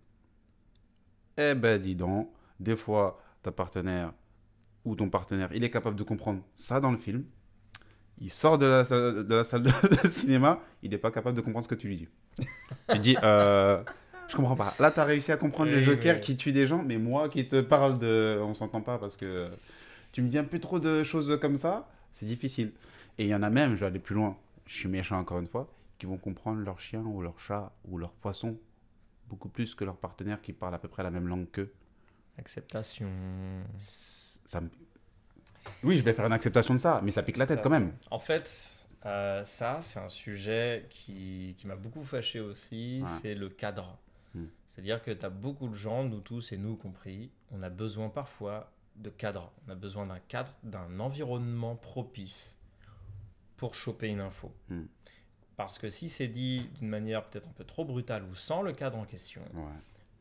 Eh 1.37 1.55
ben, 1.55 1.81
dis 1.81 1.95
donc, 1.97 2.31
des 2.61 2.77
fois, 2.77 3.21
ta 3.43 3.51
partenaire 3.53 4.13
ou 4.85 4.95
ton 4.95 5.09
partenaire, 5.09 5.49
il 5.55 5.65
est 5.65 5.71
capable 5.71 5.97
de 5.97 6.03
comprendre 6.03 6.43
ça 6.55 6.81
dans 6.81 6.91
le 6.91 6.99
film. 6.99 7.25
Il 8.21 8.31
sort 8.31 8.59
de 8.59 8.67
la, 8.67 8.85
salle- 8.85 9.27
de 9.27 9.35
la 9.35 9.43
salle 9.45 9.63
de, 9.65 9.71
de 10.03 10.09
cinéma, 10.09 10.61
il 10.83 10.91
n'est 10.91 10.99
pas 10.99 11.11
capable 11.11 11.37
de 11.37 11.41
comprendre 11.41 11.65
ce 11.65 11.69
que 11.69 11.75
tu 11.75 11.89
lui 11.89 11.97
dis. 11.97 12.09
tu 12.91 12.99
dis, 13.01 13.17
euh, 13.25 13.83
je 14.29 14.37
comprends 14.37 14.55
pas. 14.55 14.73
Là, 14.79 14.91
tu 14.93 15.01
as 15.01 15.05
réussi 15.05 15.33
à 15.33 15.37
comprendre 15.37 15.71
le 15.73 15.79
Oui, 15.79 15.83
Joker 15.83 16.15
oui. 16.17 16.21
qui 16.21 16.37
tue 16.37 16.53
des 16.53 16.67
gens, 16.67 16.83
mais 16.85 16.99
moi 16.99 17.29
qui 17.29 17.49
te 17.49 17.61
parle 17.61 17.99
de. 17.99 18.39
On 18.43 18.55
s'entend 18.55 18.83
pas 18.83 18.99
parce 18.99 19.17
que 19.17 19.51
tu 20.13 20.23
me 20.23 20.29
dis 20.29 20.39
un 20.39 20.45
peu 20.45 20.61
trop 20.61 20.79
de 20.79 21.03
choses 21.03 21.37
comme 21.41 21.57
ça, 21.57 21.89
c'est 22.13 22.27
difficile. 22.27 22.73
Et 23.19 23.25
il 23.25 23.29
y 23.29 23.35
en 23.35 23.43
a 23.43 23.51
même, 23.51 23.75
je 23.75 23.81
vais 23.81 23.87
aller 23.87 23.99
plus 23.99 24.15
loin, 24.15 24.37
je 24.67 24.75
suis 24.77 24.89
méchant 24.89 25.19
encore 25.19 25.41
une 25.41 25.49
fois, 25.49 25.69
qui 25.99 26.07
vont 26.07 26.19
comprendre 26.19 26.61
leur 26.61 26.81
chien 26.81 27.01
ou 27.03 27.21
leur 27.23 27.39
chat 27.39 27.73
ou 27.87 27.99
leur 27.99 28.13
poisson 28.13 28.59
beaucoup 29.29 29.49
plus 29.49 29.75
que 29.75 29.85
leur 29.85 29.97
partenaire 29.97 30.41
qui 30.43 30.53
parle 30.53 30.75
à 30.75 30.79
peu 30.79 30.89
près 30.89 31.03
la 31.03 31.11
même 31.11 31.27
langue 31.29 31.51
qu'eux. 31.51 31.73
Acceptation. 32.39 33.11
Ça 33.79 34.61
me- 34.61 34.71
Oui, 35.83 35.97
je 35.97 36.03
vais 36.03 36.13
faire 36.13 36.27
une 36.27 36.33
acceptation 36.33 36.75
de 36.75 36.79
ça, 36.81 37.01
mais 37.03 37.11
ça 37.11 37.23
pique 37.23 37.37
la 37.39 37.47
tête 37.47 37.63
quand 37.63 37.71
même. 37.71 37.93
En 38.11 38.19
fait, 38.19 38.71
euh, 39.07 39.45
ça, 39.45 39.79
c'est 39.81 39.99
un 39.99 40.09
sujet 40.09 40.87
qui, 40.91 41.55
qui 41.59 41.67
m'a 41.67 41.77
beaucoup 41.77 42.05
fâché 42.05 42.41
aussi, 42.41 43.01
Ouais. 43.03 43.09
c'est 43.23 43.35
le 43.35 43.49
cadre. 43.49 43.97
Hmm. 44.35 44.47
C'est-à-dire 44.69 45.03
que 45.03 45.11
tu 45.13 45.25
as 45.25 45.31
beaucoup 45.31 45.69
de 45.69 45.75
gens, 45.75 46.05
nous 46.05 46.21
tous 46.21 46.53
et 46.53 46.59
nous 46.59 46.77
compris, 46.77 47.31
on 47.51 47.63
a 47.63 47.71
besoin 47.71 48.09
parfois 48.11 48.73
de 48.97 49.09
cadre. 49.11 49.53
On 49.67 49.71
a 49.71 49.75
besoin 49.75 50.07
d'un 50.07 50.19
cadre, 50.21 50.53
d'un 50.65 51.01
environnement 51.01 51.77
propice 51.77 52.59
pour 53.57 53.75
choper 53.75 54.09
une 54.09 54.21
info. 54.21 54.53
Hmm. 54.69 54.85
Parce 55.57 55.79
que 55.79 55.89
si 55.89 56.09
c'est 56.09 56.29
dit 56.29 56.69
d'une 56.79 56.89
manière 56.89 57.25
peut-être 57.25 57.49
un 57.49 57.53
peu 57.53 57.65
trop 57.65 57.85
brutale 57.85 58.25
ou 58.25 58.35
sans 58.35 58.63
le 58.63 58.73
cadre 58.73 58.99
en 58.99 59.05
question, 59.05 59.43
Ouais. 59.55 59.63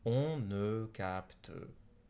on 0.04 0.38
ne 0.38 0.86
capte 0.92 1.50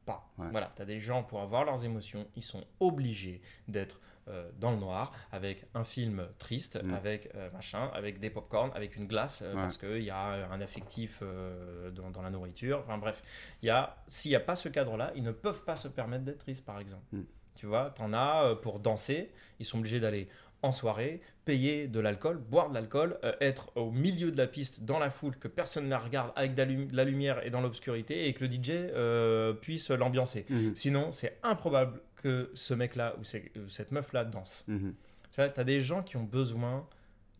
pas. 0.05 0.29
Ouais. 0.39 0.49
Voilà, 0.51 0.71
tu 0.77 0.83
as 0.83 0.85
des 0.85 1.01
gens 1.01 1.23
pour 1.23 1.41
avoir 1.41 1.65
leurs 1.65 1.85
émotions, 1.85 2.27
ils 2.37 2.43
sont 2.43 2.65
obligés 2.81 3.41
d'être 3.69 4.01
euh, 4.29 4.51
dans 4.59 4.71
le 4.71 4.79
noir 4.79 5.13
avec 5.33 5.67
un 5.75 5.85
film 5.85 6.27
triste, 6.39 6.83
Mm. 6.83 6.95
avec 6.95 7.35
euh, 7.35 7.51
machin, 7.53 7.91
avec 7.93 8.21
des 8.21 8.31
pop-corn, 8.31 8.71
avec 8.75 8.97
une 8.97 9.07
glace 9.07 9.43
euh, 9.43 9.51
Ouais. 9.55 9.61
parce 9.63 9.77
qu'il 9.77 10.03
y 10.03 10.09
a 10.11 10.51
un 10.51 10.61
affectif 10.63 11.19
euh, 11.21 11.91
dans, 11.91 12.11
dans 12.11 12.23
la 12.23 12.31
nourriture. 12.31 12.81
Enfin 12.85 12.97
bref, 12.97 13.23
il 13.63 13.67
y 13.67 13.71
a 13.71 13.97
s'il 14.09 14.31
n'y 14.31 14.37
a 14.37 14.41
pas 14.41 14.57
ce 14.57 14.69
cadre-là, 14.71 15.13
ils 15.15 15.23
ne 15.23 15.31
peuvent 15.33 15.63
pas 15.65 15.77
se 15.77 15.89
permettre 15.89 16.25
d'être 16.25 16.39
tristes 16.39 16.65
par 16.65 16.81
exemple. 16.81 17.05
Mm. 17.13 17.23
Tu 17.55 17.67
vois, 17.67 17.93
tu 17.95 18.01
en 18.03 18.13
as 18.15 18.57
pour 18.63 18.81
danser, 18.81 19.31
ils 19.61 19.65
sont 19.67 19.79
obligés 19.79 20.01
d'aller 20.01 20.29
en 20.65 20.73
soirée, 20.73 21.21
payer 21.45 21.87
de 21.87 22.01
l'alcool, 22.01 22.39
boire 22.39 22.71
de 22.71 22.75
l'alcool, 22.75 23.19
euh, 23.23 23.33
être 23.41 23.71
au 23.77 23.91
milieu 23.91 24.31
de 24.31 24.39
la 24.39 24.47
piste, 24.47 24.85
dans 24.85 24.99
la 24.99 25.11
foule, 25.11 25.37
que 25.37 25.47
personne 25.49 25.85
ne 25.85 25.91
la 25.91 25.99
regarde, 25.99 26.33
avec 26.37 26.55
de 26.55 26.97
la, 26.97 27.05
lumière 27.05 27.45
et 27.47 27.51
dans 27.51 27.61
l'obscurité, 27.61 28.27
et 28.29 28.33
que 28.33 28.45
le 28.45 28.51
DJ 28.51 28.71
euh, 28.71 29.53
puisse 29.53 29.91
l'ambiancer. 29.91 30.47
Mhm. 30.49 30.75
Sinon, 30.75 31.13
c'est 31.13 31.39
improbable 31.43 32.01
que 32.17 32.51
ce 32.55 32.73
mec-là 32.73 33.15
ou 33.19 33.61
ou 33.61 33.69
cette 33.69 33.93
meuf-là 33.93 34.25
danse. 34.25 34.65
Mhm. 34.67 34.95
Tu 35.31 35.41
vois, 35.41 35.51
tu 35.51 35.61
as 35.61 35.65
des 35.65 35.81
gens 35.81 36.03
qui 36.03 36.17
ont 36.17 36.25
besoin 36.25 36.87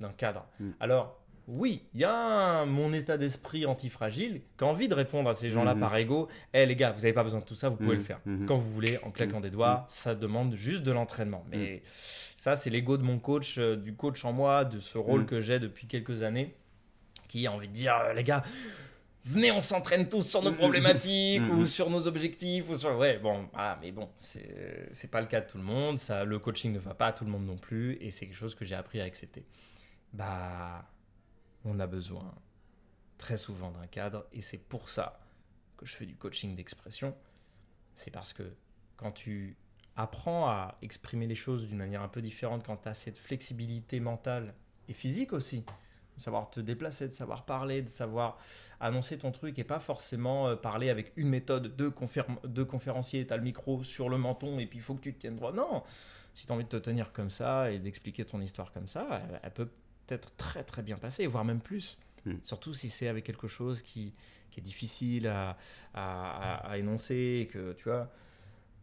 d'un 0.01 0.13
cadre. 0.13 0.47
Mm. 0.59 0.71
Alors, 0.81 1.24
oui, 1.47 1.83
il 1.95 2.01
y 2.01 2.05
a 2.05 2.13
un- 2.15 2.67
mon 2.67 2.93
état 2.93 3.19
d'esprit 3.19 3.67
antifragile 3.67 4.41
qui 4.57 4.65
a 4.65 4.67
envie 4.67 4.89
de 4.89 4.95
répondre 4.95 5.29
à 5.29 5.35
ces 5.35 5.51
gens-là 5.51 5.75
Mhm. 5.75 5.81
par 5.81 5.97
ego. 5.97 6.29
Eh 6.55 6.65
les 6.67 6.77
gars, 6.77 6.93
vous 6.93 7.01
n'avez 7.01 7.13
pas 7.13 7.23
besoin 7.25 7.41
de 7.41 7.45
tout 7.45 7.55
ça, 7.55 7.69
vous 7.69 7.77
pouvez 7.77 7.91
Mhm. 7.93 7.99
le 7.99 8.03
faire. 8.05 8.21
Mhm. 8.25 8.47
Quand 8.47 8.57
vous 8.57 8.71
voulez, 8.73 8.99
en 9.03 9.11
claquant 9.11 9.41
des 9.41 9.51
doigts, 9.51 9.85
ça 9.89 10.15
demande 10.15 10.55
juste 10.55 10.83
de 10.83 10.93
l'entraînement. 10.93 11.45
Mais 11.51 11.83
ça, 12.37 12.57
c'est 12.57 12.71
l'ego 12.71 12.97
de 12.97 13.03
mon 13.03 13.19
coach, 13.19 13.57
euh, 13.59 13.77
du 13.77 13.95
coach 13.95 14.25
en 14.25 14.33
moi, 14.33 14.65
de 14.65 14.81
ce 14.81 14.97
rôle 14.99 15.27
que 15.27 15.41
j'ai 15.41 15.59
depuis 15.59 15.87
quelques 15.87 16.23
années, 16.23 16.55
qui 17.29 17.47
a 17.47 17.53
envie 17.53 17.69
de 17.69 17.73
dire, 17.73 17.95
euh, 17.97 18.13
les 18.15 18.25
gars, 18.25 18.43
venez, 19.27 19.51
on 19.51 19.61
s'entraîne 19.61 20.09
tous 20.09 20.23
sur 20.23 20.43
nos 20.43 20.53
problématiques 20.53 21.43
ou 21.53 21.67
sur 21.67 21.91
nos 21.91 22.07
objectifs. 22.07 22.69
Ou 22.71 22.79
sur... 22.79 22.97
Ouais, 22.99 23.19
bon, 23.19 23.49
ah, 23.55 23.79
mais 23.83 23.91
bon, 23.93 24.09
c'est 24.19 25.11
pas 25.11 25.21
le 25.21 25.27
cas 25.27 25.41
de 25.41 25.47
tout 25.51 25.59
le 25.59 25.65
monde. 25.65 25.99
Ça, 25.99 26.25
le 26.25 26.39
coaching 26.39 26.73
ne 26.73 26.79
va 26.79 26.95
pas 26.95 27.09
à 27.09 27.13
tout 27.13 27.25
le 27.25 27.31
monde 27.31 27.45
non 27.47 27.57
plus, 27.57 27.99
et 28.01 28.11
c'est 28.11 28.27
quelque 28.27 28.37
chose 28.37 28.55
que 28.55 28.65
j'ai 28.65 28.75
appris 28.77 29.01
à 29.01 29.05
accepter. 29.05 29.45
Bah, 30.13 30.85
on 31.65 31.81
a 31.81 31.87
besoin 31.87 32.35
très 33.19 33.37
souvent 33.37 33.71
d'un 33.71 33.87
cadre, 33.87 34.27
et 34.33 34.43
c'est 34.43 34.59
pour 34.59 34.89
ça 34.89 35.21
que 35.77 35.87
je 35.87 35.95
fais 35.97 36.07
du 36.07 36.17
coaching 36.17 36.55
d'expression. 36.55 37.15
C'est 37.95 38.11
parce 38.11 38.33
que 38.33 38.43
quand 38.97 39.13
tu 39.13 39.57
apprends 39.97 40.49
à 40.49 40.77
exprimer 40.83 41.27
les 41.27 41.35
choses 41.35 41.67
d'une 41.67 41.79
manière 41.79 42.03
un 42.03 42.09
peu 42.09 42.21
différente, 42.21 42.65
quand 42.65 42.77
tu 42.79 42.89
as 42.89 42.95
cette 42.95 43.19
flexibilité 43.19 44.01
mentale 44.01 44.55
et 44.89 44.93
physique 44.93 45.33
aussi, 45.33 45.65
de 46.17 46.21
savoir 46.21 46.51
te 46.51 46.61
déplacer, 46.61 47.09
de 47.09 47.13
savoir 47.13 47.45
parler, 47.45 47.83
de 47.83 47.89
savoir 47.89 48.39
annoncer 48.81 49.19
ton 49.19 49.33
truc 49.33 49.59
et 49.59 49.65
pas 49.65 49.81
forcément 49.81 50.49
euh, 50.49 50.57
parler 50.57 50.91
avec 50.91 51.13
une 51.17 51.29
méthode 51.29 51.75
de, 51.77 51.89
conféren- 51.89 52.45
de 52.45 52.63
conférencier, 52.63 53.27
tu 53.27 53.33
as 53.33 53.37
le 53.37 53.43
micro 53.43 53.83
sur 53.83 54.09
le 54.09 54.19
menton 54.19 54.59
et 54.59 54.67
puis 54.67 54.79
il 54.79 54.83
faut 54.83 54.95
que 54.95 55.01
tu 55.01 55.15
te 55.15 55.21
tiennes 55.21 55.37
droit. 55.37 55.53
Non, 55.53 55.83
si 56.35 56.47
tu 56.47 56.53
as 56.53 56.55
envie 56.55 56.65
de 56.65 56.69
te 56.69 56.77
tenir 56.77 57.13
comme 57.13 57.31
ça 57.31 57.71
et 57.71 57.79
d'expliquer 57.79 58.25
ton 58.25 58.41
histoire 58.41 58.73
comme 58.73 58.87
ça, 58.87 59.07
elle, 59.11 59.41
elle 59.43 59.53
peut 59.53 59.71
peut-être 60.07 60.35
très 60.37 60.63
très 60.65 60.83
bien 60.83 60.97
passer, 60.97 61.27
voire 61.27 61.45
même 61.45 61.61
plus. 61.61 61.99
Mm. 62.27 62.35
Surtout 62.43 62.75
si 62.75 62.89
c'est 62.89 63.09
avec 63.09 63.25
quelque 63.25 63.49
chose 63.49 63.83
qui, 63.83 64.13
qui 64.51 64.61
est 64.61 64.63
difficile 64.63 65.27
à, 65.29 65.57
à, 65.95 66.57
à- 66.65 66.71
à 66.71 66.79
énoncer 66.79 67.41
et 67.43 67.47
que 67.47 67.73
tu 67.75 67.85
vois. 67.85 68.11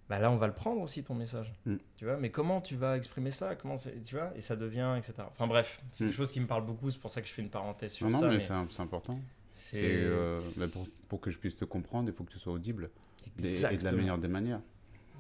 Bah 0.10 0.20
là, 0.20 0.30
on 0.30 0.36
va 0.36 0.48
le 0.48 0.54
prendre 0.54 0.82
aussi 0.82 1.04
ton 1.04 1.16
message. 1.16 1.54
Mm. 1.66 1.76
Tu 1.96 2.04
vois, 2.06 2.18
mais 2.18 2.32
comment 2.32 2.60
tu 2.60 2.76
vas 2.76 2.98
exprimer 2.98 3.32
ça? 3.32 3.56
Comment 3.56 3.78
tu 3.78 4.16
vois 4.16 4.32
Et 4.36 4.42
ça 4.42 4.56
devient, 4.58 4.96
etc. 4.98 5.14
Enfin 5.32 5.48
bref, 5.48 5.82
c'est 5.92 6.04
Mm. 6.04 6.08
quelque 6.08 6.18
chose 6.18 6.32
qui 6.32 6.40
me 6.42 6.48
parle 6.48 6.66
beaucoup. 6.66 6.90
C'est 6.90 7.00
pour 7.00 7.10
ça 7.10 7.22
que 7.22 7.28
je 7.28 7.34
fais 7.34 7.42
une 7.42 7.50
parenthèse 7.50 7.94
sur 7.94 8.08
Non, 8.08 8.14
non, 8.14 8.20
ça. 8.20 8.28
mais 8.28 8.34
mais 8.34 8.68
c'est 8.70 8.82
important. 8.82 9.20
c'est 9.54 9.82
euh, 9.84 10.42
mais 10.58 10.68
pour, 10.68 10.86
pour 11.08 11.22
que 11.22 11.32
je 11.32 11.38
puisse 11.38 11.56
te 11.56 11.66
comprendre, 11.66 12.10
il 12.10 12.14
faut 12.16 12.24
que 12.26 12.32
tu 12.32 12.40
sois 12.40 12.52
audible 12.54 12.90
et, 13.42 13.62
et 13.72 13.78
de 13.78 13.84
la 13.86 13.92
meilleure 13.94 14.18
des 14.18 14.28
manières. 14.28 14.60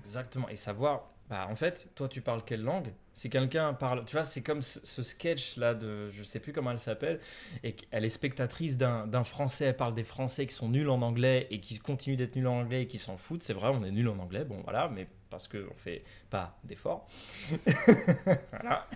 Exactement. 0.06 0.50
Et 0.50 0.56
savoir, 0.56 1.12
bah, 1.30 1.48
en 1.50 1.56
fait, 1.56 1.90
toi, 1.96 2.08
tu 2.08 2.22
parles 2.22 2.44
quelle 2.46 2.62
langue? 2.62 2.94
Si 3.14 3.30
quelqu'un 3.30 3.74
parle, 3.74 4.06
tu 4.06 4.14
vois, 4.16 4.24
c'est 4.24 4.42
comme 4.42 4.62
ce, 4.62 4.80
ce 4.86 5.04
sketch 5.04 5.58
là 5.58 5.74
de, 5.74 6.10
je 6.10 6.24
sais 6.24 6.40
plus 6.40 6.54
comment 6.54 6.72
elle 6.72 6.80
s'appelle, 6.80 7.20
et 7.64 7.74
qu'elle 7.74 8.06
est 8.06 8.10
spectatrice 8.10 8.78
d'un 8.78 9.24
français, 9.24 9.66
elle 9.66 9.76
parle 9.76 9.94
des 9.94 10.04
français 10.04 10.46
qui 10.48 10.56
sont 10.56 10.70
nuls 10.70 10.90
en 10.90 11.02
anglais 11.02 11.48
et 11.52 11.60
qui 11.60 11.78
continuent 11.80 12.18
d'être 12.18 12.36
nuls 12.36 12.48
en 12.48 12.62
anglais 12.62 12.84
et 12.84 12.88
qui 12.88 12.98
s'en 12.98 13.18
foutent. 13.18 13.44
C'est 13.44 13.54
vrai, 13.54 13.70
on 13.70 13.84
est 13.84 13.92
nuls 13.92 14.08
en 14.10 14.18
anglais, 14.20 14.46
bon 14.46 14.62
voilà, 14.64 14.88
mais 14.90 15.08
parce 15.32 15.48
qu'on 15.48 15.74
fait 15.78 16.04
pas 16.30 16.56
d'efforts. 16.64 17.08
voilà. 18.52 18.88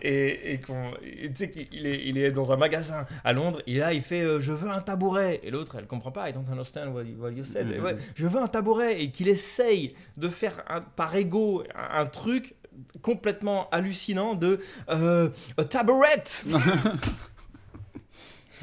Et, 0.00 0.54
et 0.54 0.58
qu'on- 0.60 0.92
et 1.02 1.28
tu 1.30 1.36
sais 1.36 1.50
qu'il 1.50 1.86
est, 1.86 2.06
il 2.06 2.16
est 2.18 2.30
dans 2.32 2.52
un 2.52 2.56
magasin 2.56 3.06
à 3.24 3.32
Londres, 3.32 3.60
et 3.66 3.74
là 3.78 3.92
il 3.92 4.02
fait 4.02 4.22
euh, 4.22 4.40
Je 4.40 4.52
veux 4.52 4.70
un 4.70 4.80
tabouret. 4.80 5.40
Et 5.42 5.50
l'autre, 5.50 5.76
elle 5.78 5.86
comprend 5.86 6.12
pas, 6.12 6.30
I 6.30 6.32
don't 6.32 6.46
understand 6.50 6.88
what 6.94 7.02
you, 7.04 7.16
what 7.20 7.32
you 7.32 7.44
said. 7.44 7.70
Et 7.70 7.80
ouais, 7.80 7.96
je 8.14 8.26
veux 8.26 8.40
un 8.40 8.48
tabouret. 8.48 9.02
Et 9.02 9.10
qu'il 9.10 9.28
essaye 9.28 9.94
de 10.16 10.28
faire 10.28 10.62
un- 10.68 10.80
par 10.80 11.14
ego 11.16 11.64
un, 11.74 12.00
un 12.00 12.06
truc 12.06 12.54
complètement 13.02 13.68
hallucinant 13.70 14.34
de 14.34 14.60
euh, 14.88 15.28
a 15.58 15.64
tabouret. 15.64 16.24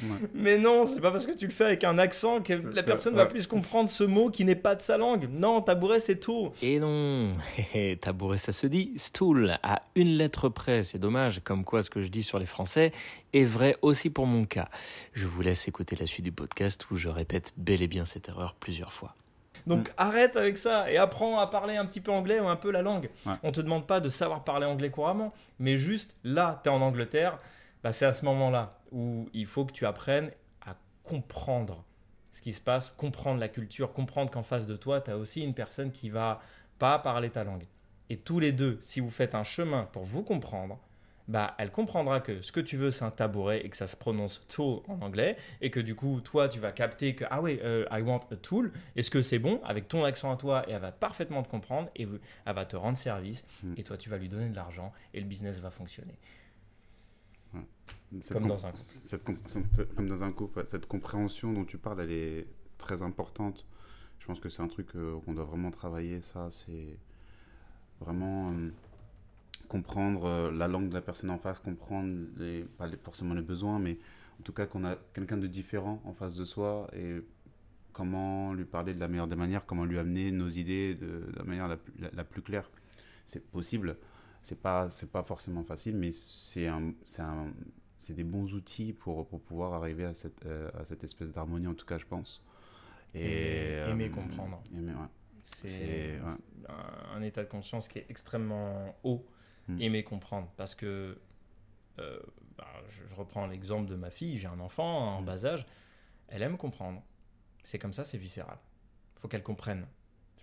Ouais. 0.04 0.28
Mais 0.34 0.58
non, 0.58 0.86
c'est 0.86 1.02
pas 1.02 1.12
parce 1.12 1.26
que 1.26 1.32
tu 1.32 1.46
le 1.48 1.54
fais 1.54 1.66
avec 1.66 1.84
un 1.84 1.98
accent 1.98 2.42
que 2.42 2.54
la 2.54 2.84
personne 2.84 3.16
va 3.16 3.26
plus 3.26 3.48
comprendre 3.48 3.90
ce 3.90 4.04
mot 4.04 4.30
qui 4.30 4.46
n'est 4.46 4.56
pas 4.56 4.76
de 4.76 4.82
sa 4.82 4.98
langue. 4.98 5.28
Non, 5.32 5.62
tabouret, 5.62 6.00
c'est 6.00 6.20
tout. 6.20 6.52
Et 6.62 6.80
non, 6.80 7.34
tabouret, 8.02 8.38
ça 8.38 8.52
se 8.52 8.68
dit 8.68 8.94
stool 8.96 9.58
à 9.64 9.84
une 9.96 10.18
lettre 10.18 10.50
près. 10.50 10.84
C'est 10.84 11.00
dommage, 11.00 11.42
comme 11.44 11.64
quoi 11.64 11.84
ce 11.84 11.90
que 11.90 12.02
je 12.02 12.10
dis 12.10 12.24
sur 12.24 12.40
les 12.40 12.46
Français 12.46 12.92
est 13.34 13.44
vrai 13.44 13.76
aussi 13.82 14.10
pour 14.10 14.28
mon 14.28 14.46
cas. 14.46 14.70
Je 15.14 15.28
vous 15.28 15.42
laisse 15.42 15.68
écouter 15.68 15.96
la 15.96 16.06
suite 16.06 16.26
du 16.26 16.32
podcast 16.32 16.90
où 16.92 16.98
je 16.98 17.10
répète 17.10 17.54
bel 17.58 17.82
et 17.82 17.88
bien 17.88 18.06
cette 18.06 18.30
erreur 18.30 18.56
plusieurs 18.56 18.94
fois. 18.94 19.16
Donc 19.68 19.92
arrête 19.98 20.38
avec 20.38 20.58
ça 20.58 20.90
et 20.90 20.98
apprends 20.98 21.40
à 21.40 21.48
parler 21.48 21.76
un 21.76 21.86
petit 21.86 22.00
peu 22.00 22.12
anglais 22.12 22.40
ou 22.40 22.48
un 22.48 22.56
peu 22.56 22.72
la 22.72 22.82
langue. 22.82 23.10
Ouais. 23.26 23.34
On 23.44 23.52
te 23.52 23.60
demande 23.60 23.86
pas 23.86 24.00
de 24.00 24.08
savoir 24.08 24.44
parler 24.44 24.66
anglais 24.66 24.90
couramment, 24.90 25.34
mais 25.60 25.78
juste 25.78 26.16
là, 26.24 26.62
tu 26.64 26.70
es 26.70 26.72
en 26.72 26.82
Angleterre, 26.82 27.38
bah, 27.84 27.92
c'est 27.92 28.06
à 28.06 28.14
ce 28.14 28.26
moment-là 28.26 28.76
où 28.92 29.30
il 29.34 29.46
faut 29.46 29.66
que 29.66 29.72
tu 29.74 29.86
apprennes 29.86 30.32
à 30.66 30.76
comprendre 31.04 31.84
ce 32.32 32.42
qui 32.42 32.54
se 32.54 32.62
passe, 32.62 32.90
comprendre 32.92 33.40
la 33.40 33.50
culture, 33.50 33.94
comprendre 33.94 34.30
qu'en 34.32 34.44
face 34.44 34.66
de 34.68 34.76
toi, 34.76 35.02
tu 35.02 35.12
as 35.12 35.18
aussi 35.18 35.42
une 35.44 35.54
personne 35.54 35.92
qui 35.92 36.10
va 36.10 36.42
pas 36.80 37.00
parler 37.00 37.30
ta 37.30 37.44
langue. 37.44 37.66
Et 38.10 38.18
tous 38.18 38.40
les 38.40 38.52
deux, 38.52 38.78
si 38.82 39.00
vous 39.00 39.10
faites 39.10 39.36
un 39.36 39.44
chemin 39.44 39.84
pour 39.92 40.04
vous 40.04 40.24
comprendre, 40.24 40.80
bah, 41.28 41.56
elle 41.58 41.72
comprendra 41.72 42.22
que 42.22 42.42
ce 42.42 42.54
que 42.54 42.62
tu 42.62 42.78
veux, 42.78 42.90
c'est 42.90 43.04
un 43.04 43.12
tabouret 43.12 43.66
et 43.66 43.70
que 43.70 43.76
ça 43.76 43.86
se 43.88 43.98
prononce 43.98 44.48
tool 44.48 44.80
en 44.88 45.02
anglais, 45.02 45.36
et 45.60 45.70
que 45.72 45.82
du 45.82 45.94
coup, 45.94 46.22
toi, 46.22 46.48
tu 46.48 46.60
vas 46.60 46.72
capter 46.72 47.16
que, 47.16 47.26
ah 47.30 47.42
oui, 47.42 47.60
euh, 47.64 47.86
I 47.92 48.02
want 48.02 48.22
a 48.32 48.38
tool, 48.38 48.72
est-ce 48.96 49.12
que 49.12 49.22
c'est 49.22 49.40
bon? 49.40 49.60
Avec 49.66 49.90
ton 49.90 50.06
accent 50.06 50.32
à 50.32 50.38
toi, 50.38 50.64
et 50.70 50.72
elle 50.72 50.82
va 50.82 50.94
parfaitement 50.94 51.44
te 51.44 51.50
comprendre, 51.50 51.90
et 51.98 52.08
elle 52.46 52.54
va 52.56 52.66
te 52.66 52.78
rendre 52.78 52.98
service, 52.98 53.44
Mm. 53.62 53.74
et 53.76 53.84
toi, 53.84 53.98
tu 53.98 54.10
vas 54.10 54.18
lui 54.18 54.30
donner 54.30 54.48
de 54.48 54.56
l'argent, 54.56 54.94
et 55.14 55.20
le 55.20 55.26
business 55.26 55.60
va 55.60 55.70
fonctionner. 55.70 56.18
Cette 58.22 58.34
Comme 58.38 58.44
com- 58.48 58.50
dans 58.58 58.66
un 58.66 58.72
couple. 58.72 58.84
cette 58.84 59.24
com- 59.24 59.38
cette- 59.48 59.96
comme 59.96 60.08
dans 60.08 60.24
un 60.24 60.32
couple, 60.32 60.60
ouais. 60.60 60.66
cette 60.66 60.86
compréhension 60.88 61.52
dont 61.54 61.66
tu 61.66 61.78
parles, 61.78 62.02
elle 62.02 62.12
est 62.12 62.48
très 62.78 63.02
importante. 63.02 63.66
Je 64.20 64.26
pense 64.26 64.40
que 64.40 64.48
c'est 64.50 64.62
un 64.62 64.68
truc 64.68 64.88
euh, 64.96 65.20
qu'on 65.26 65.34
doit 65.34 65.44
vraiment 65.44 65.72
travailler. 65.72 66.22
Ça, 66.22 66.50
c'est 66.50 66.98
vraiment 68.00 68.52
euh, 68.52 68.70
comprendre 69.68 70.26
euh, 70.26 70.52
la 70.52 70.68
langue 70.68 70.90
de 70.90 70.94
la 70.94 71.02
personne 71.02 71.30
en 71.30 71.38
face, 71.38 71.60
comprendre 71.60 72.26
les, 72.38 72.64
pas 72.64 72.88
les- 72.88 72.98
forcément 72.98 73.34
les 73.34 73.42
besoins, 73.42 73.80
mais 73.80 73.98
en 74.40 74.44
tout 74.44 74.54
cas 74.54 74.66
qu'on 74.66 74.86
a 74.86 74.96
quelqu'un 75.14 75.38
de 75.38 75.48
différent 75.48 76.02
en 76.06 76.14
face 76.14 76.36
de 76.36 76.46
soi 76.46 76.88
et 76.94 77.18
comment 77.94 78.54
lui 78.54 78.66
parler 78.66 78.94
de 78.94 79.00
la 79.00 79.08
meilleure 79.08 79.28
des 79.28 79.36
manières, 79.36 79.66
comment 79.66 79.84
lui 79.86 79.98
amener 80.00 80.32
nos 80.32 80.50
idées 80.50 80.96
de, 80.96 81.06
de 81.08 81.34
la 81.36 81.44
manière 81.44 81.68
la 81.68 81.78
plus, 81.78 81.94
la- 82.00 82.12
la 82.12 82.24
plus 82.24 82.42
claire. 82.42 82.70
C'est 83.26 83.46
possible. 83.52 83.98
C'est 84.42 84.62
pas, 84.62 84.90
c'est 84.90 85.12
pas 85.12 85.24
forcément 85.24 85.64
facile, 85.64 85.96
mais 85.98 86.12
c'est 86.12 86.68
un, 86.68 86.94
c'est 87.04 87.22
un, 87.22 87.52
c'est 87.98 88.14
des 88.14 88.24
bons 88.24 88.54
outils 88.54 88.94
pour, 88.94 89.28
pour 89.28 89.42
pouvoir 89.42 89.74
arriver 89.74 90.06
à 90.06 90.14
cette, 90.14 90.46
euh, 90.46 90.70
à 90.80 90.86
cette 90.86 91.04
espèce 91.04 91.32
d'harmonie, 91.32 91.68
en 91.68 91.74
tout 91.74 91.86
cas, 91.86 91.98
je 91.98 92.06
pense. 92.06 92.42
Aimer- 93.14 93.90
aimer 93.90 94.06
euh, 94.06 94.10
comprendre. 94.10 94.62
aimer, 94.76 94.94
ouais. 94.94 95.08
C'est 95.44 96.20
ouais. 96.22 96.68
un, 97.16 97.22
état 97.22 97.44
de 97.44 97.50
conscience 97.50 97.88
qui 97.88 98.00
est 98.00 98.06
extrêmement 98.10 98.96
haut, 99.04 99.26
Mm. 99.70 99.82
aimer 99.82 100.04
comprendre. 100.04 100.50
Parce 100.56 100.76
que, 100.76 101.18
euh, 102.00 102.20
bah, 102.58 102.68
je, 102.90 103.02
je 103.10 103.16
reprends 103.16 103.48
l'exemple 103.48 103.90
de 103.90 103.96
ma 103.96 104.10
fille, 104.10 104.38
j'ai 104.38 104.48
un 104.48 104.60
enfant 104.60 105.18
en 105.18 105.22
Mm. 105.22 105.26
bas 105.26 105.46
âge, 105.46 105.66
elle 106.30 106.42
aime 106.42 106.58
comprendre. 106.58 107.02
C'est 107.64 107.80
comme 107.80 107.92
ça, 107.94 108.04
c'est 108.06 108.18
viscéral. 108.18 108.58
Il 109.16 109.20
faut 109.22 109.28
qu'elle 109.28 109.44
comprenne. 109.44 109.86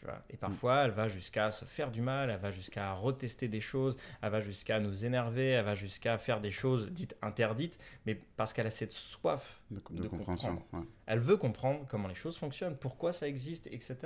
Tu 0.05 0.11
vois. 0.11 0.23
Et 0.29 0.37
parfois, 0.37 0.83
elle 0.85 0.91
va 0.91 1.09
jusqu'à 1.09 1.51
se 1.51 1.65
faire 1.65 1.91
du 1.91 2.03
mal, 2.03 2.29
elle 2.29 2.39
va 2.39 2.51
jusqu'à 2.51 2.93
retester 2.93 3.49
des 3.49 3.61
choses, 3.61 3.97
elle 4.21 4.31
va 4.33 4.43
jusqu'à 4.43 4.79
nous 4.79 5.07
énerver, 5.07 5.47
elle 5.49 5.65
va 5.65 5.75
jusqu'à 5.75 6.19
faire 6.19 6.43
des 6.43 6.51
choses 6.51 6.91
dites 6.91 7.17
interdites, 7.23 7.79
mais 8.05 8.21
parce 8.37 8.53
qu'elle 8.53 8.67
a 8.67 8.71
cette 8.71 8.91
soif 8.93 9.63
de, 9.71 9.81
de 9.93 10.03
de 10.03 10.09
compréhension. 10.09 10.63
ouais. 10.75 10.81
elle 11.07 11.21
veut 11.21 11.39
comprendre 11.39 11.87
comment 11.89 12.07
les 12.09 12.15
choses 12.15 12.37
fonctionnent, 12.37 12.77
pourquoi 12.77 13.15
ça 13.15 13.27
existe, 13.27 13.67
etc. 13.69 13.97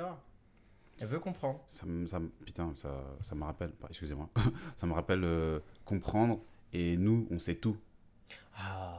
Elle 1.00 1.08
veut 1.08 1.18
comprendre. 1.18 1.64
Ça, 1.66 1.84
me- 1.84 2.06
ça, 2.06 2.20
putain, 2.44 2.72
ça, 2.76 3.02
ça 3.20 3.34
me 3.34 3.42
rappelle, 3.42 3.72
excusez-moi, 3.88 4.28
ça 4.76 4.86
me 4.86 4.92
rappelle 4.92 5.24
euh, 5.24 5.58
comprendre 5.84 6.40
et 6.72 6.96
nous, 6.96 7.26
on 7.32 7.38
sait 7.40 7.56
tout. 7.56 7.76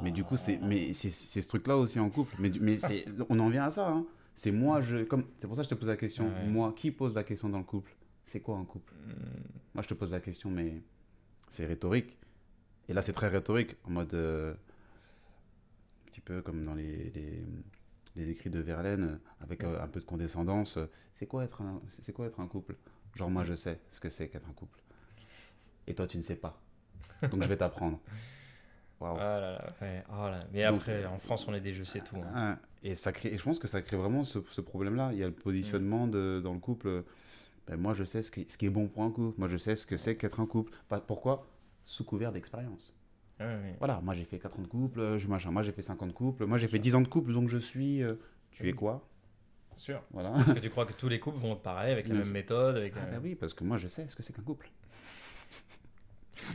Mais 0.02 0.12
du 0.12 0.24
coup, 0.26 0.36
c'est 0.36 0.60
ce 1.42 1.48
truc-là 1.48 1.78
aussi 1.78 1.98
en 2.00 2.10
couple. 2.10 2.36
Mais, 2.40 2.52
mais 2.60 2.76
on 3.30 3.40
en 3.40 3.50
vient 3.50 3.66
à 3.66 3.72
ça. 3.72 3.88
hein. 3.90 4.06
C'est 4.40 4.54
moi, 4.54 4.80
je 4.80 5.04
comme 5.04 5.26
c'est 5.38 5.48
pour 5.48 5.58
ça 5.58 5.64
que 5.64 5.66
je 5.66 5.76
te 5.76 5.76
pose 5.76 5.90
la 5.90 5.98
question. 5.98 6.30
Ouais. 6.30 6.46
Moi, 6.48 6.72
qui 6.74 6.92
pose 6.92 7.14
la 7.14 7.26
question 7.26 7.50
dans 7.50 7.58
le 7.58 7.66
couple? 7.66 7.94
C'est 8.24 8.40
quoi 8.40 8.56
un 8.56 8.64
couple? 8.64 8.94
Hmm, 8.94 9.12
Moi, 9.74 9.84
je 9.84 9.90
te 9.90 9.94
pose 9.94 10.14
la 10.14 10.22
question, 10.22 10.50
mais 10.50 10.82
c'est 11.50 11.66
rhétorique. 11.66 12.18
Et 12.88 12.94
là, 12.94 13.02
c'est 13.02 13.12
très 13.12 13.28
rhétorique, 13.28 13.76
en 13.84 13.90
mode 13.90 14.14
euh, 14.14 14.54
un 14.54 16.06
petit 16.06 16.22
peu 16.22 16.42
comme 16.42 16.64
dans 16.64 16.74
les, 16.74 17.10
les, 17.10 17.44
les 18.16 18.30
écrits 18.30 18.50
de 18.50 18.60
Verlaine, 18.62 19.04
euh, 19.04 19.44
avec 19.44 19.66
euh, 19.66 19.84
un 19.84 19.90
peu 19.90 20.00
de 20.00 20.06
condescendance. 20.06 20.80
C'est 21.16 21.26
quoi 21.26 21.44
être 21.44 21.62
un, 21.62 21.82
c'est 22.02 22.14
quoi 22.14 22.28
être 22.28 22.40
un 22.40 22.48
couple? 22.48 22.78
Genre 23.16 23.30
moi, 23.30 23.44
je 23.44 23.56
sais 23.56 23.82
ce 23.90 24.00
que 24.00 24.08
c'est 24.08 24.30
qu'être 24.30 24.48
un 24.48 24.54
couple. 24.54 24.80
Et 25.86 25.94
toi, 25.94 26.08
tu 26.08 26.16
ne 26.16 26.22
sais 26.24 26.38
pas. 26.38 26.62
Donc, 27.30 27.44
je 27.44 27.50
vais 27.50 27.58
t'apprendre. 27.58 28.00
Waouh. 29.00 29.18
Ah 29.20 29.40
là 29.40 29.52
là, 29.54 29.74
ouais. 29.82 30.04
Oh 30.10 30.28
là. 30.28 30.40
Mais 30.52 30.66
Donc, 30.68 30.80
après, 30.82 31.06
en 31.06 31.20
France, 31.20 31.48
on 31.48 31.54
est 31.54 31.62
des 31.62 31.74
jeux, 31.74 31.86
c'est 31.86 32.04
tout. 32.04 32.18
hein. 32.18 32.32
Ah, 32.36 32.58
Et, 32.84 32.96
ça 32.96 33.12
crée, 33.12 33.30
et 33.34 33.38
je 33.38 33.44
pense 33.44 33.58
que 33.60 33.68
ça 33.68 33.82
crée 33.82 33.96
vraiment 33.98 34.24
ce, 34.24 34.40
ce 34.52 34.62
problème-là. 34.62 35.12
Il 35.14 35.20
y 35.20 35.24
a 35.24 35.28
le 35.28 35.34
positionnement 35.34 36.08
de, 36.08 36.42
dans 36.44 36.54
le 36.54 36.60
couple. 36.60 36.88
euh, 36.88 37.02
ben, 37.68 37.78
moi, 37.78 37.94
je 37.94 38.04
sais 38.04 38.22
ce 38.22 38.32
qui, 38.32 38.46
ce 38.50 38.58
qui 38.58 38.66
est 38.66 38.70
bon 38.70 38.88
pour 38.88 39.04
un 39.04 39.12
couple. 39.12 39.40
Moi, 39.40 39.48
je 39.48 39.58
sais 39.58 39.76
ce 39.76 39.86
que 39.86 39.96
c'est 39.98 40.18
qu'être 40.18 40.40
un 40.40 40.46
couple. 40.48 40.74
Pas- 40.90 41.00
Pourquoi? 41.00 41.48
Sous 41.86 42.04
couvert 42.04 42.32
d'expérience. 42.32 42.94
Ouais. 43.40 43.76
Voilà, 43.80 44.02
moi 44.02 44.14
j'ai 44.14 44.26
fait 44.26 44.38
4 44.38 44.60
ans 44.60 44.64
de 44.64 44.68
couple, 44.68 45.00
euh, 45.00 45.18
je, 45.18 45.30
machin, 45.30 45.50
moi 45.50 45.64
j'ai 45.64 45.72
fait 45.72 45.82
5 45.82 46.02
ans 46.04 46.08
de 46.08 46.12
couple, 46.12 46.46
moi 46.46 46.58
j'ai 46.58 46.68
fait 46.68 46.78
10 46.78 46.94
ans 46.96 47.00
de 47.00 47.08
couple, 47.08 47.32
donc 47.32 47.48
je 47.48 47.58
suis. 47.58 48.04
euh, 48.04 48.16
tu 48.52 48.68
es 48.68 48.74
quoi? 48.74 49.08
Bien 49.70 49.78
sûr. 49.78 50.04
Voilà. 50.12 50.32
Parce 50.32 50.54
que 50.56 50.60
tu 50.60 50.70
crois 50.70 50.86
que 50.86 50.92
tous 50.92 51.08
les 51.08 51.22
couples 51.22 51.38
vont 51.40 51.54
être 51.54 51.62
pareils, 51.62 51.94
avec 51.94 52.06
la 52.08 52.16
Bien 52.16 52.20
même 52.20 52.26
sûr. 52.26 52.34
méthode. 52.34 52.76
Avec, 52.76 52.94
Ah 52.98 53.00
euh, 53.08 53.12
bah 53.14 53.20
oui, 53.24 53.36
parce 53.36 53.54
que 53.54 53.64
moi 53.64 53.78
je 53.78 53.88
sais 53.88 54.06
ce 54.10 54.16
que 54.18 54.24
c'est 54.24 54.34
qu'un 54.34 54.42
couple. 54.44 54.70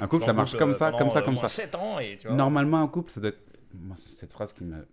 Un 0.01 0.07
couple, 0.09 0.25
ça 0.25 0.33
marche 0.33 0.51
couple, 0.53 0.59
comme 0.59 0.71
euh, 0.71 0.75
ça, 0.75 0.93
comme 0.93 1.11
ça, 1.11 1.19
euh, 1.21 1.23
comme 1.23 1.35
moins 1.35 1.43
ça. 1.43 1.49
7 1.49 1.75
ans 1.75 1.99
et 1.99 2.17
tu 2.19 2.27
vois. 2.27 2.37
Normalement, 2.37 2.81
un 2.83 2.89
couple, 2.89 3.11
ça 3.11 3.21
doit 3.21 3.31
être. 3.31 3.41
Moi, 3.75 3.97
cette 3.97 4.33
phrase 4.33 4.53
qui 4.53 4.65
me. 4.65 4.87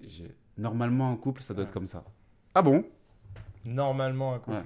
j'ai- 0.00 0.34
Normalement, 0.56 1.10
un 1.10 1.16
couple, 1.16 1.42
ça 1.42 1.54
doit 1.54 1.64
être 1.64 1.72
comme 1.72 1.86
ça. 1.86 2.04
Ah 2.54 2.62
bon? 2.62 2.84
Normalement, 3.64 4.34
un 4.34 4.38
couple. 4.38 4.56
Ouais. 4.56 4.64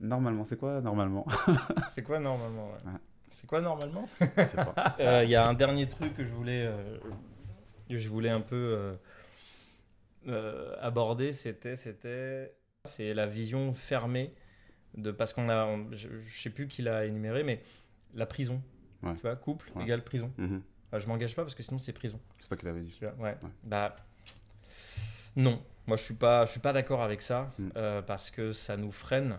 Normalement, 0.00 0.44
c'est 0.44 0.58
quoi 0.58 0.80
normalement? 0.80 1.26
C'est 1.94 2.02
quoi 2.02 2.18
normalement 2.18 2.72
ouais. 2.72 2.90
C'est 3.30 3.46
quoi 3.46 3.60
normalement? 3.60 4.08
Pas. 4.18 4.96
Euh, 5.00 5.22
Il 5.24 5.30
y 5.30 5.36
a 5.36 5.46
un 5.46 5.54
dernier 5.54 5.88
truc 5.88 6.14
que 6.16 6.24
je 6.24 6.30
voulais, 6.32 6.64
euh, 6.66 6.98
que 7.88 7.98
je 7.98 8.08
voulais 8.08 8.28
un 8.30 8.40
peu 8.40 8.56
euh, 8.56 8.94
euh, 10.28 10.74
aborder, 10.80 11.32
c'était, 11.32 11.76
c'était, 11.76 12.54
c'est 12.84 13.14
la 13.14 13.26
vision 13.26 13.74
fermée 13.74 14.34
de 14.96 15.10
parce 15.12 15.32
qu'on 15.32 15.48
a, 15.48 15.66
on- 15.66 15.88
je, 15.92 16.08
je 16.20 16.40
sais 16.40 16.50
plus 16.50 16.68
qui 16.68 16.82
l'a 16.82 17.06
énuméré, 17.06 17.42
mais 17.44 17.62
la 18.14 18.26
prison. 18.26 18.60
Ouais. 19.02 19.14
Tu 19.16 19.20
vois, 19.22 19.36
couple 19.36 19.70
Ouais. 19.74 19.82
égale 19.84 20.02
prison. 20.04 20.30
Mhm. 20.38 20.62
Enfin, 20.88 20.98
je 20.98 21.06
m'engage 21.08 21.34
pas 21.34 21.42
parce 21.42 21.54
que 21.54 21.62
sinon 21.62 21.78
c'est 21.78 21.92
prison. 21.92 22.20
C'est 22.38 22.48
toi 22.48 22.56
qui 22.56 22.66
l'avais 22.66 22.80
dit. 22.82 22.94
Tu 22.98 23.04
vois, 23.04 23.14
ouais. 23.14 23.36
Ouais. 23.42 23.50
Bah 23.64 23.96
non, 25.36 25.62
moi 25.86 25.96
je 25.96 26.02
suis 26.02 26.14
pas, 26.14 26.44
je 26.44 26.50
suis 26.50 26.60
pas 26.60 26.72
d'accord 26.72 27.02
avec 27.02 27.22
ça 27.22 27.52
Mm. 27.58 27.68
euh, 27.76 28.02
parce 28.02 28.30
que 28.30 28.52
ça 28.52 28.76
nous 28.76 28.92
freine 28.92 29.38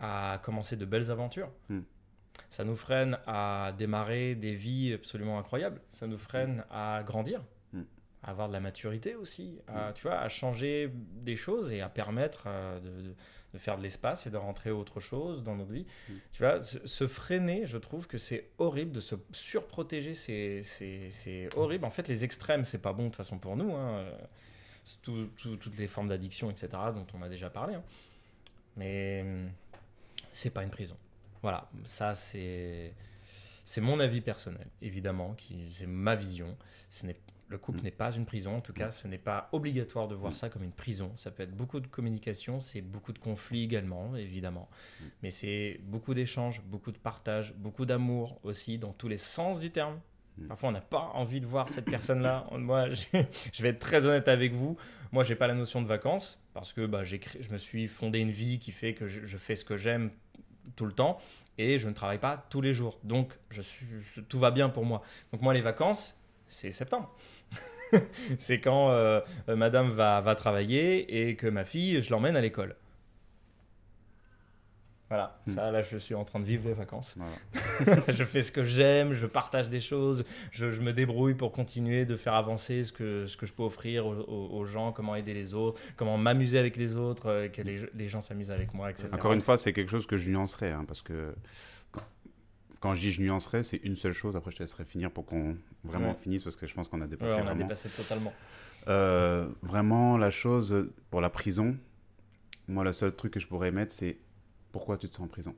à 0.00 0.40
commencer 0.42 0.76
de 0.76 0.84
belles 0.84 1.10
aventures. 1.10 1.50
Mm. 1.68 1.80
Ça 2.50 2.64
nous 2.64 2.76
freine 2.76 3.18
à 3.26 3.72
démarrer 3.78 4.34
des 4.34 4.54
vies 4.54 4.92
absolument 4.94 5.38
incroyables. 5.38 5.80
Ça 5.90 6.06
nous 6.06 6.18
freine 6.18 6.64
à 6.70 7.02
grandir, 7.04 7.42
Mm. 7.72 7.82
À 8.26 8.30
avoir 8.30 8.48
de 8.48 8.52
la 8.52 8.60
maturité 8.60 9.14
aussi, 9.14 9.58
à, 9.68 9.92
tu 9.94 10.02
vois, 10.02 10.18
à 10.18 10.28
changer 10.28 10.90
des 10.92 11.36
choses 11.36 11.72
et 11.72 11.80
à 11.80 11.88
permettre 11.88 12.44
euh, 12.46 12.80
de, 13.54 13.58
faire 13.58 13.78
de 13.78 13.82
l'espace 13.82 14.26
et 14.26 14.30
de 14.30 14.36
rentrer 14.36 14.70
autre 14.70 15.00
chose 15.00 15.42
dans 15.42 15.54
notre 15.56 15.72
vie. 15.72 15.86
Mm. 16.08 16.12
Tu 16.32 16.42
vois, 16.42 16.62
se, 16.62 16.86
se 16.86 17.06
freiner, 17.06 17.66
je 17.66 17.78
trouve 17.78 18.06
que 18.06 18.18
c'est 18.18 18.50
horrible 18.58 18.92
de 18.92 19.00
se 19.00 19.14
surprotéger. 19.32 20.12
C'est, 20.14 20.62
c'est 20.62 21.48
horrible. 21.56 21.84
En 21.86 21.90
fait, 21.90 22.06
les 22.08 22.22
extrêmes, 22.24 22.64
c'est 22.66 22.82
pas 22.82 22.92
bon 22.92 23.04
de 23.04 23.08
toute 23.08 23.16
façon 23.16 23.38
pour 23.38 23.56
nous. 23.56 23.74
hein. 23.74 24.04
C'est 24.84 25.00
tout- 25.02 25.28
tout- 25.38 25.56
toutes 25.56 25.78
les 25.78 25.88
formes 25.88 26.08
d'addiction, 26.08 26.50
etc., 26.50 26.68
dont 26.94 27.06
on 27.14 27.22
a 27.22 27.28
déjà 27.28 27.48
parlé. 27.48 27.74
hein. 27.76 27.82
Mais 28.76 29.24
c'est 30.32 30.50
pas 30.50 30.62
une 30.62 30.70
prison. 30.70 30.96
Voilà, 31.42 31.68
ça 31.84 32.14
c'est 32.14 32.92
c'est 33.64 33.80
mon 33.80 33.98
avis 34.00 34.20
personnel, 34.20 34.66
évidemment, 34.82 35.34
qui 35.34 35.70
c'est 35.72 35.86
ma 35.86 36.14
vision. 36.14 36.56
Ce 36.90 37.06
n'est 37.06 37.16
le 37.48 37.58
couple 37.58 37.78
Mm. 37.80 37.82
n'est 37.84 37.90
pas 37.92 38.12
une 38.12 38.26
prison, 38.26 38.56
en 38.56 38.60
tout 38.60 38.72
cas, 38.72 38.90
ce 38.90 39.06
n'est 39.06 39.18
pas 39.18 39.48
obligatoire 39.52 40.08
de 40.08 40.14
voir 40.14 40.34
ça 40.34 40.48
comme 40.48 40.62
une 40.64 40.72
prison. 40.72 41.12
Ça 41.16 41.30
peut 41.30 41.42
être 41.44 41.56
beaucoup 41.56 41.78
de 41.80 41.86
communication, 41.86 42.58
c'est 42.60 42.80
beaucoup 42.80 43.12
de 43.12 43.18
conflits 43.18 43.62
également, 43.64 44.16
évidemment. 44.16 44.68
Mais 45.22 45.30
c'est 45.30 45.80
beaucoup 45.84 46.12
d'échanges, 46.14 46.60
beaucoup 46.62 46.90
de 46.92 46.98
partage, 46.98 47.54
beaucoup 47.54 47.86
d'amour 47.86 48.40
aussi, 48.42 48.78
dans 48.78 48.92
tous 48.92 49.08
les 49.08 49.16
sens 49.16 49.60
du 49.60 49.70
terme. 49.70 50.00
Mm. 50.38 50.46
Parfois, 50.48 50.68
on 50.70 50.72
n'a 50.72 50.80
pas 50.80 51.10
envie 51.14 51.40
de 51.40 51.46
voir 51.46 51.68
cette 51.68 51.84
personne-là. 51.86 52.46
Moi, 52.58 52.88
je 52.90 53.62
vais 53.62 53.68
être 53.70 53.78
très 53.78 54.06
honnête 54.06 54.28
avec 54.28 54.52
vous. 54.52 54.76
Moi, 55.12 55.22
j'ai 55.22 55.36
pas 55.36 55.46
la 55.46 55.54
notion 55.54 55.80
de 55.80 55.86
vacances 55.86 56.42
parce 56.52 56.72
que 56.72 56.84
bah, 56.84 57.04
je 57.04 57.16
me 57.52 57.58
suis 57.58 57.86
fondé 57.86 58.18
une 58.18 58.32
vie 58.32 58.58
qui 58.58 58.72
fait 58.72 58.92
que 58.94 59.06
je, 59.06 59.24
je 59.24 59.38
fais 59.38 59.54
ce 59.56 59.64
que 59.64 59.76
j'aime 59.76 60.10
tout 60.74 60.84
le 60.84 60.92
temps 60.92 61.18
et 61.58 61.78
je 61.78 61.88
ne 61.88 61.94
travaille 61.94 62.18
pas 62.18 62.44
tous 62.50 62.60
les 62.60 62.74
jours. 62.74 62.98
Donc, 63.04 63.32
je 63.50 63.62
suis, 63.62 63.86
je- 64.00 64.20
tout 64.20 64.38
va 64.40 64.50
bien 64.50 64.68
pour 64.68 64.84
moi. 64.84 65.02
Donc, 65.32 65.42
moi, 65.42 65.54
les 65.54 65.60
vacances, 65.62 66.20
c'est 66.48 66.70
septembre. 66.70 67.14
c'est 68.38 68.60
quand 68.60 68.90
euh, 68.90 69.20
euh, 69.48 69.56
madame 69.56 69.90
va, 69.90 70.20
va 70.20 70.34
travailler 70.34 71.28
et 71.28 71.36
que 71.36 71.46
ma 71.46 71.64
fille, 71.64 72.02
je 72.02 72.10
l'emmène 72.10 72.36
à 72.36 72.40
l'école. 72.40 72.76
Voilà, 75.08 75.38
Hmm. 75.46 75.52
ça 75.52 75.70
là 75.70 75.82
je 75.82 75.96
suis 75.98 76.16
en 76.16 76.24
train 76.24 76.40
de 76.40 76.44
vivre 76.44 76.66
les 76.66 76.74
vacances. 76.74 77.16
Voilà. 77.16 78.02
je 78.12 78.24
fais 78.24 78.42
ce 78.42 78.50
que 78.50 78.64
j'aime, 78.64 79.12
je 79.12 79.26
partage 79.26 79.68
des 79.68 79.78
choses, 79.78 80.24
je, 80.50 80.72
je 80.72 80.80
me 80.80 80.92
débrouille 80.92 81.34
pour 81.34 81.52
continuer 81.52 82.04
de 82.04 82.16
faire 82.16 82.34
avancer 82.34 82.82
ce 82.82 82.92
que, 82.92 83.26
ce 83.28 83.36
que 83.36 83.46
je 83.46 83.52
peux 83.52 83.62
offrir 83.62 84.06
aux, 84.06 84.64
gens, 84.64 84.90
comment 84.90 85.14
aider 85.14 85.32
les 85.32 85.54
autres, 85.54 85.80
comment 85.96 86.18
m'amuser 86.18 86.58
avec 86.58 86.76
les 86.76 86.96
autres, 86.96 87.26
euh, 87.30 87.48
que 87.48 87.62
les, 87.62 87.88
les 87.94 88.08
gens 88.08 88.20
s'amusent 88.20 88.50
avec 88.50 88.74
moi, 88.74 88.90
etc. 88.90 89.08
Encore 89.12 89.32
une 89.32 89.40
fois, 89.40 89.56
c'est 89.58 89.72
quelque 89.72 89.90
chose 89.90 90.08
que 90.08 90.16
je 90.16 90.28
nuancerais, 90.28 90.72
hein, 90.72 90.84
parce 90.84 91.02
que 91.02 91.32
quand- 92.80 92.94
je 92.94 93.00
dis 93.00 93.12
je 93.12 93.22
nuancerai, 93.22 93.62
c'est 93.62 93.78
une 93.78 93.96
seule 93.96 94.12
chose. 94.12 94.36
Après, 94.36 94.50
je 94.50 94.56
te 94.56 94.62
laisserai 94.62 94.84
finir 94.84 95.10
pour 95.10 95.26
qu'on 95.26 95.56
vraiment 95.84 96.10
Ouais. 96.10 96.16
finisse 96.22 96.42
parce 96.42 96.56
que 96.56 96.66
je 96.66 96.74
pense 96.74 96.88
qu'on 96.88 97.00
a 97.00 97.04
Ouais, 97.04 97.10
dépassé 97.10 97.34
on 97.36 97.38
a 97.38 97.42
vraiment. 97.44 97.62
dépassé 97.66 97.88
totalement. 97.88 98.32
Euh, 98.88 99.48
vraiment, 99.62 100.16
la 100.18 100.30
chose 100.30 100.90
pour 101.10 101.20
la 101.20 101.30
prison, 101.30 101.76
moi, 102.68 102.84
le 102.84 102.92
seul 102.92 103.14
truc 103.14 103.32
que 103.32 103.40
je 103.40 103.46
pourrais 103.46 103.70
mettre, 103.72 103.92
c'est 103.92 104.18
pourquoi 104.72 104.96
tu 104.98 105.08
te 105.08 105.14
sens 105.14 105.24
en 105.24 105.28
prison. 105.28 105.54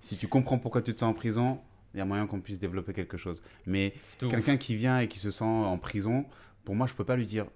Si 0.00 0.16
tu 0.16 0.28
comprends 0.28 0.58
pourquoi 0.58 0.82
tu 0.82 0.92
te 0.94 0.98
sens 1.00 1.10
en 1.10 1.14
prison, 1.14 1.60
il 1.94 1.98
y 1.98 2.00
a 2.00 2.04
moyen 2.04 2.26
qu'on 2.26 2.40
puisse 2.40 2.58
développer 2.58 2.92
quelque 2.92 3.16
chose. 3.16 3.42
Mais 3.66 3.94
quelqu'un 4.18 4.56
qui 4.56 4.76
vient 4.76 4.98
et 5.00 5.08
qui 5.08 5.18
se 5.18 5.30
sent 5.30 5.44
en 5.44 5.78
prison, 5.78 6.24
pour 6.64 6.74
moi, 6.74 6.86
je 6.86 6.94
peux 6.94 7.04
pas 7.04 7.16
lui 7.16 7.26
dire 7.26 7.46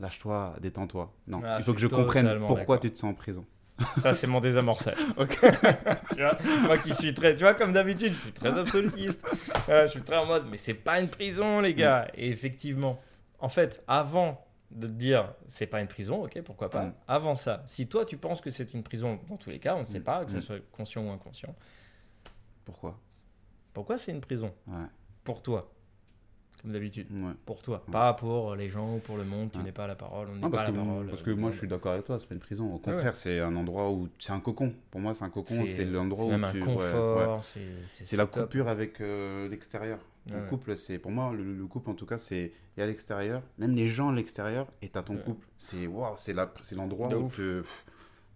lâche-toi, 0.00 0.56
détends-toi. 0.60 1.12
Non, 1.28 1.40
Ah, 1.44 1.56
il 1.58 1.64
faut 1.64 1.74
que 1.74 1.80
je 1.80 1.86
comprenne 1.86 2.38
pourquoi 2.46 2.78
tu 2.78 2.90
te 2.90 2.98
sens 2.98 3.10
en 3.10 3.14
prison. 3.14 3.44
Ça, 4.00 4.12
c'est 4.14 4.26
mon 4.26 4.40
désamorçage. 4.40 4.94
tu 6.14 6.20
vois, 6.20 6.38
moi 6.62 6.78
qui 6.78 6.94
suis 6.94 7.12
très, 7.14 7.34
tu 7.34 7.40
vois, 7.42 7.54
comme 7.54 7.72
d'habitude, 7.72 8.12
je 8.12 8.18
suis 8.18 8.32
très 8.32 8.56
absolutiste. 8.56 9.20
Voilà, 9.66 9.86
je 9.86 9.92
suis 9.92 10.02
très 10.02 10.16
en 10.16 10.26
mode, 10.26 10.46
mais 10.48 10.56
c'est 10.56 10.74
pas 10.74 11.00
une 11.00 11.08
prison, 11.08 11.60
les 11.60 11.74
gars. 11.74 12.08
Et 12.14 12.28
effectivement, 12.28 13.00
en 13.38 13.48
fait, 13.48 13.82
avant 13.88 14.46
de 14.70 14.86
te 14.86 14.92
dire 14.92 15.34
c'est 15.48 15.66
pas 15.66 15.80
une 15.80 15.88
prison, 15.88 16.24
ok, 16.24 16.40
pourquoi 16.42 16.70
pas. 16.70 16.84
Mm. 16.86 16.94
Avant 17.08 17.34
ça, 17.34 17.62
si 17.66 17.88
toi 17.88 18.04
tu 18.06 18.16
penses 18.16 18.40
que 18.40 18.50
c'est 18.50 18.72
une 18.72 18.82
prison, 18.82 19.18
dans 19.28 19.36
tous 19.36 19.50
les 19.50 19.58
cas, 19.58 19.74
on 19.74 19.80
ne 19.80 19.84
sait 19.84 20.00
Mm. 20.00 20.04
pas, 20.04 20.24
que 20.24 20.32
ce 20.32 20.36
Mm. 20.38 20.40
soit 20.40 20.56
conscient 20.70 21.02
ou 21.06 21.10
inconscient, 21.10 21.54
Pourquoi? 22.64 22.98
Pourquoi 23.72 23.98
c'est 23.98 24.12
une 24.12 24.20
prison? 24.20 24.52
Ouais, 24.68 24.86
Pour 25.24 25.42
toi, 25.42 25.70
comme 26.62 26.72
d'habitude. 26.72 27.06
ouais. 27.10 27.32
Pour 27.44 27.60
toi, 27.62 27.84
pas 27.90 28.14
pour 28.14 28.54
les 28.54 28.68
gens 28.68 28.94
ou 28.94 28.98
pour 29.00 29.16
le 29.18 29.24
monde, 29.24 29.50
tu 29.52 29.58
Ouais. 29.58 29.64
n'es 29.64 29.72
pas 29.72 29.86
la 29.86 29.94
parole, 29.96 30.28
on 30.30 30.34
n'est 30.36 30.40
pas 30.50 30.64
la 30.64 30.72
parole. 30.72 31.06
parce 31.08 31.22
que 31.22 31.30
moi, 31.32 31.50
je 31.50 31.58
suis 31.58 31.66
d'accord 31.68 31.92
avec 31.92 32.04
toi, 32.04 32.18
c'est 32.20 32.28
pas 32.28 32.34
une 32.34 32.40
prison. 32.40 32.68
Au 32.70 32.74
ouais. 32.74 32.80
contraire, 32.80 33.16
c'est 33.16 33.40
un 33.40 33.54
endroit 33.56 33.90
où. 33.90 34.08
C'est 34.18 34.32
un 34.32 34.40
cocon. 34.40 34.72
Pour 34.90 35.00
moi, 35.00 35.12
c'est 35.14 35.24
un 35.24 35.30
cocon. 35.30 35.64
C'est 35.66 35.84
l'endroit 35.84 36.24
où 36.26 36.50
tu. 36.52 36.62
c'est 38.04 38.16
la 38.16 38.26
coupure 38.26 38.68
avec 38.68 39.00
euh, 39.00 39.48
l'extérieur. 39.48 39.98
Le 40.30 40.48
couple, 40.48 40.76
c'est 40.76 40.98
pour 40.98 41.10
moi 41.10 41.32
le, 41.34 41.42
le 41.56 41.66
couple 41.66 41.90
en 41.90 41.94
tout 41.94 42.06
cas, 42.06 42.16
c'est 42.16 42.52
il 42.76 42.80
y 42.80 42.82
a 42.82 42.86
l'extérieur, 42.86 43.42
même 43.58 43.74
les 43.74 43.88
gens 43.88 44.10
à 44.10 44.14
l'extérieur 44.14 44.68
et 44.80 44.88
t'as 44.88 45.02
ton 45.02 45.16
couple. 45.16 45.44
C'est 45.58 45.86
waouh, 45.88 46.14
c'est 46.16 46.32
la 46.32 46.48
c'est 46.62 46.76
l'endroit 46.76 47.08
où 47.16 47.28
tu- 47.28 47.58
pff, 47.62 47.84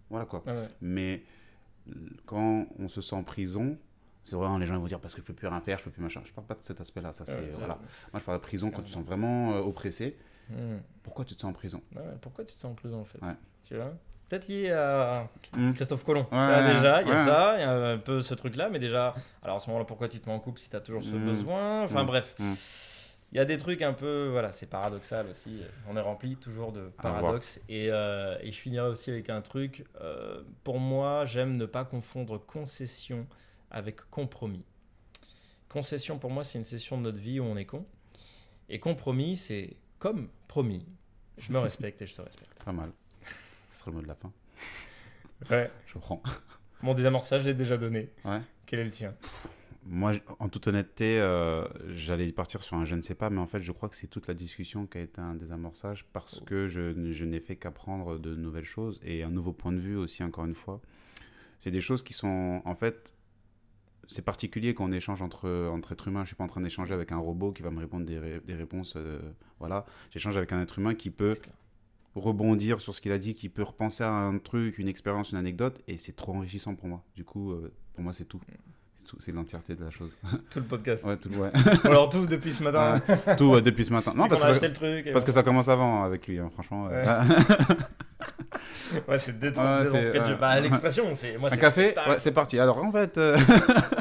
voilà 0.09 0.25
quoi. 0.25 0.43
Mais 0.81 1.23
quand 2.25 2.67
on 2.77 2.89
se 2.89 2.99
sent 2.99 3.15
en 3.15 3.23
prison, 3.23 3.77
c'est 4.27 4.35
vraiment 4.35 4.57
les 4.57 4.65
gens 4.65 4.77
vont 4.77 4.85
dire 4.85 4.99
parce 4.99 5.13
que 5.15 5.21
je 5.21 5.25
peux 5.25 5.33
plus 5.33 5.47
rien 5.47 5.61
faire, 5.61 5.77
je 5.79 5.83
peux 5.85 5.91
plus 5.91 6.01
machin. 6.03 6.21
Je 6.25 6.31
parle 6.31 6.45
pas 6.47 6.55
de 6.55 6.61
cet 6.61 6.79
aspect-là, 6.81 7.11
ça 7.13 7.25
c'est 7.25 7.49
voilà. 7.57 7.75
Moi 8.13 8.19
je 8.19 8.23
parle 8.23 8.37
de 8.37 8.43
prison 8.43 8.69
quand 8.69 8.81
tu 8.81 8.89
te 8.89 8.93
sens 8.93 9.05
vraiment 9.05 9.53
euh, 9.55 9.59
oppressé. 9.61 10.17
Mm. 10.49 10.77
Pourquoi 11.03 11.25
tu 11.25 11.35
te 11.35 11.41
sens 11.41 11.49
en 11.49 11.53
prison? 11.53 11.81
Pourquoi 12.21 12.45
tu 12.45 12.53
te 12.53 12.59
sens 12.59 12.71
en 12.71 12.75
prison 12.75 13.01
en 13.01 13.05
fait? 13.05 13.19
Tu 13.63 13.75
vois? 13.75 13.93
Peut-être 14.29 14.47
lié 14.49 14.71
à 14.71 15.29
Hmm. 15.53 15.71
Christophe 15.73 16.03
Colomb. 16.03 16.25
Ouais, 16.31 16.37
vois, 16.37 16.61
déjà, 16.73 17.01
il 17.01 17.07
y 17.07 17.11
a 17.11 17.25
ça, 17.25 17.55
il 17.57 17.61
y 17.61 17.63
a 17.63 17.71
un 17.71 17.97
peu 17.97 18.19
ce 18.21 18.33
truc-là, 18.33 18.69
mais 18.69 18.77
déjà, 18.79 19.15
alors 19.41 19.55
à 19.55 19.59
ce 19.61 19.67
moment-là, 19.69 19.85
pourquoi 19.85 20.09
tu 20.09 20.19
te 20.19 20.27
mets 20.27 20.35
en 20.35 20.39
couple 20.39 20.59
si 20.59 20.69
tu 20.69 20.75
as 20.75 20.81
toujours 20.81 21.03
ce 21.03 21.15
Mm. 21.15 21.25
besoin? 21.25 21.83
Enfin 21.83 22.03
bref, 22.03 22.35
il 23.31 23.37
y 23.37 23.39
a 23.39 23.45
des 23.45 23.57
trucs 23.57 23.81
un 23.81 23.93
peu, 23.93 24.27
voilà, 24.29 24.51
c'est 24.51 24.65
paradoxal 24.65 25.27
aussi. 25.29 25.61
On 25.89 25.95
est 25.95 26.01
rempli 26.01 26.35
toujours 26.35 26.73
de 26.73 26.89
paradoxes. 27.01 27.61
Et, 27.69 27.87
euh, 27.91 28.37
et 28.41 28.51
je 28.51 28.59
finirai 28.59 28.87
aussi 28.89 29.09
avec 29.11 29.29
un 29.29 29.41
truc. 29.41 29.85
euh, 30.01 30.41
pour 30.65 30.79
moi, 30.79 31.25
j'aime 31.25 31.55
ne 31.55 31.65
pas 31.65 31.85
confondre 31.85 32.37
concession 32.45 33.25
avec 33.71 34.01
compromis. 34.09 34.65
Concession, 35.69 36.17
pour 36.17 36.29
moi, 36.31 36.43
c'est 36.43 36.57
une 36.57 36.63
session 36.63 36.97
de 36.97 37.03
notre 37.03 37.17
vie 37.19 37.39
où 37.39 37.43
on 37.43 37.57
est 37.57 37.65
con. 37.65 37.85
Et 38.69 38.79
compromis, 38.79 39.37
c'est 39.37 39.75
comme 39.99 40.29
promis. 40.47 40.85
Je 41.37 41.51
me 41.51 41.59
respecte 41.59 42.01
et 42.01 42.07
je 42.07 42.13
te 42.15 42.21
respecte. 42.21 42.63
Pas 42.63 42.71
mal. 42.71 42.91
Ce 43.69 43.79
serait 43.79 43.91
le 43.91 43.97
mot 43.97 44.01
de 44.03 44.07
la 44.07 44.15
fin. 44.15 44.31
Ouais. 45.49 45.69
Je 45.87 45.97
prends. 45.99 46.21
Mon 46.81 46.93
désamorçage, 46.93 47.41
je 47.43 47.47
l'ai 47.47 47.53
déjà 47.53 47.77
donné. 47.77 48.09
Ouais. 48.25 48.41
Quel 48.65 48.79
est 48.79 48.85
le 48.85 48.91
tien? 48.91 49.13
Moi, 49.85 50.13
en 50.39 50.49
toute 50.49 50.67
honnêteté, 50.67 51.19
euh, 51.19 51.65
j'allais 51.95 52.29
partir 52.33 52.61
sur 52.61 52.75
un 52.75 52.83
je 52.83 52.95
ne 52.95 53.01
sais 53.01 53.15
pas, 53.15 53.29
mais 53.29 53.39
en 53.39 53.47
fait, 53.47 53.61
je 53.61 53.71
crois 53.71 53.87
que 53.87 53.95
c'est 53.95 54.07
toute 54.07 54.27
la 54.27 54.33
discussion 54.33 54.85
qui 54.85 54.97
a 54.97 55.01
été 55.01 55.21
un 55.21 55.33
désamorçage 55.35 56.05
parce 56.11 56.39
Oh. 56.41 56.45
que 56.45 56.67
je, 56.67 57.11
je 57.13 57.25
n'ai 57.25 57.39
fait 57.39 57.55
qu'apprendre 57.55 58.17
de 58.17 58.35
nouvelles 58.35 58.65
choses 58.65 58.99
et 59.03 59.23
un 59.23 59.29
nouveau 59.29 59.53
point 59.53 59.71
de 59.71 59.79
vue 59.79 59.95
aussi, 59.95 60.23
encore 60.23 60.45
une 60.45 60.55
fois. 60.55 60.81
C'est 61.59 61.71
des 61.71 61.81
choses 61.81 62.03
qui 62.03 62.13
sont, 62.13 62.61
en 62.65 62.75
fait, 62.75 63.13
c'est 64.07 64.23
particulier 64.23 64.73
quand 64.73 64.85
on 64.85 64.91
échange 64.91 65.21
entre, 65.21 65.49
entre 65.71 65.91
êtres 65.91 66.07
humains. 66.07 66.23
Je 66.23 66.27
suis 66.27 66.35
pas 66.35 66.43
en 66.43 66.47
train 66.47 66.61
d'échanger 66.61 66.93
avec 66.93 67.11
un 67.11 67.17
robot 67.17 67.51
qui 67.51 67.61
va 67.63 67.71
me 67.71 67.79
répondre 67.79 68.05
des, 68.05 68.17
ré- 68.19 68.41
des 68.45 68.55
réponses. 68.55 68.93
euh, 68.95 69.19
voilà. 69.59 69.85
J'échange 70.11 70.37
avec 70.37 70.51
un 70.53 70.61
être 70.61 70.79
humain 70.79 70.95
qui 70.95 71.09
peut 71.09 71.35
rebondir 72.15 72.81
sur 72.81 72.95
ce 72.95 73.01
qu'il 73.01 73.11
a 73.11 73.19
dit, 73.19 73.35
qui 73.35 73.47
peut 73.49 73.63
repenser 73.63 74.03
à 74.03 74.11
un 74.11 74.37
truc, 74.39 74.79
une 74.79 74.87
expérience, 74.87 75.31
une 75.31 75.37
anecdote, 75.37 75.81
et 75.87 75.97
c'est 75.97 76.15
trop 76.15 76.33
enrichissant 76.33 76.73
pour 76.75 76.87
moi. 76.87 77.03
Du 77.15 77.23
coup, 77.23 77.51
euh, 77.51 77.71
pour 77.93 78.03
moi, 78.03 78.13
c'est 78.13 78.25
tout. 78.25 78.39
C'est 79.19 79.31
l'entièreté 79.31 79.73
de 79.75 79.85
la 79.85 79.89
chose. 79.89 80.11
Tout 80.49 80.59
le 80.59 80.65
podcast. 80.65 81.05
Ouais, 81.05 81.15
tout, 81.15 81.29
ouais. 81.29 81.49
Alors 81.85 82.09
tout 82.09 82.25
depuis 82.25 82.51
ce 82.51 82.61
matin. 82.61 82.99
tout 83.37 83.53
euh, 83.55 83.61
depuis 83.61 83.85
ce 83.85 83.93
matin. 83.93 84.11
Non, 84.13 84.27
parce 84.27 84.41
qu'on 84.41 84.47
que, 84.47 84.51
a 84.51 84.59
ça, 84.59 84.67
le 84.67 84.73
truc. 84.73 85.09
parce 85.13 85.23
que 85.23 85.31
ça 85.31 85.43
commence 85.43 85.69
avant 85.69 86.03
avec 86.03 86.27
lui, 86.27 86.39
hein, 86.39 86.49
franchement. 86.51 86.89
Ouais, 89.07 89.17
c'est 89.17 89.39
détente, 89.39 89.65
Ouais, 89.91 90.01
de 90.19 90.25
jeu. 90.25 90.35
Bah, 90.39 90.59
l'expression, 90.59 91.13
c'est 91.15 91.37
moi. 91.37 91.49
un 91.49 91.53
c'est 91.53 91.59
café. 91.59 91.93
Ouais, 92.07 92.19
c'est 92.19 92.31
parti. 92.31 92.59
Alors, 92.59 92.77
en 92.83 92.91
fait, 92.91 93.17
euh, 93.17 93.37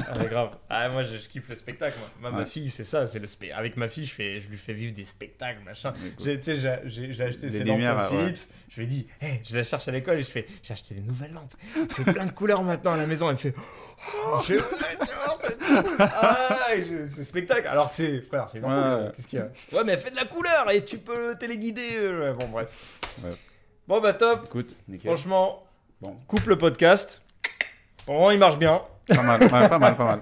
Ah, 0.08 0.12
mais 0.18 0.26
grave. 0.26 0.50
Ah, 0.68 0.88
moi, 0.88 1.02
je, 1.02 1.16
je 1.16 1.28
kiffe 1.28 1.48
le 1.48 1.54
spectacle. 1.54 1.94
Moi, 1.98 2.08
Moi, 2.20 2.30
ma 2.30 2.38
Ouais. 2.44 2.50
fille, 2.50 2.68
c'est 2.70 2.84
ça. 2.84 3.06
C'est 3.06 3.18
le 3.18 3.26
Avec 3.54 3.76
ma 3.76 3.88
fille, 3.88 4.04
je 4.06 4.14
fais, 4.14 4.40
je 4.40 4.48
lui 4.48 4.56
fais 4.56 4.72
vivre 4.72 4.94
des 4.94 5.04
spectacles, 5.04 5.60
machin. 5.64 5.92
J'ai, 6.20 6.38
tu 6.38 6.44
sais, 6.44 6.56
j'ai, 6.56 6.76
j'ai- 6.86 7.12
j'ai 7.14 7.22
acheté 7.24 7.50
ces 7.50 7.64
lampes. 7.64 7.80
Philips. 8.10 8.48
Je 8.68 8.76
lui 8.80 8.84
ai 8.84 8.86
dit, 8.88 9.06
hey, 9.20 9.40
je 9.48 9.56
la 9.56 9.62
cherche 9.64 9.88
à 9.88 9.92
l'école 9.92 10.18
et 10.18 10.22
je 10.22 10.30
fais, 10.30 10.46
j'ai 10.62 10.72
acheté 10.72 10.94
des 10.94 11.00
nouvelles 11.00 11.32
lampes. 11.32 11.54
C'est 11.90 12.04
plein 12.12 12.26
de 12.26 12.32
couleurs 12.32 12.62
maintenant 12.62 12.92
à 12.92 12.96
la 12.96 13.06
maison. 13.06 13.26
Elle 13.28 13.34
me 13.36 13.38
fait, 13.38 13.54
oh, 14.26 14.38
je 14.46 14.58
fais. 14.58 14.64
Ah, 15.98 16.68
je- 16.76 17.08
c'est 17.08 17.24
spectacle. 17.24 17.66
Alors 17.68 17.88
que 17.88 17.94
c'est, 17.94 18.20
frère, 18.22 18.46
c'est 18.50 18.60
Ouais. 18.60 18.66
euh, 18.68 19.10
Qu'est-ce 19.14 19.26
qu'il 19.28 19.38
y 19.38 19.42
a? 19.42 19.46
Ouais, 19.76 19.84
mais 19.84 19.92
elle 19.92 19.98
fait 19.98 20.10
de 20.10 20.16
la 20.16 20.24
couleur 20.24 20.70
et 20.70 20.84
tu 20.84 20.98
peux 20.98 21.36
téléguider. 21.38 21.96
euh, 21.96 22.32
ouais, 22.32 22.36
bon, 22.38 22.48
bref. 22.48 22.98
Ouais. 23.24 23.30
Bon, 23.88 24.00
bah, 24.00 24.12
top. 24.14 24.46
écoute, 24.46 24.76
nickel. 24.88 25.12
Franchement, 25.12 25.62
Bon, 26.00 26.16
coupe 26.26 26.46
le 26.46 26.58
podcast. 26.58 27.22
Pour 28.04 28.14
le 28.14 28.20
moment, 28.20 28.30
il 28.32 28.38
marche 28.38 28.58
bien. 28.58 28.82
Pas 29.06 29.22
mal, 29.22 29.40
ouais, 29.42 29.48
pas 29.48 29.78
mal, 29.78 29.96
pas 29.96 30.04
mal. 30.04 30.20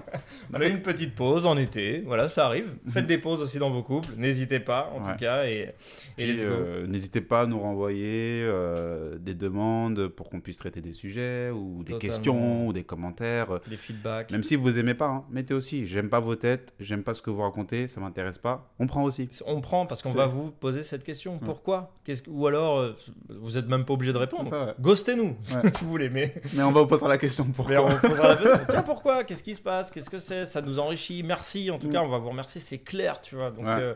On 0.53 0.61
a 0.61 0.65
une 0.67 0.81
petite 0.81 1.15
pause 1.15 1.45
en 1.45 1.57
été, 1.57 2.01
voilà, 2.05 2.27
ça 2.27 2.45
arrive. 2.45 2.73
Faites 2.89 3.07
des 3.07 3.17
pauses 3.17 3.41
aussi 3.41 3.57
dans 3.59 3.69
vos 3.71 3.81
couples, 3.83 4.09
n'hésitez 4.17 4.59
pas 4.59 4.91
en 4.95 4.99
Mhm. 4.99 5.05
Ouais. 5.05 5.11
tout 5.13 5.19
cas, 5.19 5.45
et, 5.45 5.73
et 6.17 6.23
Puis, 6.23 6.33
let's 6.33 6.43
go. 6.43 6.49
euh, 6.49 6.87
N'hésitez 6.87 7.21
pas 7.21 7.41
à 7.41 7.45
nous 7.45 7.59
renvoyer 7.59 8.43
euh, 8.43 9.17
des 9.19 9.33
demandes 9.33 10.07
pour 10.09 10.29
qu'on 10.29 10.39
puisse 10.39 10.57
traiter 10.57 10.81
des 10.81 10.93
sujets 10.93 11.49
ou 11.51 11.77
des 11.79 11.93
Totalement. 11.93 11.99
questions 11.99 12.67
ou 12.67 12.73
des 12.73 12.83
commentaires. 12.83 13.59
Des 13.69 13.75
feedbacks. 13.77 14.31
Même 14.31 14.43
si 14.43 14.55
vous 14.55 14.77
aimez 14.79 14.93
pas, 14.93 15.07
hein, 15.07 15.23
mettez 15.31 15.53
aussi. 15.53 15.85
J'aime 15.85 16.09
pas 16.09 16.19
vos 16.19 16.35
têtes, 16.35 16.73
j'aime 16.79 17.03
pas 17.03 17.13
ce 17.13 17.21
que 17.21 17.29
vous 17.29 17.41
racontez, 17.41 17.87
ça 17.87 17.99
m'intéresse 18.01 18.37
pas. 18.37 18.71
On 18.79 18.87
prend 18.87 19.03
aussi. 19.03 19.27
On 19.45 19.61
prend 19.61 19.85
parce 19.85 20.01
qu'on 20.01 20.11
va 20.11 20.25
vous 20.27 20.51
poser 20.51 20.83
cette 20.83 21.03
question. 21.03 21.37
Pourquoi? 21.39 21.91
Qu'est-ce 22.03 22.21
que... 22.23 22.29
Ou 22.29 22.47
alors, 22.47 22.79
euh, 22.79 22.95
vous 23.29 23.51
n'êtes 23.53 23.67
même 23.67 23.85
pas 23.85 23.93
obligé 23.93 24.13
de 24.13 24.17
répondre. 24.17 24.75
Ghostez-nous, 24.79 25.35
si 25.45 25.55
vous 25.83 25.89
voulez. 25.89 26.09
Mais, 26.09 26.35
Mais 26.55 26.63
on 26.63 26.71
va 26.71 26.81
vous 26.81 26.87
poser 26.87 27.07
la 27.07 27.17
question 27.17 27.45
mais 27.45 27.53
pourquoi. 27.53 27.83
on 27.85 28.07
posera 28.07 28.27
la 28.29 28.35
question. 28.35 28.74
Tiens, 28.75 28.83
pourquoi 28.83 29.23
Qu'est-ce 29.23 29.43
qui 29.43 29.55
se 29.55 29.61
passe 29.61 29.91
Qu'est-ce 29.91 30.09
que 30.09 30.19
c'est 30.19 30.45
Ça 30.45 30.61
nous 30.61 30.79
enrichit. 30.79 31.23
Merci. 31.23 31.71
En 31.71 31.79
tout 31.79 31.87
Mm. 31.87 31.93
cas, 31.93 32.01
on 32.01 32.07
va 32.09 32.17
vous 32.17 32.29
remercier. 32.29 32.61
C'est 32.61 32.79
clair, 32.79 33.21
tu 33.21 33.35
vois. 33.35 33.51
Donc, 33.51 33.65
Ouais. 33.65 33.71
euh, 33.79 33.93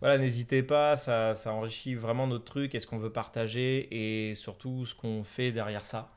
voilà, 0.00 0.18
n'hésitez 0.18 0.62
pas. 0.62 0.96
Ça, 0.96 1.34
ça 1.34 1.52
enrichit 1.52 1.94
vraiment 1.94 2.26
notre 2.26 2.44
truc 2.44 2.74
et 2.74 2.80
ce 2.80 2.86
qu'on 2.86 2.98
veut 2.98 3.10
partager 3.12 3.88
et 4.30 4.34
surtout 4.34 4.84
ce 4.86 4.94
qu'on 4.94 5.24
fait 5.24 5.52
derrière 5.52 5.84
ça. 5.86 6.10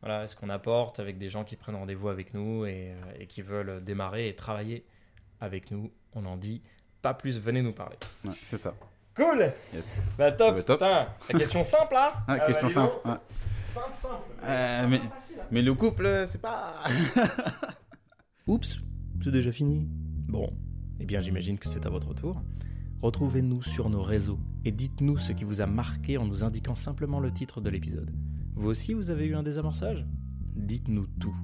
Voilà, 0.00 0.26
ce 0.26 0.34
qu'on 0.34 0.48
apporte 0.50 0.98
avec 0.98 1.16
des 1.18 1.28
gens 1.28 1.44
qui 1.44 1.54
prennent 1.56 1.76
rendez-vous 1.76 2.08
avec 2.08 2.34
nous 2.34 2.64
et, 2.66 2.90
euh, 2.90 2.94
et 3.20 3.26
qui 3.26 3.40
veulent 3.42 3.82
démarrer 3.84 4.28
et 4.28 4.34
travailler 4.34 4.84
avec 5.40 5.70
nous. 5.70 5.92
On 6.14 6.26
en 6.26 6.36
dit 6.36 6.60
pas 7.02 7.14
plus. 7.14 7.38
Venez 7.38 7.62
nous 7.62 7.72
parler. 7.72 7.96
Ouais, 8.24 8.32
c'est 8.48 8.58
ça. 8.58 8.74
Cool 9.14 9.52
Yes. 9.74 9.94
Bah 10.16 10.32
top, 10.32 10.56
Bah, 10.56 10.62
top. 10.62 10.80
Putain, 10.80 11.08
la 11.32 11.38
question 11.38 11.62
simple 11.64 11.92
là 11.94 12.12
Ah, 12.26 12.34
Ah, 12.34 12.38
question 12.40 12.68
bah, 12.68 12.72
simple. 12.72 12.94
Donc. 13.74 13.84
Simple, 13.84 13.96
simple. 13.96 14.44
Euh, 14.44 14.88
mais-. 14.88 15.00
Mais 15.50 15.62
le 15.62 15.74
couple, 15.74 16.24
c'est 16.28 16.40
pas. 16.40 16.82
Oups, 18.46 18.80
c'est 19.22 19.30
déjà 19.30 19.52
fini. 19.52 19.86
Bon, 19.88 20.52
eh 20.98 21.04
bien 21.04 21.20
j'imagine 21.20 21.58
que 21.58 21.68
c'est 21.68 21.86
à 21.86 21.90
votre 21.90 22.14
tour. 22.14 22.42
Retrouvez-nous 23.00 23.62
sur 23.62 23.90
nos 23.90 24.00
réseaux 24.00 24.38
et 24.64 24.72
dites-nous 24.72 25.18
ce 25.18 25.32
qui 25.32 25.44
vous 25.44 25.60
a 25.60 25.66
marqué 25.66 26.18
en 26.18 26.26
nous 26.26 26.44
indiquant 26.44 26.74
simplement 26.74 27.20
le 27.20 27.32
titre 27.32 27.60
de 27.60 27.68
l'épisode. 27.68 28.10
Vous 28.54 28.68
aussi, 28.68 28.94
vous 28.94 29.10
avez 29.10 29.26
eu 29.26 29.34
un 29.34 29.42
désamorçage? 29.42 30.06
Dites-nous 30.54 31.06
tout. 31.20 31.36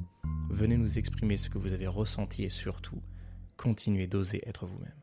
Venez 0.51 0.77
nous 0.77 0.99
exprimer 0.99 1.37
ce 1.37 1.51
que 1.51 1.59
vous 1.59 1.73
avez 1.73 1.87
ressenti 1.87 2.45
et 2.45 2.49
surtout, 2.49 3.03
continuez 3.57 4.07
d'oser 4.07 4.41
être 4.49 4.67
vous-même. 4.67 4.95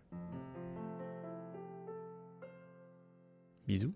Bisous. 3.67 3.93